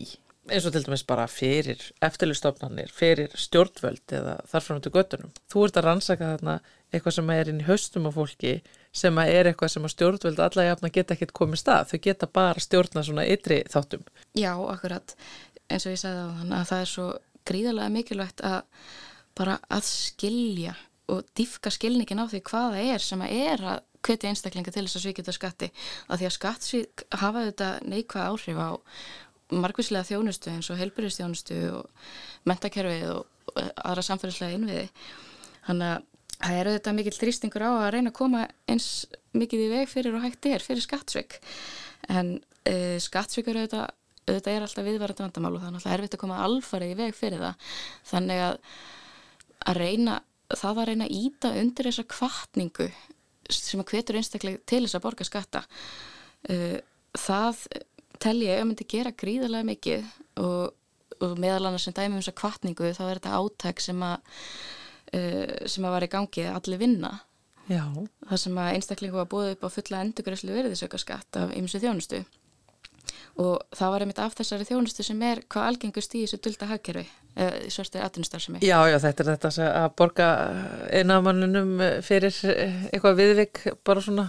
eins 0.52 0.66
og 0.68 0.76
til 0.76 0.84
dæmis 0.86 1.04
bara 1.08 1.26
fyrir 1.30 1.82
eftirlustofnanir, 2.06 2.92
fyrir 2.94 3.34
stjórnvöld 3.40 4.14
eða 4.14 4.36
þarfram 4.50 4.82
til 4.84 4.92
göttunum. 4.94 5.32
Þú 5.50 5.64
ert 5.66 5.80
að 5.80 5.88
rannsaka 5.88 6.32
þarna 6.36 6.56
eitthvað 6.94 7.16
sem 7.18 7.32
er 7.34 7.50
inn 7.52 7.62
í 7.64 7.68
haustum 7.68 8.10
á 8.10 8.12
fólki 8.14 8.54
sem 8.96 9.18
er 9.24 9.50
eitthvað 9.50 9.74
sem 9.74 9.88
að 9.88 9.96
stjórnvöld 9.96 10.42
alla 10.46 10.68
jafna 10.68 10.92
geta 10.94 11.16
ekkert 11.16 11.34
komið 11.40 11.62
stað. 11.64 11.90
Þau 11.92 12.00
geta 12.08 12.30
bara 12.38 12.64
stjórna 12.64 13.06
svona 13.08 13.26
ytri 13.26 13.64
þáttum. 13.72 14.06
Já, 14.38 14.54
akkurat, 14.54 15.16
eins 15.66 15.88
og 15.88 15.96
ég 15.96 16.04
sagði 16.04 16.28
á 16.30 16.38
þann 16.42 16.58
að 16.60 16.70
það 16.72 16.84
er 16.84 16.92
svo 16.94 17.08
gríðarlega 17.46 17.96
mikilvægt 17.98 18.46
að 18.46 18.60
bara 19.36 19.58
að 19.74 19.90
skilja 19.90 20.78
og 21.12 21.26
dýfka 21.38 21.74
skilningin 21.74 22.22
á 22.22 22.26
því 22.30 22.46
hvað 22.46 22.72
það 22.78 22.94
er 22.94 23.04
sem 23.04 23.22
að 23.22 23.36
er 23.50 23.66
að 23.74 23.84
hvetja 24.06 24.32
einstaklinga 24.32 24.74
til 24.74 24.86
þess 24.86 25.00
að 25.00 25.06
svíkja 25.06 25.24
þetta 25.24 25.38
skatti. 25.38 25.70
Að 26.08 26.22
því 26.22 26.28
að 26.30 26.36
skattsvík 26.38 27.06
hafa 27.22 27.46
þetta 27.50 27.70
neikvæð 27.90 28.28
áhrif 28.32 28.60
á 28.62 28.70
margvíslega 29.54 30.08
þjónustu 30.10 30.52
eins 30.54 30.72
og 30.74 30.80
helbyrjastjónustu 30.82 31.58
og 31.76 32.10
mentakerfið 32.50 33.08
og 33.14 33.62
aðra 33.86 34.06
samfélagslega 34.06 34.58
innviði. 34.58 34.88
Þannig 35.68 35.92
að 35.92 36.08
það 36.36 36.62
eru 36.62 36.74
þetta 36.76 36.96
mikill 36.96 37.18
þrýstingur 37.20 37.66
á 37.66 37.72
að 37.74 37.92
reyna 37.96 38.12
að 38.12 38.18
koma 38.18 38.48
eins 38.70 38.90
mikið 39.36 39.68
í 39.68 39.70
veg 39.72 39.92
fyrir 39.92 40.18
og 40.18 40.26
hægt 40.26 40.50
er 40.50 40.64
fyrir 40.64 40.84
skattsvík 40.84 41.38
en 42.12 42.36
uh, 42.40 42.98
skattsvík 43.02 43.50
eru 43.52 43.66
þetta 43.66 43.88
auðvitað 44.26 44.52
er 44.56 44.66
alltaf 44.66 44.86
viðvarandi 44.88 45.26
vandamál 45.26 45.54
og 45.54 45.62
það 45.62 45.68
er 45.68 45.76
náttúrulega 45.76 45.98
erfitt 46.00 46.16
að 46.18 46.22
koma 46.24 46.38
alfarið 46.42 46.94
í 46.94 46.98
veg 46.98 47.12
fyrir 47.14 47.44
það. 47.44 47.74
Þannig 48.10 48.42
að, 48.42 48.56
að 49.70 49.80
reyna, 49.84 50.16
það 50.50 50.82
að 50.82 50.90
reyna 50.90 51.08
að 51.08 51.18
íta 51.20 51.52
undir 51.62 51.90
þessa 51.92 52.08
kvartningu 52.16 52.88
sem 53.52 53.82
að 53.82 53.92
hvetur 53.94 54.20
einstaklega 54.20 54.64
til 54.68 54.84
þess 54.86 54.98
að 54.98 55.06
borga 55.06 55.28
skatta 55.28 55.66
uh, 56.50 56.80
það 57.18 57.62
tel 58.22 58.38
ég 58.44 58.62
að 58.62 58.68
myndi 58.70 58.88
gera 58.90 59.14
gríðarlega 59.16 59.70
mikið 59.70 60.10
og, 60.42 60.74
og 61.20 61.38
meðal 61.42 61.70
annars 61.70 61.88
sem 61.88 61.96
dæmi 61.96 62.16
um 62.16 62.22
þessa 62.22 62.38
kvartningu 62.40 62.94
þá 62.96 63.04
er 63.06 63.20
þetta 63.20 63.38
átæk 63.42 63.84
sem 63.84 64.06
að 64.08 64.18
uh, 65.20 65.56
sem 65.70 65.88
að 65.88 65.96
var 65.98 66.08
í 66.08 66.12
gangi 66.16 66.48
að 66.48 66.60
allir 66.62 66.82
vinna 66.82 67.14
Já. 67.66 67.86
það 68.30 68.42
sem 68.44 68.58
að 68.62 68.74
einstaklingu 68.78 69.18
var 69.18 69.30
búið 69.30 69.56
upp 69.56 69.66
á 69.66 69.70
fulla 69.74 70.02
endurgræslu 70.06 70.54
verðisauka 70.54 71.00
skatt 71.02 71.40
af 71.42 71.54
ymsu 71.58 71.82
þjónustu 71.82 72.22
og 73.42 73.62
það 73.76 73.92
var 73.94 74.04
einmitt 74.06 74.20
af 74.24 74.36
þessari 74.38 74.68
þjónustu 74.70 75.04
sem 75.04 75.22
er 75.28 75.42
hvað 75.52 75.70
algengust 75.72 76.16
í 76.16 76.24
þessu 76.24 76.40
dulda 76.46 76.70
hagkerfi 76.70 77.06
eða 77.36 77.64
í 77.68 77.72
svartu 77.74 78.00
atvinnustarfsemi. 78.00 78.62
Já, 78.64 78.78
já, 78.88 78.96
þetta 79.04 79.24
er 79.26 79.32
þetta 79.34 79.70
að 79.82 79.88
borga 80.00 80.28
einamannunum 81.02 81.74
fyrir 82.06 82.38
eitthvað 82.46 83.18
viðvik 83.20 83.64
bara 83.88 84.04
svona 84.06 84.28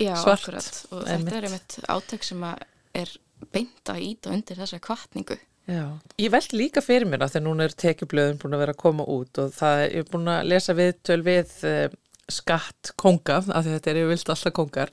Já, 0.00 0.14
svart. 0.20 0.42
akkurat 0.42 0.82
og 0.90 1.06
Einmitt. 1.06 1.30
þetta 1.30 1.38
er 1.38 1.48
einmitt 1.48 1.78
átök 1.96 2.26
sem 2.28 2.44
er 2.48 3.14
beint 3.52 3.90
að 3.92 4.04
íta 4.04 4.32
undir 4.32 4.60
þessa 4.60 4.80
kvartningu. 4.84 5.38
Já, 5.70 5.84
ég 6.18 6.32
veld 6.34 6.54
líka 6.58 6.82
fyrir 6.82 7.06
mér 7.06 7.22
að 7.22 7.36
þegar 7.36 7.44
núna 7.46 7.66
er 7.68 7.74
tekjublöðun 7.78 8.38
búin 8.42 8.56
að 8.56 8.62
vera 8.64 8.74
að 8.74 8.80
koma 8.82 9.04
út 9.06 9.38
og 9.38 9.52
það 9.54 9.82
er 9.86 10.08
búin 10.10 10.30
að 10.32 10.48
lesa 10.50 10.74
viðtöl 10.74 11.20
við 11.22 11.52
uh, 11.68 11.84
skatt 12.30 12.92
konga, 13.00 13.40
af 13.42 13.64
því 13.64 13.76
þetta 13.76 13.90
er 13.90 14.00
yfirvilt 14.02 14.32
alltaf 14.34 14.54
kongar 14.56 14.92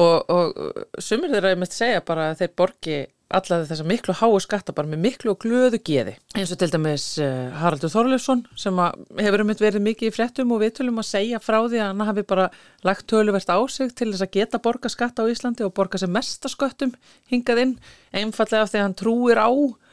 og, 0.00 0.30
og 0.32 1.00
sumir 1.02 1.32
þeirra 1.32 1.54
ég 1.54 1.60
mitt 1.60 1.76
segja 1.76 2.04
bara 2.06 2.30
að 2.30 2.42
þeir 2.42 2.54
borgi 2.56 3.00
alla 3.30 3.60
þessa 3.62 3.86
miklu 3.86 4.14
háu 4.18 4.38
skatta 4.42 4.74
bara 4.74 4.90
með 4.90 5.02
miklu 5.04 5.32
og 5.32 5.44
glöðu 5.44 5.78
geði. 5.86 6.16
Eins 6.34 6.50
og 6.50 6.58
til 6.58 6.70
dæmis 6.72 7.04
uh, 7.22 7.52
Haraldur 7.60 7.92
Þorleifsson 7.92 8.42
sem 8.58 8.80
að 8.82 9.04
hefur 9.22 9.44
um 9.44 9.52
verið 9.52 9.84
mikið 9.86 10.10
í 10.10 10.14
fréttum 10.14 10.54
og 10.54 10.62
viðtölum 10.64 10.98
að 11.02 11.08
segja 11.12 11.42
frá 11.42 11.60
því 11.60 11.78
að 11.78 11.86
hann 11.92 12.08
hafi 12.08 12.24
bara 12.32 12.48
lagt 12.86 13.06
töluvert 13.10 13.52
á 13.54 13.58
sig 13.70 13.94
til 13.94 14.10
þess 14.10 14.26
að 14.26 14.34
geta 14.34 14.62
borga 14.62 14.90
skatta 14.90 15.22
á 15.22 15.30
Íslandi 15.30 15.66
og 15.66 15.74
borga 15.76 16.00
sem 16.02 16.10
mesta 16.10 16.50
sköttum 16.50 16.96
hingað 17.30 17.62
inn, 17.66 17.76
einfallega 18.10 18.66
af 18.66 18.72
því 18.72 18.80
að 18.80 18.86
hann 18.88 18.98
trúir 18.98 19.38
á 19.38 19.50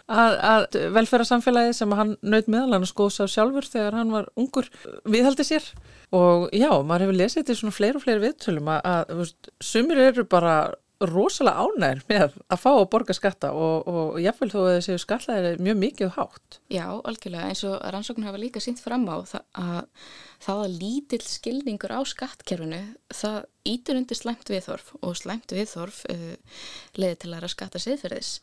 að, 0.08 0.38
að 0.52 0.80
velferðarsamfélagi 0.96 1.76
sem 1.78 1.94
hann 2.00 2.16
naut 2.22 2.50
meðal 2.52 2.78
hann 2.78 2.90
skoðs 2.90 3.22
af 3.24 3.32
sjálfur 3.34 3.68
þegar 3.68 4.00
hann 4.00 4.16
var 4.16 4.32
ungur 4.40 4.70
viðhaldi 5.06 5.46
sér 5.48 5.70
og 6.16 6.48
já, 6.56 6.72
maður 6.82 7.08
hefur 7.08 7.22
lesið 7.22 7.42
þetta 7.42 7.56
í 7.56 7.62
svona 7.62 7.78
fleiri 7.78 8.00
og 8.00 8.06
fleiri 8.06 8.24
viðtölum 8.24 8.70
að, 8.72 8.92
að 8.94 9.16
veist, 9.22 9.50
sumir 9.64 10.04
eru 10.08 10.28
bara 10.28 10.58
rosalega 10.98 11.62
ánægir 11.62 12.00
með 12.10 12.38
að 12.50 12.62
fá 12.62 12.70
að 12.72 12.88
borga 12.94 13.14
skatta 13.14 13.52
og, 13.54 13.86
og 13.86 14.16
jáfnvel 14.22 14.50
þó 14.50 14.58
að 14.64 14.72
þessi 14.72 14.96
skallaðir 15.04 15.50
er 15.52 15.62
mjög 15.62 15.78
mikið 15.84 16.08
og 16.08 16.16
hátt. 16.16 16.58
Já, 16.74 16.86
algjörlega, 16.90 17.52
eins 17.52 17.62
og 17.70 17.76
rannsóknir 17.94 18.30
hafa 18.32 18.42
líka 18.42 18.64
sínt 18.64 18.82
fram 18.82 19.06
á 19.06 19.22
það 19.30 19.44
að 19.62 20.08
það 20.48 20.64
að 20.64 20.80
lítill 20.82 21.22
skilningur 21.26 21.94
á 21.94 22.02
skattkerfinu, 22.10 22.82
það 23.14 23.38
ítur 23.70 24.02
undir 24.02 24.22
slæmt 24.22 24.52
viðþorf 24.54 24.92
og 25.02 25.16
slæmt 25.18 25.54
viðþorf 25.54 26.04
uh, 26.14 26.60
leiði 26.98 27.22
til 27.22 27.34
að 27.36 27.50
skatta 27.54 27.82
siðferðis. 27.82 28.38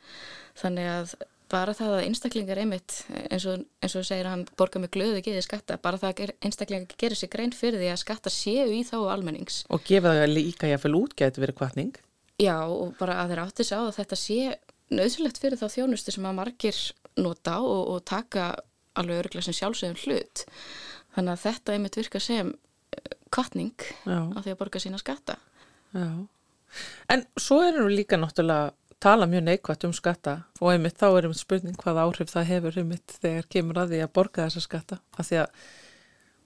Þannig 0.63 0.91
að 0.95 1.17
bara 1.55 1.75
það 1.77 1.97
að 1.97 2.05
einstaklingar 2.09 2.61
einmitt, 2.65 2.97
eins 3.31 3.47
og, 3.51 3.63
eins 3.85 3.95
og 3.99 4.07
segir 4.09 4.29
hann 4.29 4.45
borga 4.59 4.83
með 4.83 4.93
glöðu 4.97 5.23
geði 5.25 5.45
skatta, 5.47 5.79
bara 5.83 6.01
það 6.03 6.25
að 6.25 6.35
einstaklingar 6.49 6.99
gerir 7.01 7.19
sér 7.19 7.31
grein 7.33 7.55
fyrir 7.55 7.81
því 7.83 7.93
að 7.93 8.03
skatta 8.03 8.33
séu 8.33 8.67
í 8.75 8.83
þá 8.87 8.97
almennings. 9.15 9.63
Og 9.73 9.85
gefa 9.87 10.17
það 10.19 10.35
líka 10.35 10.71
jáfnvel 10.71 10.99
útgæti 11.05 11.45
verið 11.45 11.59
kvartning. 11.61 11.95
Já, 12.43 12.59
og 12.67 12.97
bara 12.99 13.21
að 13.23 13.33
þeir 13.33 13.45
átti 13.45 13.67
sig 13.69 13.79
á 13.79 13.83
að 13.85 13.97
þetta 14.01 14.19
sé 14.19 14.39
nöðsulegt 14.95 15.41
fyrir 15.41 15.61
þá 15.61 15.67
þjónustu 15.77 16.15
sem 16.15 16.27
að 16.29 16.39
margir 16.41 16.81
nota 17.23 17.61
og, 17.63 17.81
og 17.95 18.05
taka 18.11 18.51
alveg 18.99 19.23
öruglega 19.23 19.47
sem 19.47 19.57
sjálfsögum 19.57 19.99
hlut. 20.03 20.45
Þannig 21.15 21.35
að 21.37 21.45
þetta 21.45 21.75
einmitt 21.75 21.99
virka 21.99 22.23
sem 22.23 22.53
kvartning 23.35 23.75
Já. 24.07 24.19
að 24.19 24.41
því 24.43 24.55
að 24.55 24.61
borga 24.61 24.83
sína 24.83 25.01
skatta. 25.03 25.39
Já. 25.95 26.09
En 27.13 27.23
svo 27.39 27.61
erum 27.63 27.87
við 27.89 28.01
líka 28.01 28.19
náttúrulega 28.19 28.73
tala 29.03 29.27
mjög 29.31 29.45
neikvægt 29.49 29.87
um 29.89 29.95
skatta 29.97 30.37
og 30.61 30.73
einmitt 30.73 30.99
þá 31.01 31.07
er 31.11 31.27
einmitt 31.27 31.41
spurning 31.41 31.79
hvað 31.81 32.01
áhrif 32.05 32.33
það 32.33 32.51
hefur 32.51 32.79
einmitt 32.83 33.17
þegar 33.23 33.49
kemur 33.57 33.81
að 33.83 33.95
því 33.95 34.03
að 34.05 34.15
borga 34.19 34.47
þessa 34.47 34.65
skatta. 34.65 35.01
Af 35.19 35.29
því 35.29 35.41
að, 35.43 35.65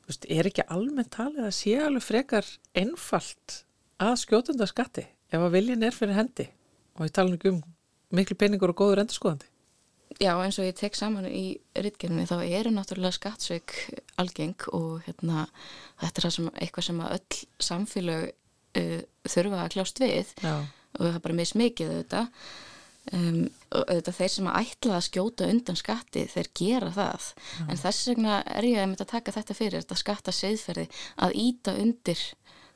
þú 0.03 0.13
veist, 0.13 0.29
er 0.39 0.51
ekki 0.51 0.69
almennt 0.77 1.13
talið 1.15 1.49
að 1.49 1.57
sé 1.59 1.75
alveg 1.83 2.07
frekar 2.07 2.53
einfalt 2.79 3.61
að 3.99 4.15
skjótunda 4.23 4.69
skatti 4.71 5.07
ef 5.29 5.43
að 5.43 5.55
viljin 5.59 5.85
er 5.85 5.97
fyrir 5.97 6.17
hendi 6.17 6.49
og 6.99 7.07
ég 7.07 7.15
tala 7.15 7.37
um 7.51 7.63
miklu 8.15 8.37
peningur 8.39 8.73
og 8.73 8.79
góður 8.79 9.03
endurskoðandi. 9.03 9.47
já, 10.17 10.33
eins 10.41 10.59
og 10.59 10.65
ég 10.65 10.77
tek 10.79 10.97
saman 10.97 11.27
í 11.29 11.59
rittgerðinni 11.77 12.27
þá 12.27 12.39
eru 12.47 12.73
náttúrulega 12.73 13.19
skattsveik 13.19 13.75
algeng 14.17 14.57
og 14.73 15.05
hérna, 15.05 15.47
þetta 16.01 16.23
er 16.25 16.35
sem, 16.35 16.49
eitthvað 16.57 16.89
sem 16.89 17.03
að 17.05 17.15
öll 17.19 17.41
samfélög 17.69 18.25
uh, 18.81 19.01
þurfa 19.29 19.63
að 19.63 19.73
kljást 19.77 20.03
við 20.03 20.33
Já, 20.41 20.55
og 20.99 21.05
það 21.07 21.15
er 21.15 21.25
bara 21.25 21.39
mismikið 21.39 21.93
auðvitað 21.93 22.27
um, 23.13 23.41
auðvitað 23.73 24.19
þeir 24.19 24.33
sem 24.35 24.51
að 24.51 24.61
ætla 24.63 24.99
að 24.99 25.07
skjóta 25.09 25.49
undan 25.53 25.79
skatti 25.79 26.25
þeir 26.33 26.51
gera 26.61 26.91
það 26.97 27.31
en 27.67 27.81
þess 27.85 28.11
vegna 28.11 28.41
er 28.59 28.69
ég 28.69 28.83
að 28.83 28.91
mynda 28.91 29.07
að 29.07 29.15
taka 29.15 29.37
þetta 29.39 29.59
fyrir 29.59 29.83
þetta 29.83 30.01
skatta 30.03 30.35
seðferði 30.35 30.87
að 31.27 31.37
íta 31.45 31.77
undir 31.79 32.25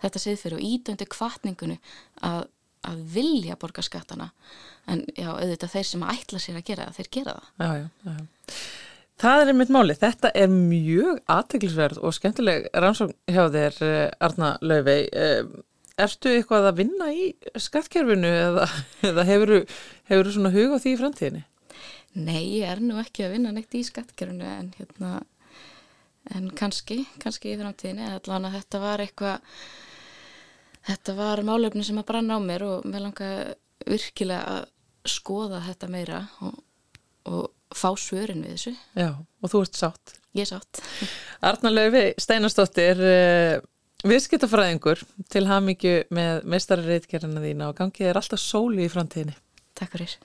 þetta 0.02 0.24
seðferði 0.26 0.58
og 0.58 0.68
íta 0.68 0.94
undir 0.94 1.10
kvartningunu 1.12 1.78
að, 2.28 2.46
að 2.88 3.02
vilja 3.16 3.58
borga 3.60 3.84
skattana 3.86 4.30
en 4.90 5.04
já, 5.14 5.28
auðvitað 5.30 5.76
þeir 5.76 5.90
sem 5.90 6.06
að 6.06 6.16
ætla 6.16 6.42
sér 6.42 6.62
að 6.62 6.70
gera 6.70 6.88
það, 6.88 6.96
þeir 6.98 7.12
gera 7.18 7.36
það 7.36 7.52
já, 7.66 7.74
já, 7.82 8.16
já. 8.16 8.24
Það 9.22 9.40
er 9.40 9.50
einmitt 9.52 9.70
máli. 9.70 9.94
Þetta 9.94 10.30
er 10.34 10.48
mjög 10.50 11.18
aðteglisverð 11.30 12.00
og 12.02 12.14
skemmtileg 12.16 12.64
rannsókn 12.74 13.12
hjá 13.30 13.44
þér, 13.54 13.76
eh, 13.86 14.08
Arna 14.26 14.48
Laufey. 14.66 15.04
Eh, 15.96 16.04
Ertu 16.04 16.30
eitthvað 16.32 16.68
að 16.70 16.78
vinna 16.82 17.08
í 17.12 17.26
skattkerfinu 17.60 18.30
eða, 18.30 18.66
eða 19.10 19.24
hefur 19.28 19.52
þú 20.08 20.32
svona 20.36 20.52
hug 20.54 20.76
á 20.76 20.78
því 20.82 20.94
í 20.94 21.00
framtíðinni? 21.00 21.44
Nei, 22.12 22.42
ég 22.60 22.68
er 22.68 22.80
nú 22.84 22.98
ekki 23.00 23.24
að 23.26 23.34
vinna 23.38 23.52
neitt 23.56 23.72
í 23.76 23.84
skattkerfinu 23.88 24.44
en 24.44 24.72
hérna 24.78 25.22
en 26.32 26.50
kannski, 26.56 27.02
kannski 27.22 27.54
í 27.54 27.58
framtíðinni 27.60 28.08
allan 28.14 28.46
að 28.48 28.58
þetta 28.60 28.80
var 28.82 29.02
eitthvað 29.04 29.56
þetta 30.88 31.14
var 31.18 31.42
málefni 31.46 31.84
sem 31.86 31.98
að 32.00 32.08
branna 32.10 32.38
á 32.38 32.40
mér 32.42 32.64
og 32.66 32.86
mér 32.88 33.06
langar 33.06 33.54
virkilega 33.88 34.58
að 34.60 34.68
skoða 35.12 35.62
þetta 35.66 35.88
meira 35.90 36.20
og, 36.46 36.58
og 37.26 37.48
fá 37.74 37.90
svörin 37.98 38.44
við 38.44 38.54
þessu 38.56 38.74
Já, 38.98 39.08
og 39.18 39.50
þú 39.50 39.62
ert 39.64 39.78
sátt. 39.80 40.14
ég 40.36 40.44
er 40.46 40.50
sátt 40.52 40.82
Arna 41.42 41.72
Laufey 41.72 42.12
Steinastóttir, 42.22 43.00
uh, 43.02 43.64
viðskiptafræðingur 44.02 45.02
til 45.30 45.46
hamingju 45.46 45.94
með 46.10 46.46
meistarreitgerina 46.50 47.42
þína 47.44 47.70
og 47.70 47.78
gangið 47.78 48.10
er 48.10 48.22
alltaf 48.22 48.42
sóli 48.42 48.88
í 48.88 48.92
framtíðinni. 48.92 49.38
Takk 49.78 49.94
fyrir 49.94 50.16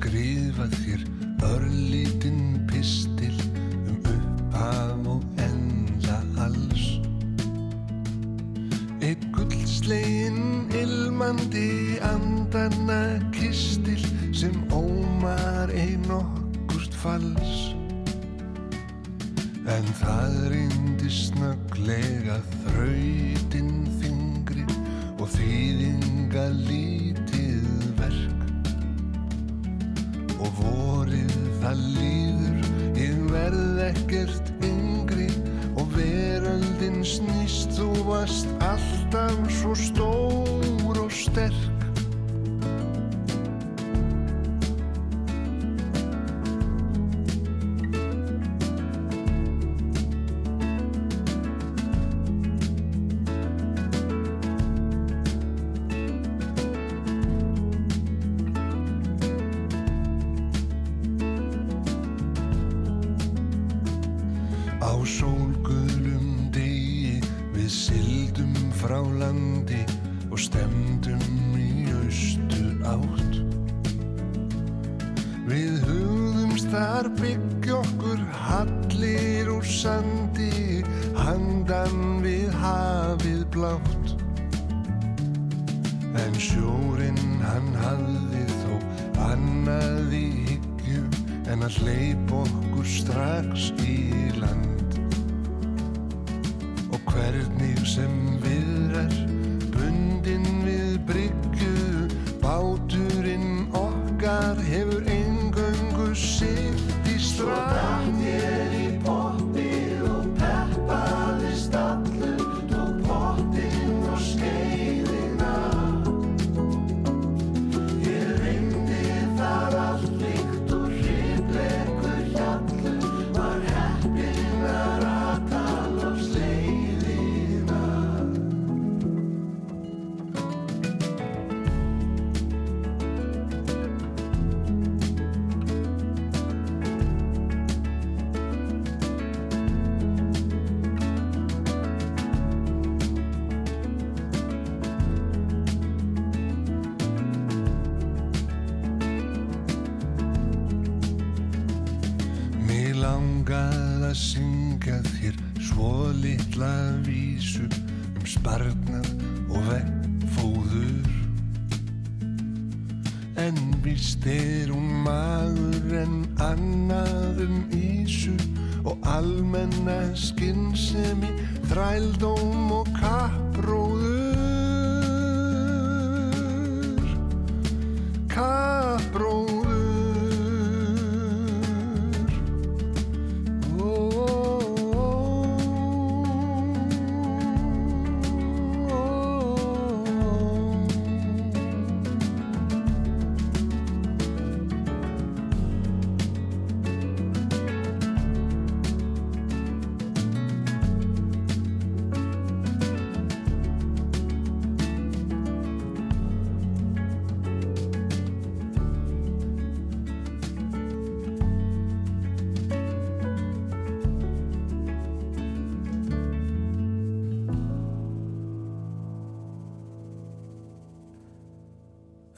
ætlaði 0.00 0.52
að 0.56 0.70
skrifa 0.70 0.70
þér 0.80 1.02
örlítinn 1.44 2.66
pistil 2.68 3.36
um 3.88 3.98
upphaf 4.08 5.08
og 5.12 5.22
enda 5.44 6.16
alls. 6.40 7.00
Eitt 9.04 9.24
guldslegin 9.34 10.70
ilmandi 10.72 12.00
andanna 12.00 13.20
kistil 13.32 14.00
sem 14.32 14.56
ómar 14.72 15.70
ein 15.74 16.08
okkurt 16.10 16.94
falls. 16.94 17.74
En 19.68 19.84
það 20.00 20.48
reyndi 20.54 21.10
snögglega 21.10 22.40
þrautin 22.48 22.69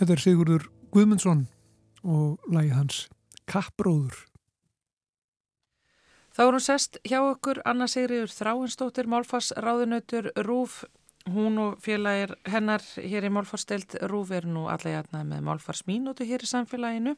Þetta 0.03 0.17
er 0.17 0.21
Sigurður 0.25 0.65
Guðmundsson 0.91 1.43
og 2.03 2.47
lagið 2.51 2.73
hans 2.75 2.97
Kappróður. 3.47 4.17
Þá 6.35 6.41
er 6.43 6.49
hún 6.57 6.65
sest 6.65 6.97
hjá 7.07 7.21
okkur 7.21 7.61
Anna 7.71 7.87
Sigriður 7.87 8.33
Þráinsdóttir, 8.35 9.07
Málfass 9.07 9.53
Ráðunautur 9.55 10.33
Rúf. 10.43 10.81
Hún 11.31 11.61
og 11.63 11.77
félagir 11.85 12.33
hennar 12.51 12.83
hér 12.99 13.29
í 13.29 13.31
Málfarstelt 13.31 13.95
Rúf 14.11 14.33
er 14.35 14.49
nú 14.51 14.65
alla 14.73 14.97
jætnað 14.97 15.29
með 15.31 15.45
Málfarsmínútu 15.47 16.27
hér 16.27 16.43
í 16.43 16.51
samfélaginu 16.51 17.15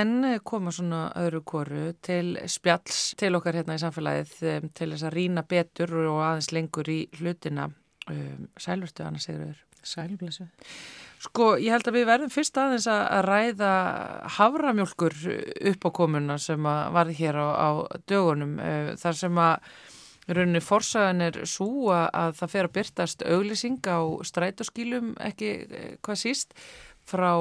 en 0.00 0.14
koma 0.48 0.72
svona 0.72 1.10
öðru 1.26 1.42
koru 1.44 1.90
til 2.00 2.38
spjalls 2.48 3.10
til 3.20 3.34
okkar 3.36 3.60
hérna 3.60 3.76
í 3.76 3.84
samfélagið 3.84 4.32
um, 4.54 4.72
til 4.72 4.88
þess 4.94 5.10
að 5.10 5.18
rína 5.18 5.44
betur 5.44 5.92
og 6.06 6.22
aðeins 6.22 6.54
lengur 6.56 6.88
í 6.88 7.02
hlutina. 7.20 7.68
Um, 8.08 8.48
Sælvertu 8.56 9.04
Anna 9.04 9.20
Sigriður. 9.20 9.60
Sælblessu. 9.84 10.48
Sko, 11.18 11.56
ég 11.58 11.74
held 11.74 11.88
að 11.90 11.96
við 11.98 12.04
verðum 12.06 12.30
fyrst 12.30 12.58
aðeins 12.62 12.86
að 12.92 13.24
ræða 13.26 13.70
havramjólkur 14.36 15.16
upp 15.72 15.86
á 15.86 15.90
komuna 15.96 16.36
sem 16.38 16.66
að 16.70 16.82
varði 16.94 17.16
hér 17.18 17.38
á, 17.42 17.48
á 17.58 17.70
dögunum 18.06 18.52
eh, 18.62 18.90
þar 19.00 19.18
sem 19.18 19.40
að 19.42 19.72
rauninni 20.28 20.62
forsagan 20.62 21.24
er 21.24 21.40
svo 21.48 21.88
að 21.96 22.36
það 22.38 22.52
fer 22.52 22.68
að 22.68 22.76
byrtast 22.76 23.24
auglýsing 23.26 23.80
á 23.90 23.98
strætóskýlum 24.30 25.16
ekki 25.26 25.50
eh, 25.66 25.90
hvað 26.06 26.20
síst 26.22 26.54
frá 27.08 27.32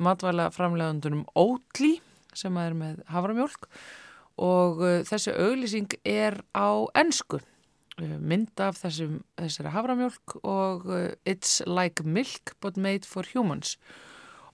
matvæla 0.00 0.48
framlegundunum 0.54 1.26
Ótli 1.36 1.98
sem 2.36 2.56
að 2.56 2.70
er 2.70 2.78
með 2.80 3.04
havramjólk 3.12 3.68
og 4.46 4.80
eh, 4.86 5.02
þessi 5.04 5.36
auglýsing 5.36 6.00
er 6.08 6.40
á 6.56 6.88
ennsku 6.96 7.42
Uh, 7.42 7.55
mynd 7.96 8.60
af 8.60 8.80
þessum, 8.82 9.20
þessari 9.40 9.72
havramjólk 9.72 10.34
og 10.42 10.88
uh, 10.90 11.12
It's 11.24 11.62
like 11.66 12.04
milk 12.04 12.56
but 12.60 12.76
made 12.76 13.08
for 13.08 13.24
humans 13.32 13.76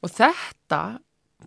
og 0.02 0.12
þetta 0.14 1.00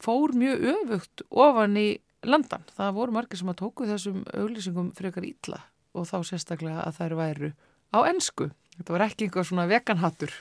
fór 0.03 0.33
mjög 0.35 0.65
öfugt 0.73 1.23
ofan 1.31 1.77
í 1.79 1.87
landan. 2.25 2.65
Það 2.75 2.97
voru 2.97 3.15
margir 3.15 3.39
sem 3.39 3.51
að 3.51 3.61
tóku 3.61 3.87
þessum 3.87 4.23
auglýsingum 4.33 4.91
frekar 4.97 5.27
ítla 5.27 5.61
og 5.95 6.07
þá 6.09 6.17
sérstaklega 6.27 6.83
að 6.83 6.99
þær 6.99 7.15
væru 7.19 7.51
á 7.95 7.99
ennsku. 8.09 8.49
Þetta 8.75 8.95
var 8.95 9.05
ekki 9.05 9.27
einhver 9.27 9.47
svona 9.47 9.69
veganhattur. 9.71 10.33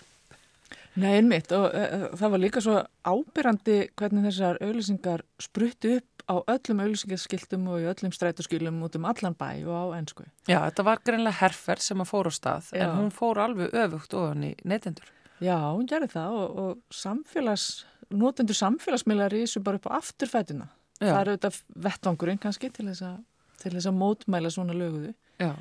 Nei, 0.98 1.16
einmitt 1.18 1.50
og 1.54 1.68
uh, 1.70 2.08
það 2.18 2.34
var 2.34 2.42
líka 2.42 2.62
svo 2.62 2.80
ábyrrandi 3.06 3.78
hvernig 3.98 4.28
þessar 4.28 4.60
auglýsingar 4.62 5.24
spruttu 5.42 5.98
upp 5.98 6.13
á 6.24 6.34
öllum 6.48 6.80
auglýsingarskiltum 6.84 7.66
og 7.68 7.82
í 7.82 7.88
öllum 7.90 8.12
strætóskilum 8.14 8.78
út 8.86 8.96
um 8.96 9.08
allan 9.08 9.36
bæ 9.36 9.64
og 9.66 9.74
á 9.76 9.84
ennsku. 9.98 10.24
Já, 10.48 10.58
þetta 10.64 10.86
var 10.86 11.02
greinlega 11.04 11.40
herfer 11.40 11.82
sem 11.84 12.00
að 12.00 12.10
fór 12.10 12.30
á 12.30 12.32
stað 12.32 12.70
Já. 12.72 12.84
en 12.86 12.96
hún 12.98 13.12
fór 13.12 13.40
alveg 13.44 13.74
öfugt 13.74 14.16
ofan 14.16 14.46
í 14.48 14.54
neytendur. 14.64 15.10
Já, 15.44 15.58
hún 15.74 15.88
gerði 15.90 16.12
það 16.14 16.38
og, 16.38 16.56
og 16.64 16.94
samfélags, 16.94 17.84
notendur 18.14 18.56
samfélagsmiðlar 18.56 19.36
í 19.36 19.44
þessu 19.44 19.64
bara 19.66 19.80
upp 19.80 19.88
á 19.90 19.96
afturfætuna. 20.00 20.68
Já. 21.00 21.10
Það 21.10 21.20
er 21.20 21.30
auðvitað 21.32 21.62
vettvangurinn 21.86 22.40
kannski 22.40 22.70
til 22.72 22.88
þess 22.88 23.04
að, 23.04 23.16
til 23.60 23.72
þess 23.76 23.90
að 23.90 23.98
mótmæla 24.00 24.52
svona 24.54 24.76
löguðu. 24.76 25.14
Já. 25.42 25.52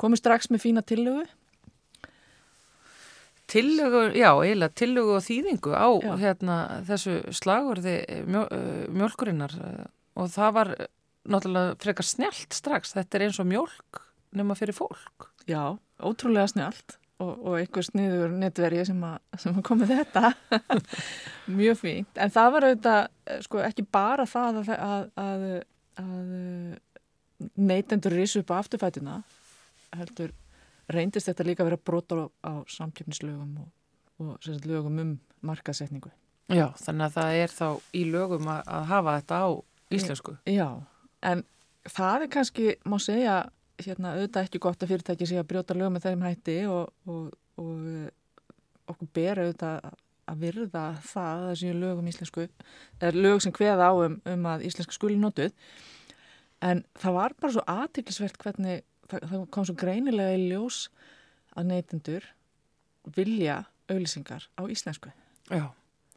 Komið 0.00 0.22
strax 0.22 0.50
með 0.52 0.66
fína 0.66 0.84
tillögu. 0.86 1.24
Tillögu, 3.52 4.04
já, 4.16 4.30
eiginlega 4.38 4.72
tillögu 4.78 5.16
og 5.18 5.24
þýðingu 5.26 5.74
á 5.76 5.88
hérna, 6.20 6.54
þessu 6.88 7.18
slagurði 7.36 7.98
mjó, 8.24 8.46
uh, 8.46 8.84
mjólkurinnar 8.94 9.56
uh, 9.58 9.82
og 10.18 10.32
það 10.32 10.56
var 10.58 10.72
uh, 10.76 10.88
náttúrulega 11.32 11.76
frekar 11.82 12.08
snjált 12.08 12.56
strax. 12.56 12.96
Þetta 12.96 13.18
er 13.18 13.26
eins 13.28 13.40
og 13.42 13.48
mjólk 13.50 14.02
nema 14.36 14.56
fyrir 14.58 14.76
fólk. 14.76 15.30
Já, 15.48 15.76
ótrúlega 16.00 16.48
snjált 16.50 16.96
og, 17.22 17.32
og 17.32 17.58
einhver 17.58 17.86
sniður 17.86 18.32
netverið 18.34 18.86
sem, 18.90 19.02
sem 19.40 19.58
að 19.58 19.66
komið 19.66 19.94
þetta. 19.96 20.32
Mjög 21.60 21.82
fínt. 21.82 22.14
En 22.16 22.32
það 22.32 22.54
var 22.54 22.68
auðvitað 22.68 23.02
eh, 23.02 23.42
sko, 23.46 23.60
ekki 23.66 23.86
bara 23.86 24.26
það 24.28 24.62
að, 24.62 24.72
að, 24.76 25.04
að, 25.22 25.44
að 26.02 27.52
neytendur 27.58 28.16
risu 28.16 28.42
upp 28.42 28.54
á 28.54 28.60
afturfætuna 28.60 29.20
heldur 29.96 30.32
reyndist 30.92 31.28
þetta 31.28 31.46
líka 31.46 31.64
að 31.64 31.72
vera 31.72 31.84
brotar 31.90 32.24
á, 32.24 32.26
á 32.48 32.52
samkjöfnislögum 32.70 33.60
og, 33.62 33.68
og 34.22 34.64
lögum 34.66 34.98
um 35.02 35.12
markasetningu. 35.44 36.10
Já, 36.52 36.68
þannig 36.80 37.06
að 37.06 37.14
það 37.16 37.36
er 37.42 37.52
þá 37.54 37.68
í 37.96 38.02
lögum 38.10 38.48
að, 38.50 38.62
að 38.66 38.88
hafa 38.90 39.14
þetta 39.20 39.38
á 39.40 39.48
íslensku. 39.98 40.36
Já, 40.48 40.68
en 41.28 41.44
það 41.88 42.26
er 42.26 42.32
kannski, 42.36 42.68
má 42.88 42.98
segja, 43.02 43.36
hérna, 43.82 44.14
auðvitað 44.16 44.46
ekki 44.46 44.62
gott 44.62 44.84
að 44.84 44.92
fyrirtæki 44.92 45.28
sé 45.28 45.40
að 45.40 45.48
brjóta 45.50 45.76
lög 45.76 45.92
með 45.94 46.08
þeim 46.08 46.24
hætti 46.26 46.56
og, 46.70 46.92
og, 47.10 47.32
og 47.60 47.86
eh, 47.90 48.10
okkur 48.92 49.10
ber 49.16 49.42
auðvitað 49.42 49.90
að 50.32 50.44
virða 50.44 50.84
það 51.02 51.32
að 51.32 51.46
það 51.46 51.56
séu 51.60 51.74
lög 51.76 52.00
um 52.00 52.10
íslensku, 52.12 52.46
eða 53.00 53.24
lög 53.26 53.42
sem 53.42 53.54
kveða 53.54 53.90
á 53.90 53.92
um, 54.06 54.14
um 54.32 54.48
að 54.52 54.66
íslenska 54.68 54.94
skuli 54.94 55.18
notuð. 55.20 55.50
En 56.62 56.84
það 57.02 57.16
var 57.18 57.34
bara 57.40 57.54
svo 57.56 57.64
aðtiklisvert 57.66 58.38
hvernig, 58.38 58.84
það, 59.10 59.26
það 59.32 59.44
kom 59.54 59.66
svo 59.66 59.76
greinilega 59.78 60.38
í 60.38 60.46
ljós 60.52 60.84
að 61.58 61.72
neytendur 61.72 62.28
vilja 63.16 63.64
auðlýsingar 63.90 64.46
á 64.54 64.62
íslensku. 64.70 65.10
Já, 65.50 65.72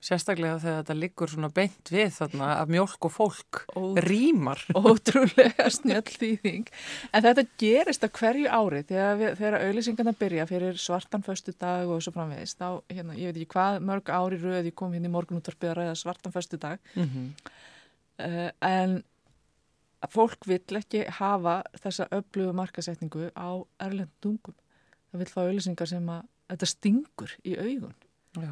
sérstaklega 0.05 0.59
þegar 0.61 0.81
þetta 0.83 0.95
liggur 0.99 1.31
svona 1.31 1.49
beint 1.55 1.89
við 1.91 2.11
þarna 2.13 2.49
að 2.59 2.73
mjólk 2.75 3.07
og 3.07 3.13
fólk 3.15 3.61
Og- 3.81 3.97
rýmar. 4.05 4.61
ótrúlega 4.77 5.65
snjöll 5.73 6.03
þýðing 6.05 6.69
en 7.11 7.25
þetta 7.25 7.45
gerist 7.63 8.05
á 8.05 8.09
hverju 8.19 8.45
ári 8.53 8.83
þegar, 8.85 9.17
við, 9.21 9.33
þegar 9.39 9.57
auðlýsingarna 9.65 10.13
byrja 10.19 10.45
fyrir 10.51 10.77
svartan 10.77 11.25
föstu 11.25 11.55
dag 11.57 11.89
og 11.89 12.03
svo 12.05 12.13
framvegis 12.13 12.53
þá, 12.59 12.67
hérna, 12.93 13.17
ég 13.17 13.31
veit 13.33 13.41
ekki 13.41 13.51
hvað 13.55 13.79
mörg 13.89 14.13
ári 14.13 14.37
röð 14.43 14.69
ég 14.69 14.75
kom 14.77 14.93
hérna 14.93 15.09
í 15.09 15.15
morgunúttarpið 15.15 15.71
að 15.73 15.77
ræða 15.81 15.97
svartan 16.03 16.35
föstu 16.35 16.57
dag 16.61 16.79
Mm 16.95 17.09
-hmm. 17.09 17.27
uh, 18.25 18.51
en 18.61 19.03
fólk 20.13 20.45
vill 20.45 20.77
ekki 20.77 21.05
hafa 21.17 21.63
þessa 21.81 22.05
öflugu 22.13 22.53
markasetningu 22.53 23.31
á 23.33 23.49
erlendungum 23.81 24.53
það 25.11 25.19
vill 25.23 25.31
fá 25.33 25.41
auðlýsingar 25.47 25.87
sem 25.89 26.09
að 26.09 26.21
þetta 26.51 26.65
stingur 26.69 27.31
í 27.43 27.55
augun 27.57 27.95
Já. 28.37 28.51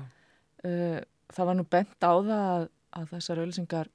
uh, 0.66 1.02
það 1.34 1.50
var 1.50 1.60
nú 1.60 1.66
bent 1.70 1.98
á 2.04 2.12
það 2.12 2.34
að, 2.34 2.68
að 3.00 3.10
þessar 3.14 3.42
auðlýsingar 3.44 3.90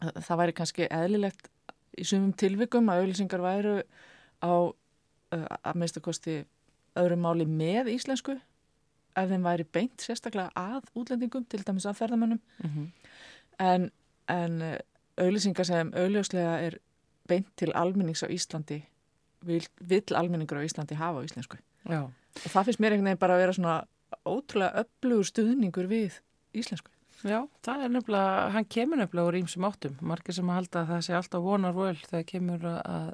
að 0.00 0.18
það 0.26 0.42
væri 0.42 0.56
kannski 0.60 0.88
eðlilegt 0.92 1.50
í 1.96 2.04
sumum 2.04 2.32
tilvikum 2.36 2.90
að 2.92 3.02
auðlýsingar 3.02 3.44
væru 3.44 3.76
á 4.44 4.52
uh, 4.52 5.46
að 5.62 5.80
meðstakosti 5.80 6.42
öðru 6.96 7.20
máli 7.20 7.46
með 7.48 7.92
íslensku 7.94 8.36
ef 9.16 9.30
þeim 9.30 9.46
væri 9.46 9.64
beint 9.72 10.02
sérstaklega 10.04 10.52
að 10.60 10.90
útlendingum, 10.96 11.46
til 11.48 11.62
dæmis 11.64 11.86
að 11.88 12.02
ferðamönnum. 12.02 12.42
Mm 12.60 12.90
en, 13.58 13.90
en 14.28 14.60
uh, 14.62 14.74
auðlýsingar 15.16 15.64
sem 15.68 15.92
auðljóslega 15.96 16.58
er 16.66 16.78
beint 17.28 17.48
til 17.58 17.72
almennings 17.74 18.22
á 18.22 18.28
Íslandi 18.28 18.82
vil, 19.46 19.64
vill 19.80 20.16
almenningur 20.16 20.60
á 20.60 20.66
Íslandi 20.66 20.98
hafa 20.98 21.22
á 21.22 21.26
íslensku. 21.26 21.58
Já. 21.86 22.02
og 22.44 22.50
það 22.50 22.64
finnst 22.68 22.80
mér 22.82 22.96
einhvern 22.96 23.10
veginn 23.10 23.22
bara 23.22 23.36
að 23.36 23.42
vera 23.44 23.56
svona 23.56 23.76
ótrúlega 24.26 24.82
öflugur 24.82 25.28
stuðningur 25.28 25.88
við 25.90 26.20
íslensku. 26.56 26.92
Já, 27.24 27.38
það 27.64 27.82
er 27.82 27.92
nefnilega, 27.94 28.32
hann 28.52 28.66
kemur 28.68 28.98
nefnilega 29.00 29.30
úr 29.30 29.36
ímsum 29.38 29.64
áttum. 29.64 29.94
Margir 30.04 30.36
sem 30.36 30.50
að 30.52 30.58
halda 30.58 30.80
að 30.82 30.90
það 30.90 31.04
sé 31.06 31.14
alltaf 31.16 31.44
vonar 31.46 31.72
völ 31.72 31.94
þegar 32.02 32.26
kemur 32.28 32.66
að 32.68 33.06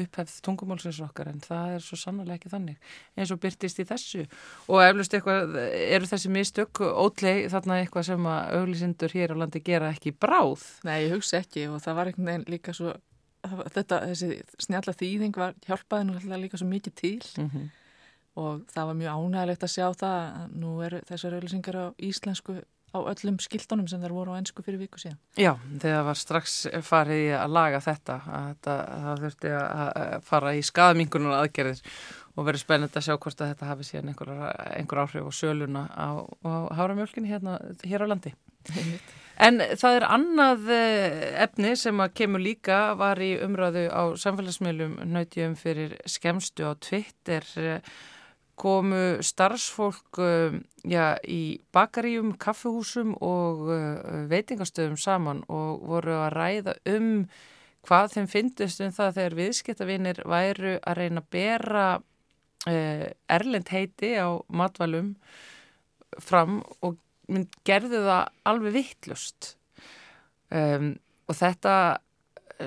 upphefð 0.00 0.38
tungumálsins 0.46 1.00
okkar 1.04 1.28
en 1.28 1.42
það 1.44 1.74
er 1.74 1.84
svo 1.84 1.98
sannlega 2.00 2.38
ekki 2.38 2.52
þannig 2.54 2.88
eins 3.20 3.34
og 3.34 3.42
byrtist 3.42 3.82
í 3.82 3.86
þessu. 3.90 4.24
Og 4.72 4.80
eflust 4.86 5.16
eitthvað, 5.18 5.58
eru 5.60 6.08
þessi 6.08 6.32
mistök 6.32 6.80
ótlei 6.88 7.34
þarna 7.52 7.82
eitthvað 7.82 8.08
sem 8.08 8.30
að 8.32 8.56
auglisindur 8.62 9.16
hér 9.18 9.36
á 9.36 9.40
landi 9.44 9.62
gera 9.68 9.92
ekki 9.92 10.14
bráð? 10.16 10.64
Nei, 10.88 10.96
ég 11.04 11.14
hugsa 11.18 11.42
ekki 11.44 11.68
og 11.68 11.84
það 11.84 12.00
var 12.00 12.10
einhvern 12.10 12.32
veginn 12.32 12.48
líka 12.56 12.76
svo, 12.80 12.96
þetta, 13.76 14.02
þessi 14.08 14.40
snjalla 14.56 14.96
þýðing 15.04 15.36
var 15.36 15.54
hjálpaði 15.68 16.08
nú 16.08 16.16
alltaf 16.16 16.42
líka 16.46 16.62
svo 16.62 16.72
mikið 16.72 16.98
til 17.04 17.22
Mm 17.36 17.50
-hmm. 17.52 17.70
og 18.40 18.66
það 18.72 18.86
var 18.86 18.94
mjög 18.94 19.14
ánægilegt 19.14 19.62
að 19.62 19.74
sjá 19.76 19.86
það 19.92 20.20
að 20.40 20.52
nú 20.56 20.80
eru 20.82 21.00
þessar 21.06 21.34
auðlýsingar 21.34 21.76
á 21.76 21.86
íslensku 21.98 22.62
á 22.90 22.98
öllum 22.98 23.38
skiltunum 23.42 23.88
sem 23.90 24.02
þær 24.02 24.14
voru 24.14 24.34
á 24.34 24.40
ennsku 24.40 24.64
fyrir 24.66 24.80
viku 24.82 24.98
síðan. 25.00 25.18
Já, 25.38 25.52
þegar 25.82 26.06
var 26.08 26.18
strax 26.18 26.56
farið 26.86 27.36
að 27.38 27.54
laga 27.54 27.82
þetta, 27.84 28.16
að 28.26 28.48
þetta 28.48 28.76
það 29.04 29.22
þurfti 29.24 29.54
að 29.60 30.26
fara 30.26 30.56
í 30.56 30.64
skaðmingunar 30.66 31.38
aðgerðir 31.44 31.84
og 32.36 32.46
verið 32.46 32.64
spennend 32.64 32.96
að 32.96 33.06
sjá 33.06 33.16
hvort 33.16 33.40
að 33.40 33.52
þetta 33.52 33.70
hafi 33.70 33.86
síðan 33.86 34.12
einhver, 34.12 34.34
einhver 34.74 35.02
áhrif 35.04 35.26
á 35.26 35.32
söluna 35.34 35.86
á, 35.90 36.08
á 36.46 36.52
háramjölkinni 36.78 37.30
hérna, 37.30 37.58
hér 37.84 38.06
á 38.06 38.10
landi. 38.10 38.34
En 39.40 39.56
það 39.80 39.96
er 39.96 40.04
annað 40.04 40.70
eh, 40.74 41.20
efni 41.46 41.72
sem 41.80 42.00
að 42.02 42.14
kemur 42.20 42.42
líka 42.44 42.80
var 43.00 43.20
í 43.24 43.32
umræðu 43.40 43.86
á 43.88 44.02
samfélagsmiðlum 44.20 44.98
nautjum 45.08 45.54
fyrir 45.56 45.94
skemstu 46.04 46.68
á 46.68 46.76
Twitter 46.76 47.46
eh, 47.56 47.80
komu 48.60 49.20
starfsfólk 49.24 50.20
eh, 50.20 50.58
já, 50.84 51.16
í 51.24 51.60
bakaríum, 51.74 52.34
kaffehúsum 52.40 53.14
og 53.24 53.70
uh, 53.72 54.26
veitingastöðum 54.30 54.98
saman 55.00 55.42
og 55.48 55.80
voru 55.88 56.18
að 56.18 56.34
ræða 56.36 56.76
um 56.92 57.10
hvað 57.88 58.16
þeim 58.16 58.28
fyndist 58.28 58.82
um 58.84 58.92
það 58.92 59.16
þegar 59.18 59.38
viðskiptavinir 59.38 60.22
væru 60.28 60.74
að 60.78 60.98
reyna 61.00 61.22
að 61.24 61.30
bera 61.32 61.86
uh, 61.96 63.06
erlend 63.32 63.72
heiti 63.72 64.12
á 64.20 64.28
matvælum 64.52 65.14
fram 66.20 66.60
og 66.84 66.98
gerðu 67.64 68.04
það 68.04 68.24
alveg 68.50 68.76
vittlust 68.76 69.54
um, 70.50 70.94
og 71.30 71.36
þetta 71.38 71.74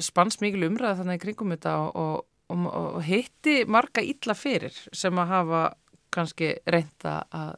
spanns 0.02 0.40
mikil 0.42 0.70
umræða 0.70 1.02
þannig 1.02 1.22
kringum 1.22 1.54
þetta 1.54 1.76
og, 1.84 1.98
og, 2.00 2.56
og, 2.56 2.68
og 2.98 3.04
hitti 3.06 3.64
marga 3.70 4.04
illa 4.06 4.36
fyrir 4.38 4.78
sem 4.96 5.20
að 5.20 5.34
hafa 5.34 5.64
kannski 6.14 6.54
reynda 6.70 7.20
að, 7.34 7.56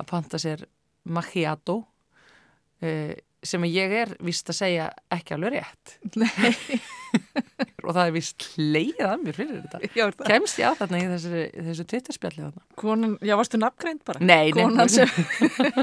að 0.00 0.10
panta 0.10 0.40
sér 0.42 0.66
macchiato 1.04 1.80
uh, 1.84 3.14
sem 3.44 3.64
ég 3.68 3.92
er 3.92 4.14
vist 4.24 4.48
að 4.48 4.56
segja 4.56 4.88
ekki 5.12 5.36
alveg 5.36 5.58
rétt 5.58 5.98
og 7.84 7.92
það 7.92 8.06
er 8.06 8.12
vist 8.14 8.46
leið 8.56 9.02
að 9.04 9.24
mér 9.24 9.36
fyrir 9.36 9.58
þetta 9.60 9.90
já, 9.98 10.04
kemst 10.24 10.60
ég 10.60 10.68
að 10.70 10.78
þarna 10.80 11.00
í 11.00 11.08
þessu, 11.12 11.42
þessu 11.68 11.86
twitterspjalli 11.92 12.44
þarna 12.46 12.64
Konan, 12.80 13.14
já, 13.20 13.34
varstu 13.38 13.60
nafngreind 13.60 14.02
bara? 14.08 14.20
Nei. 14.24 14.52
Konan 14.56 14.90
sem, 14.92 15.08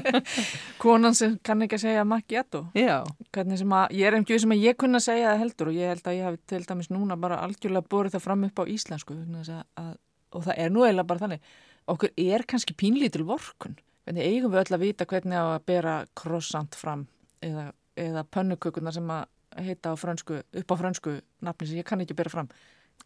konan 0.84 1.18
sem 1.18 1.38
kann 1.45 1.66
ekki 1.66 1.78
að 1.78 1.84
segja 1.86 2.06
macchiato. 2.08 2.64
Sem 2.76 3.76
að, 3.78 3.95
ég 3.97 4.10
er 4.10 4.18
einhverju 4.18 4.43
sem 4.43 4.54
að 4.54 4.66
ég 4.66 4.78
kunna 4.82 5.02
segja 5.04 5.32
það 5.32 5.43
heldur 5.45 5.72
og 5.72 5.80
ég 5.80 5.93
held 5.93 6.10
að 6.10 6.18
ég 6.18 6.28
hafi 6.28 6.41
til 6.52 6.62
dæmis 6.68 6.91
núna 6.93 7.18
bara 7.22 7.41
algjörlega 7.45 7.89
borið 7.93 8.18
það 8.18 8.26
fram 8.26 8.47
upp 8.49 8.62
á 8.62 8.64
íslensku 8.76 9.18
að, 9.18 9.93
og 10.36 10.45
það 10.47 10.62
er 10.66 10.74
nú 10.74 10.86
eiginlega 10.86 11.10
bara 11.14 11.26
þannig. 11.26 11.52
Okkur 11.90 12.14
er 12.20 12.46
kannski 12.48 12.76
pínlítil 12.78 13.26
vorkun. 13.28 13.78
Hvernig 14.06 14.28
eigum 14.28 14.54
við 14.54 14.64
öll 14.64 14.76
að 14.78 14.84
vita 14.84 15.08
hvernig 15.10 15.38
að 15.38 15.54
bera 15.70 15.96
croissant 16.18 16.76
fram 16.78 17.06
eða, 17.46 17.70
eða 18.00 18.26
pönnukökunar 18.34 18.96
sem 18.96 19.10
að 19.14 19.66
heita 19.66 19.92
á 19.92 19.96
frönsku, 20.00 20.42
upp 20.42 20.72
á 20.72 20.76
frönsku 20.80 21.18
nafni 21.44 21.68
sem 21.68 21.82
ég 21.82 21.88
kann 21.88 22.02
ekki 22.04 22.18
bera 22.18 22.32
fram. 22.34 22.50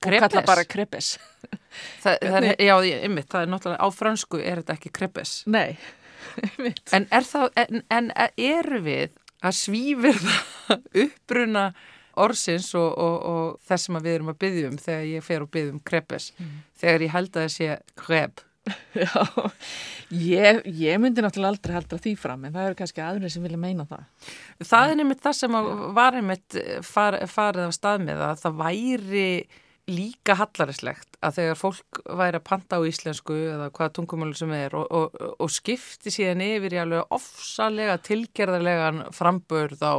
Crepes? 0.03 0.23
Og 0.23 0.31
kalla 0.31 0.45
bara 0.45 0.65
krepes. 0.67 1.11
það, 2.03 2.17
það 2.21 2.47
er, 2.51 2.55
já, 2.59 2.75
einmitt, 2.99 3.29
það 3.31 3.45
er 3.45 3.51
náttúrulega 3.51 3.87
á 3.87 3.89
fransku 3.95 4.39
er 4.41 4.61
þetta 4.61 4.75
ekki 4.75 4.91
kreppes 4.95 5.35
Nei, 5.51 5.77
einmitt. 6.45 6.83
En, 6.95 7.07
er 7.15 7.27
það, 7.27 7.47
en, 7.63 7.83
en 7.95 8.09
eru 8.35 8.81
við 8.85 9.15
að 9.45 9.57
svífir 9.59 10.19
það 10.19 11.05
uppruna 11.05 11.65
orðsins 12.15 12.69
og, 12.79 12.91
og, 12.95 13.15
og 13.27 13.47
þess 13.67 13.89
sem 13.89 13.99
við 13.99 14.17
erum 14.17 14.31
að 14.31 14.41
byggja 14.45 14.71
um 14.71 14.77
þegar 14.79 15.07
ég 15.09 15.25
fer 15.25 15.43
og 15.43 15.51
byggja 15.51 15.73
um 15.73 15.81
kreppes 15.83 16.29
þegar 16.79 17.03
ég 17.03 17.15
held 17.15 17.31
að 17.33 17.41
það 17.41 17.55
sé 17.55 17.71
krepp 17.99 18.43
Já, 19.05 19.51
ég, 20.09 20.61
ég 20.65 21.01
myndi 21.01 21.23
náttúrulega 21.23 21.53
aldrei 21.53 21.75
halda 21.75 21.99
því 22.01 22.15
fram 22.19 22.47
en 22.47 22.55
það 22.55 22.69
eru 22.69 22.79
kannski 22.79 23.03
aðrir 23.03 23.33
sem 23.33 23.45
vilja 23.45 23.59
meina 23.61 23.85
það. 23.89 24.31
Það 24.63 24.93
er 24.93 24.97
nefnitt 25.01 25.21
það 25.25 25.37
sem 25.41 25.59
var 25.99 26.17
einmitt 26.21 26.57
far, 26.87 27.19
farið 27.29 27.67
af 27.67 27.77
stað 27.77 28.07
með 28.07 28.25
að 28.29 28.41
það 28.45 28.59
væri 28.63 29.29
líka 29.85 30.33
hallarislegt 30.39 31.19
að 31.21 31.35
þegar 31.37 31.59
fólk 31.59 31.99
væri 32.17 32.39
að 32.39 32.47
panta 32.47 32.79
á 32.81 32.87
íslensku 32.89 33.35
eða 33.51 33.69
hvaða 33.69 33.93
tungumáli 33.93 34.37
sem 34.37 34.53
er 34.57 34.73
og, 34.79 34.87
og, 34.89 35.19
og 35.37 35.51
skipti 35.53 36.13
síðan 36.13 36.41
yfir 36.41 36.73
í 36.73 36.81
alveg 36.81 37.13
ofsalega 37.13 37.99
tilgerðarlegan 38.07 39.03
frambörð 39.13 39.85
á 39.85 39.95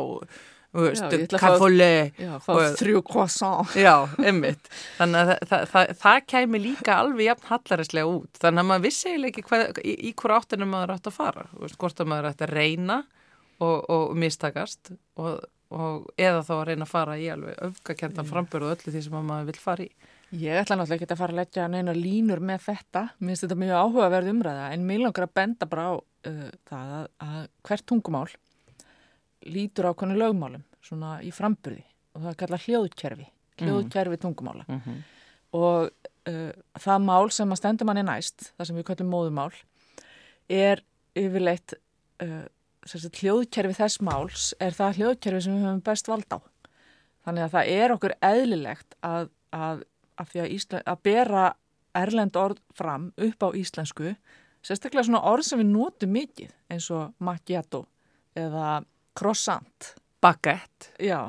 Og- 2.53 2.79
þrjú 2.81 3.03
croissant. 3.07 3.75
Já, 3.79 3.95
einmitt. 4.19 4.71
Þannig 4.99 5.21
að 5.21 5.33
það, 5.51 5.67
það, 5.73 5.93
það, 6.03 6.23
kæmi 6.33 6.63
líka 6.63 6.97
alveg 7.01 7.29
jafn 7.31 7.51
hallarislega 7.51 8.07
út. 8.13 8.41
Þannig 8.43 8.65
að 8.65 8.71
maður 8.71 8.87
vissi 8.89 9.09
eiginlega 9.11 9.33
ekki 9.33 9.47
hvað, 9.51 9.81
í, 9.83 9.95
í 10.11 10.15
hvora 10.21 10.41
áttinu 10.41 10.71
maður 10.71 10.97
ætti 10.97 11.13
að 11.13 11.19
fara. 11.21 11.47
Hvort 11.77 12.03
að 12.03 12.11
maður 12.13 12.31
ætti 12.33 12.49
að 12.49 12.57
reyna 12.57 12.99
og, 13.61 13.79
og 13.89 14.17
mistakast 14.19 14.93
og, 15.17 15.47
og 15.73 16.11
eða 16.21 16.43
þá 16.45 16.53
að 16.59 16.67
reyna 16.71 16.87
að 16.87 16.93
fara 16.93 17.17
í 17.21 17.31
alveg 17.33 17.57
öfgakendan 17.71 18.29
frambörð 18.29 18.69
og 18.69 18.77
öllu 18.77 18.93
því 18.93 19.03
sem 19.07 19.17
að 19.17 19.27
maður 19.31 19.51
vil 19.53 19.63
fara 19.63 19.87
í. 19.87 19.91
Ég 20.37 20.59
ætla 20.59 20.75
náttúrulega 20.77 21.05
ekki 21.07 21.15
að 21.15 21.21
fara 21.21 21.33
að 21.33 21.39
leggja 21.41 21.69
neina 21.71 21.93
línur 21.95 22.41
með 22.43 22.65
þetta. 22.67 23.03
Mér 23.21 23.31
finnst 23.31 23.45
þetta 23.47 23.59
mjög 23.63 23.83
áhugaverð 23.85 24.33
umræða 24.33 24.65
en 24.75 24.87
mér 24.89 25.05
langar 25.05 25.27
að 25.29 25.37
benda 25.39 25.69
bara 25.71 25.85
á 25.87 25.95
uh, 25.95 26.49
það 26.67 26.95
að, 26.97 27.07
að 27.23 27.45
hvert 27.69 27.87
tungumál 27.87 28.27
lítur 29.51 29.91
ákvæmni 29.91 30.19
lögmálum 30.19 30.65
svona 30.85 31.19
í 31.25 31.33
framburði 31.35 31.85
og 32.15 32.23
það 32.23 32.31
er 32.33 32.41
kallað 32.41 32.67
hljóðkerfi, 32.67 33.29
hljóðkerfi 33.61 34.19
tungumála. 34.23 34.67
Mm 34.69 35.05
og 35.57 35.91
uh, 36.29 36.53
það 36.81 37.07
mál 37.07 37.31
sem 37.35 37.53
að 37.53 37.61
stendur 37.61 37.89
manni 37.89 38.05
næst, 38.07 38.51
það 38.57 38.69
sem 38.69 38.79
við 38.79 38.87
kallum 38.91 39.13
móðumál, 39.13 39.51
er 40.51 40.83
yfirleitt 41.17 41.77
uh, 42.25 42.47
hljóðkerfi 42.87 43.77
þess 43.79 44.03
máls 44.05 44.49
er 44.63 44.77
það 44.77 45.01
hljóðkerfi 45.01 45.45
sem 45.47 45.57
við 45.57 45.67
höfum 45.67 45.85
best 45.87 46.11
vald 46.11 46.27
á. 46.31 46.39
Þannig 47.27 47.47
að 47.47 47.55
það 47.57 47.71
er 47.75 47.95
okkur 47.97 48.17
eðlilegt 48.23 48.99
að, 49.03 49.31
að, 49.51 49.87
að, 50.15 50.35
að, 50.37 50.51
Ísla, 50.55 50.83
að 50.87 51.01
bera 51.09 51.47
erlend 51.97 52.37
orð 52.39 52.61
fram 52.77 53.09
upp 53.17 53.47
á 53.47 53.49
íslensku, 53.57 54.13
sérstaklega 54.67 55.09
svona 55.09 55.25
orð 55.27 55.49
sem 55.49 55.63
við 55.63 55.73
notum 55.73 56.13
mikið 56.15 56.53
eins 56.71 56.87
og 56.95 57.17
macchiato 57.23 57.87
eða 58.37 58.83
croissant. 59.17 59.93
Baguette. 60.25 60.91
Já, 61.03 61.21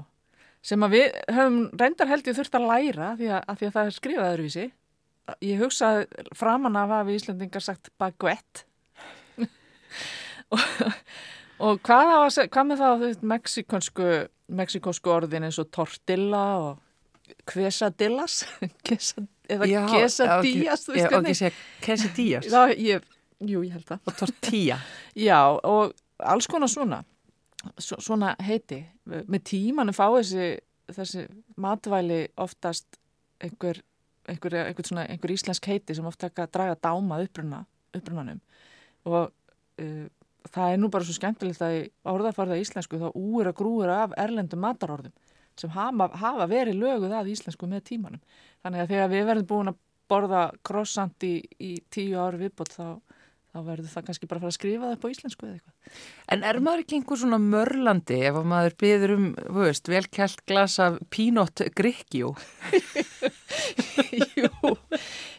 sem 0.66 0.84
að 0.86 0.96
við 0.98 1.18
höfum 1.36 1.58
reyndar 1.80 2.10
held 2.12 2.28
ég 2.28 2.38
þurft 2.38 2.56
að 2.58 2.68
læra 2.72 3.12
því 3.20 3.30
að, 3.32 3.42
að, 3.44 3.60
því 3.60 3.68
að 3.70 3.76
það 3.78 3.90
er 3.92 3.96
skrifað 3.98 4.32
öðruvísi. 4.34 4.66
Ég 5.44 5.60
hugsaði 5.60 6.26
framan 6.40 6.80
af 6.80 6.94
að 7.02 7.10
við 7.10 7.20
Íslandingar 7.20 7.64
sagt 7.66 7.90
baguette 8.00 8.64
og, 10.56 10.62
og 11.60 11.82
hvað, 11.84 12.12
að 12.16 12.48
hvað 12.54 12.70
með 12.70 12.84
það 12.84 13.06
mexikonsku, 13.34 14.12
mexikonsku 14.62 15.12
orðin 15.12 15.50
eins 15.50 15.60
og 15.60 15.68
tortilla 15.76 16.44
og 16.64 17.34
quesadillas 17.52 18.42
Quesa, 18.88 19.26
eða 19.52 19.68
veist 19.68 21.20
og 21.20 21.28
ekki 21.28 21.36
segja 21.36 21.52
ég, 22.80 23.12
jú, 23.44 23.64
ég 23.68 23.76
held 23.76 23.88
það. 23.92 24.00
og 24.08 24.18
tortilla. 24.22 24.80
Já, 25.28 25.40
og 25.68 25.94
alls 26.24 26.48
konar 26.50 26.72
svona, 26.72 27.02
svo- 27.04 27.17
svona 27.82 28.36
heiti. 28.44 28.84
Með 29.06 29.44
tímanu 29.52 29.96
fá 29.96 30.06
þessi, 30.12 30.50
þessi 30.94 31.26
matvæli 31.60 32.22
oftast 32.40 33.00
einhver, 33.44 33.82
einhver, 34.30 34.60
einhver, 34.66 34.88
svona, 34.88 35.08
einhver 35.12 35.34
íslensk 35.34 35.70
heiti 35.72 35.96
sem 35.98 36.06
oft 36.08 36.22
taka 36.22 36.48
að 36.48 36.54
draga 36.58 36.78
dáma 36.88 37.22
uppruna, 37.24 37.64
upprunanum. 37.98 38.42
Og 39.08 39.20
uh, 39.28 40.06
það 40.52 40.74
er 40.74 40.82
nú 40.82 40.92
bara 40.94 41.08
svo 41.08 41.16
skemmtilegt 41.18 41.64
að 41.64 41.80
í 41.80 41.82
orðafarða 42.08 42.60
íslensku 42.62 43.00
þá 43.02 43.10
úr 43.14 43.50
að 43.50 43.58
grúur 43.62 43.92
af 43.94 44.16
erlendum 44.20 44.64
matarorðum 44.64 45.16
sem 45.58 45.72
hafa, 45.74 46.12
hafa 46.22 46.46
verið 46.50 46.78
löguð 46.84 47.16
að 47.18 47.32
íslensku 47.34 47.68
með 47.70 47.88
tímanum. 47.92 48.22
Þannig 48.62 48.84
að 48.84 48.92
þegar 48.94 49.14
við 49.14 49.24
verðum 49.32 49.50
búin 49.50 49.72
að 49.72 49.80
borða 50.08 50.44
croissant 50.66 51.26
í, 51.26 51.34
í 51.60 51.72
tíu 51.94 52.20
ári 52.22 52.44
viðbót 52.44 52.76
þá, 52.76 52.86
þá 53.58 53.66
verður 53.66 53.92
það 53.92 54.06
kannski 54.08 54.30
bara 54.30 54.40
að 54.40 54.46
fara 54.46 54.54
að 54.54 54.58
skrifa 54.58 54.86
það 54.86 54.96
upp 54.96 55.08
á 55.08 55.14
íslensku 55.14 55.48
eða 55.48 55.58
eitthvað. 55.58 56.00
En 56.36 56.46
er 56.48 56.60
maður 56.64 56.84
ekki 56.84 56.98
einhver 56.98 57.22
svona 57.22 57.40
mörlandi 57.42 58.20
ef 58.30 58.38
að 58.38 58.50
maður 58.54 58.78
byður 58.84 59.14
um, 59.16 59.28
þú 59.40 59.64
veist, 59.64 59.92
velkælt 59.92 60.44
glas 60.50 60.78
af 60.84 61.00
Pinot 61.14 61.64
Grigio? 61.78 62.34
jú, 64.38 64.72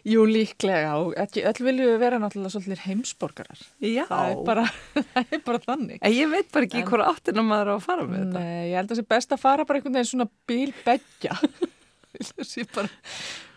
jú, 0.09 0.25
líklega 0.29 0.95
og 1.01 1.15
ekki, 1.21 1.45
öll 1.49 1.67
viljum 1.69 1.93
við 1.93 1.99
vera 2.03 2.21
náttúrulega 2.23 2.55
svolítið 2.55 2.85
heimsborgarar. 2.87 3.65
Já. 3.85 4.05
Það 4.11 4.33
er 4.33 4.43
bara, 4.49 4.67
það 5.15 5.35
er 5.37 5.45
bara 5.49 5.63
þannig. 5.65 6.01
En 6.03 6.17
ég 6.17 6.33
veit 6.33 6.53
bara 6.55 6.69
ekki 6.69 6.83
en... 6.83 6.89
hvora 6.91 7.11
áttina 7.13 7.45
maður 7.47 7.73
á 7.73 7.75
að 7.77 7.85
fara 7.87 8.07
með 8.09 8.25
þetta. 8.25 8.45
Nei, 8.45 8.63
ég 8.71 8.79
held 8.79 8.89
að 8.89 8.95
það 8.95 9.03
sé 9.03 9.11
best 9.15 9.37
að 9.37 9.45
fara 9.45 9.69
bara 9.69 9.81
einhvern 9.81 9.99
veginn 9.99 10.13
svona 10.13 10.31
bílbeggja. 10.49 11.39
Þessi 12.19 12.67
bara, 12.75 12.91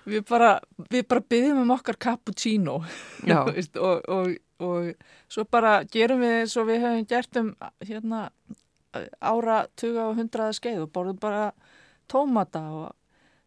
við 0.06 0.26
bara, 0.30 0.54
við 0.92 1.08
bara 1.10 1.28
byggjum 1.34 1.64
um 1.64 1.76
okkar 1.78 2.00
cappuccino 2.02 2.80
og, 2.82 3.62
og, 3.80 4.36
og 4.66 5.06
svo 5.32 5.46
bara 5.50 5.82
gerum 5.92 6.24
við 6.24 6.38
eins 6.40 6.58
og 6.60 6.68
við 6.70 6.84
höfum 6.86 7.08
gert 7.10 7.42
um 7.42 7.54
hérna 7.86 8.24
ára, 9.24 9.66
tuga 9.80 10.10
og 10.10 10.18
hundraða 10.20 10.58
skeið 10.58 10.86
og 10.86 10.92
borðum 10.96 11.20
bara 11.22 11.52
tómata 12.12 12.64
og, 12.76 12.90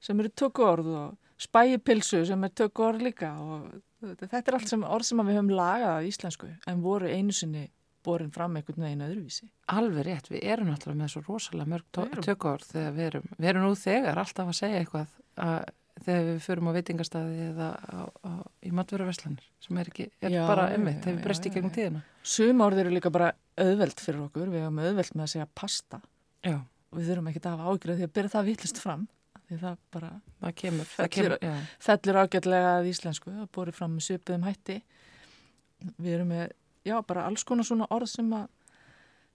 sem 0.04 0.20
eru 0.20 0.32
tökkuorð 0.32 0.90
og 0.94 1.40
spæjipilsu 1.40 2.24
sem 2.28 2.46
er 2.46 2.52
tökkuorð 2.56 3.04
líka 3.04 3.32
og 3.40 3.68
þetta 4.04 4.42
er 4.42 4.58
allt 4.58 4.70
sem 4.70 4.84
orð 4.84 5.08
sem 5.08 5.22
við 5.24 5.38
höfum 5.38 5.54
lagað 5.56 5.94
að 5.94 6.10
íslensku 6.10 6.50
en 6.70 6.84
voru 6.84 7.10
einu 7.10 7.34
sinni 7.34 7.68
borin 8.04 8.32
fram 8.32 8.58
einhvern 8.58 8.84
veginn 8.84 9.04
öðruvísi. 9.06 9.46
Alveg 9.72 10.04
rétt, 10.04 10.28
við 10.32 10.44
erum 10.52 10.68
náttúrulega 10.68 11.00
með 11.00 11.12
svo 11.14 11.22
rosalega 11.24 11.70
mörg 11.72 12.18
tökkaord 12.26 12.66
þegar 12.68 12.92
við 12.98 13.06
erum, 13.08 13.30
við 13.38 13.50
erum 13.50 13.64
nú 13.64 13.78
þegar 13.80 14.20
alltaf 14.20 14.50
að 14.50 14.58
segja 14.58 14.82
eitthvað 14.82 15.14
að, 15.46 15.70
þegar 16.04 16.26
við 16.28 16.42
förum 16.44 16.68
á 16.68 16.76
veitingastæði 16.76 17.46
eða 17.48 17.70
á, 17.80 18.00
á, 18.04 18.32
í 18.74 18.78
matvöruverslanir 18.80 19.46
sem 19.62 19.78
er 19.80 19.90
ekki, 19.92 20.08
er 20.20 20.34
Já, 20.34 20.42
bara 20.50 20.68
emmitt, 20.74 21.04
hefur 21.06 21.22
breyst 21.24 21.46
í 21.46 21.52
gegnum 21.54 21.72
tíðina. 21.74 22.02
Sum 22.26 22.62
orð 22.66 22.82
eru 22.82 22.92
líka 22.94 23.12
bara 23.14 23.30
auðvelt 23.60 24.02
fyrir 24.02 24.24
okkur, 24.26 24.50
við 24.50 24.64
höfum 24.66 24.80
auðvelt 24.82 25.14
með 25.14 25.26
að 25.28 25.32
segja 25.36 25.48
pasta. 25.54 26.00
Já, 26.44 26.56
og 26.90 26.98
við 26.98 27.12
þurfum 27.12 27.30
ekki 27.30 27.44
að 27.44 27.52
hafa 27.54 27.70
ágjörð 27.74 28.00
því 28.02 28.08
að 28.08 28.14
byrja 28.18 28.32
það 28.34 28.48
vitlist 28.50 28.80
fram 28.82 29.06
því 29.44 29.56
það 29.60 29.78
bara 29.92 30.10
það 30.40 30.52
kemur, 30.60 30.86
það 30.88 31.08
Fellur- 31.14 31.64
fellur 31.86 32.18
ágjörlega 32.24 32.68
að 32.78 32.86
íslensku 32.90 33.32
og 33.44 33.48
borið 33.52 33.76
fram 33.78 33.94
með 33.98 34.06
svipuðum 34.06 34.46
hætti. 34.48 34.76
Við 36.00 36.14
erum 36.16 36.30
með, 36.32 36.54
já, 36.88 36.94
bara 37.04 37.26
alls 37.28 37.44
konar 37.44 37.66
svona 37.68 37.88
orð 37.92 38.08
sem 38.14 38.30
að 38.38 38.46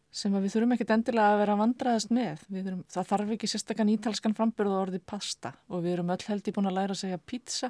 sem 0.10 0.34
að 0.34 0.48
við 0.48 0.54
þurfum 0.56 0.72
ekkert 0.74 0.92
endilega 0.96 1.34
að 1.36 1.40
vera 1.44 1.54
að 1.54 1.60
vandraðast 1.62 2.14
með. 2.18 2.40
Þurfum, 2.50 2.80
það 2.90 3.10
þarf 3.12 3.34
ekki 3.36 3.50
sérstakann 3.52 3.92
ítalskan 3.94 4.34
frambyrð 4.40 4.74
og 4.74 4.82
orði 4.88 5.02
pasta 5.06 5.52
og 5.70 5.84
við 5.86 5.94
erum 6.00 6.10
öll 6.16 6.24
held 6.26 6.50
í 6.50 6.54
búin 6.56 6.70
að 6.72 6.78
læra 6.80 6.96
að 6.98 7.02
segja 7.04 7.20
pizza 7.30 7.70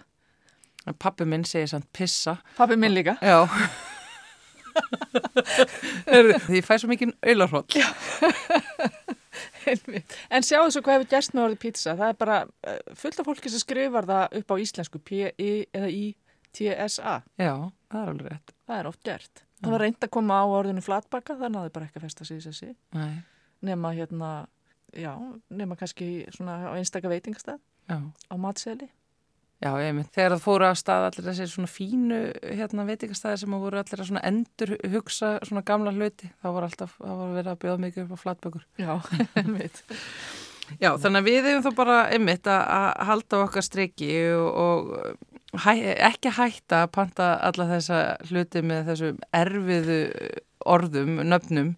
Pappi 1.00 1.26
minn 1.28 1.44
segir 1.46 1.68
samt 1.70 1.86
pissa. 1.94 2.38
Pappi 2.58 2.76
minn 2.80 2.94
líka 2.96 3.18
Já. 3.22 3.44
Því 6.10 6.60
ég 6.60 6.66
fæ 6.66 6.76
svo 6.80 6.90
mikið 6.92 7.12
auðlarhóll. 7.26 7.66
En 10.34 10.46
sjáðu 10.46 10.72
svo 10.74 10.82
hvað 10.86 10.96
hefur 11.00 11.10
gerst 11.12 11.36
með 11.36 11.44
orðið 11.46 11.60
pizza. 11.66 11.94
Það 12.00 12.12
er 12.14 12.18
bara 12.20 12.38
uh, 12.48 12.80
fullt 12.98 13.20
af 13.22 13.28
fólki 13.28 13.52
sem 13.54 13.62
skrifar 13.62 14.08
það 14.10 14.38
upp 14.40 14.54
á 14.54 14.56
íslensku 14.64 15.02
P-I 15.06 15.50
eða 15.76 15.90
I-T-S-A. 15.94 17.16
Já, 17.40 17.54
það 17.92 18.02
er 18.02 18.12
alveg 18.14 18.32
rétt. 18.34 18.54
Það 18.70 18.80
er 18.82 18.90
oft 18.92 19.02
gert. 19.06 19.44
Það 19.60 19.74
var 19.76 19.84
reynd 19.84 20.06
að 20.08 20.14
koma 20.16 20.40
á 20.40 20.46
orðinu 20.56 20.84
flatbaka, 20.86 21.36
það 21.42 21.54
náði 21.58 21.74
bara 21.76 21.90
ekki 21.90 22.00
að 22.00 22.06
festa 22.08 22.28
sig 22.28 22.40
í 22.40 22.46
þessi. 22.48 22.70
Nei, 22.96 23.20
Nema 23.68 23.90
hérna, 23.92 24.30
já, 24.96 25.12
nema 25.52 25.76
kannski 25.76 26.06
svona 26.32 26.72
á 26.72 26.80
einstaka 26.80 27.12
veitingastað 27.12 27.58
já. 27.92 27.98
á 28.00 28.36
matseli. 28.40 28.88
Já, 29.60 29.74
ég 29.84 29.92
mynd, 29.92 30.08
þegar 30.16 30.38
það 30.38 30.44
fóru 30.46 30.68
á 30.72 30.74
stað 30.80 31.06
allir 31.10 31.26
þessi 31.28 31.48
svona 31.52 31.68
fínu 31.68 32.20
hérna 32.56 32.86
veitingastæðir 32.88 33.42
sem 33.42 33.56
að 33.58 33.64
voru 33.66 33.80
allir 33.82 34.04
að 34.04 34.08
svona 34.08 34.22
endur 34.30 34.76
hugsa 34.94 35.32
svona 35.44 35.64
gamla 35.68 35.92
hluti, 35.96 36.30
þá 36.40 36.48
var 36.56 36.68
alltaf, 36.70 36.94
það 37.02 37.18
var 37.20 37.34
verið 37.36 37.52
að 37.52 37.60
bjóða 37.66 37.82
mikið 37.84 38.06
upp 38.06 38.14
á 38.16 38.24
flatbökur. 38.24 38.68
Já, 38.80 38.94
einmitt. 39.42 39.82
Já, 40.80 40.94
þannig 41.02 41.20
að 41.20 41.28
við 41.28 41.50
hefum 41.50 41.66
þá 41.66 41.72
bara 41.82 41.98
einmitt 42.14 42.48
að, 42.48 42.62
að 42.78 43.10
halda 43.10 43.42
okkar 43.44 43.68
striki 43.68 44.12
og, 44.38 44.62
og 44.64 45.60
hæ, 45.66 45.72
ekki 46.08 46.32
hætta 46.38 46.84
að 46.86 46.94
panta 46.96 47.30
alla 47.50 47.68
þessa 47.74 48.00
hluti 48.30 48.64
með 48.64 48.94
þessum 48.94 49.20
erfiðu 49.42 50.00
orðum, 50.70 51.20
nöfnum, 51.28 51.76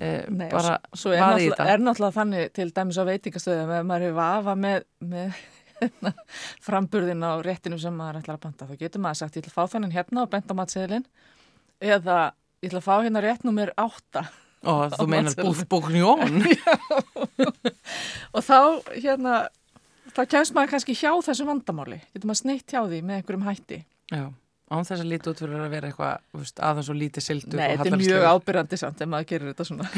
eh, 0.00 0.24
Nei, 0.32 0.48
bara 0.52 0.78
svo 0.96 1.12
vaði 1.12 1.18
í 1.18 1.20
náttúrulega, 1.20 1.56
þetta. 1.56 1.72
er 1.72 1.82
náttúrulega 1.84 2.16
þannig 2.18 2.54
til 2.56 2.70
dæmis 2.76 3.00
á 3.00 3.04
veitingastöðum 3.08 3.74
ef 3.78 3.84
maður 3.88 4.06
hefur 4.08 4.16
vafa 4.18 4.54
með, 4.58 4.86
með 5.04 5.42
framburðin 6.64 7.24
á 7.26 7.32
réttinum 7.44 7.80
sem 7.82 7.96
maður 7.96 8.22
ætlar 8.22 8.38
að 8.38 8.44
panta. 8.46 8.68
Þá 8.68 8.80
getur 8.84 9.04
maður 9.04 9.20
sagt 9.22 9.38
ég 9.38 9.44
ætla 9.44 9.52
að 9.52 9.58
fá 9.58 9.74
þennan 9.74 9.94
hérna 9.94 10.24
og 10.24 10.32
benda 10.32 10.56
á 10.56 10.60
matseðilinn. 10.60 11.06
Eða 11.82 12.18
ég 12.62 12.70
ætla 12.70 12.80
að 12.82 12.86
fá 12.86 12.94
hérna 12.96 13.24
rétt 13.24 13.44
nummer 13.46 13.74
átta. 13.80 14.26
Og 14.64 14.86
þú 14.98 15.08
meinar 15.12 15.66
búknjón. 15.70 16.40
og 18.34 18.46
þá 18.46 18.58
hérna 18.94 19.42
þá 20.14 20.22
kemst 20.30 20.54
maður 20.56 20.76
kannski 20.76 20.96
hjá 20.96 21.10
þessu 21.26 21.48
vandamáli. 21.48 22.00
Getur 22.14 22.30
maður 22.30 22.42
sneitt 22.44 22.72
hjá 22.72 22.82
því 22.84 23.02
með 23.02 23.20
einhverjum 23.20 23.46
hætti. 23.48 23.80
Já, 24.12 24.26
án 24.72 24.86
þess 24.86 25.02
að 25.02 25.10
líti 25.10 25.30
út 25.30 25.40
fyrir 25.42 25.64
að 25.64 25.72
vera 25.74 25.90
eitthvað 25.90 26.52
aðeins 26.68 26.90
og 26.92 26.98
lítið 26.98 27.24
sildu 27.24 27.58
Nei, 27.58 27.74
þetta 27.74 27.90
er 27.90 28.00
mjög 28.00 28.26
ábyrrandi 28.28 28.78
samt 28.80 29.02
ef 29.04 29.10
maður 29.10 29.28
gerir 29.30 29.50
þetta 29.52 29.66
svona 29.68 29.88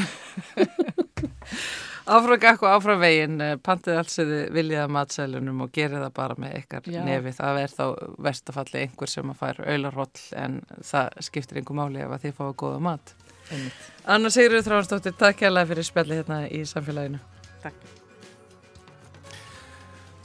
Áfram 2.07 2.39
gakk 2.39 2.63
og 2.63 2.71
áfram 2.71 3.01
veginn, 3.03 3.41
eh, 3.43 3.57
pantið 3.59 3.99
allt 3.99 4.13
sem 4.13 4.29
þið 4.31 4.43
viljið 4.55 4.83
að 4.85 4.93
matsælunum 4.95 5.63
og 5.65 5.73
gerið 5.75 6.05
það 6.05 6.13
bara 6.15 6.37
með 6.39 6.53
ykkar 6.61 6.87
Já. 6.87 7.01
nefi. 7.05 7.33
Það 7.35 7.59
er 7.63 7.75
þá 7.75 7.87
verstafalli 8.29 8.83
einhver 8.85 9.11
sem 9.11 9.33
að 9.33 9.41
fær 9.41 9.61
aularhóll 9.67 10.23
en 10.39 10.61
það 10.87 11.19
skiptir 11.27 11.59
einhver 11.59 11.81
máli 11.81 12.05
ef 12.05 12.15
að 12.15 12.23
þið 12.29 12.39
fáið 12.39 12.55
góða 12.63 12.81
mat. 12.87 13.15
Einmitt. 13.51 13.91
Anna 14.07 14.31
Sigurður 14.31 14.67
Þránsdóttir, 14.69 15.19
takk 15.19 15.43
kærlega 15.43 15.71
fyrir 15.73 15.89
spjalli 15.91 16.21
hérna 16.21 16.41
í 16.47 16.63
samfélaginu. 16.67 17.19
Takk 17.63 17.75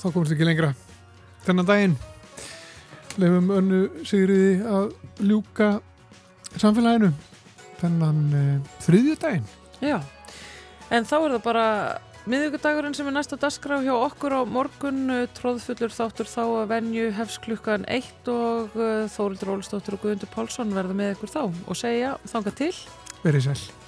Þá 0.01 0.07
komst 0.13 0.34
ekki 0.34 0.45
lengra. 0.45 0.71
Þennan 1.45 1.67
daginn 1.69 1.97
lefum 3.21 3.51
önnu 3.53 3.82
Sigriði 4.07 4.55
að 4.65 4.93
ljúka 5.25 5.75
samfélaginu. 6.55 7.11
Þennan 7.82 8.23
uh, 8.38 8.73
þriðjudaginn. 8.86 9.45
Já, 9.82 9.97
en 10.92 11.08
þá 11.08 11.18
er 11.18 11.36
það 11.36 11.44
bara 11.48 11.68
miðugudagurinn 12.30 12.94
sem 12.94 13.08
er 13.10 13.16
næsta 13.16 13.38
dagskrá 13.42 13.80
hjá 13.82 13.94
okkur 13.96 14.38
á 14.38 14.42
morgun, 14.46 15.04
eh, 15.10 15.28
tróðfullur 15.39 15.94
þáttur 15.96 16.30
þá 16.30 16.44
að 16.46 16.72
venju 16.76 17.10
hefst 17.18 17.42
klukkan 17.46 17.88
eitt 17.89 18.30
og 18.30 18.76
uh, 18.78 19.10
Þórildur 19.10 19.56
Ólistóttir 19.56 19.98
og 19.98 20.06
Guðundur 20.06 20.30
Pálsson 20.34 20.76
verða 20.76 20.98
með 20.98 21.16
ykkur 21.16 21.34
þá 21.34 21.44
og 21.50 21.78
segja 21.80 22.18
þanga 22.30 22.58
til. 22.62 22.74
Verið 23.26 23.50
sæl. 23.50 23.80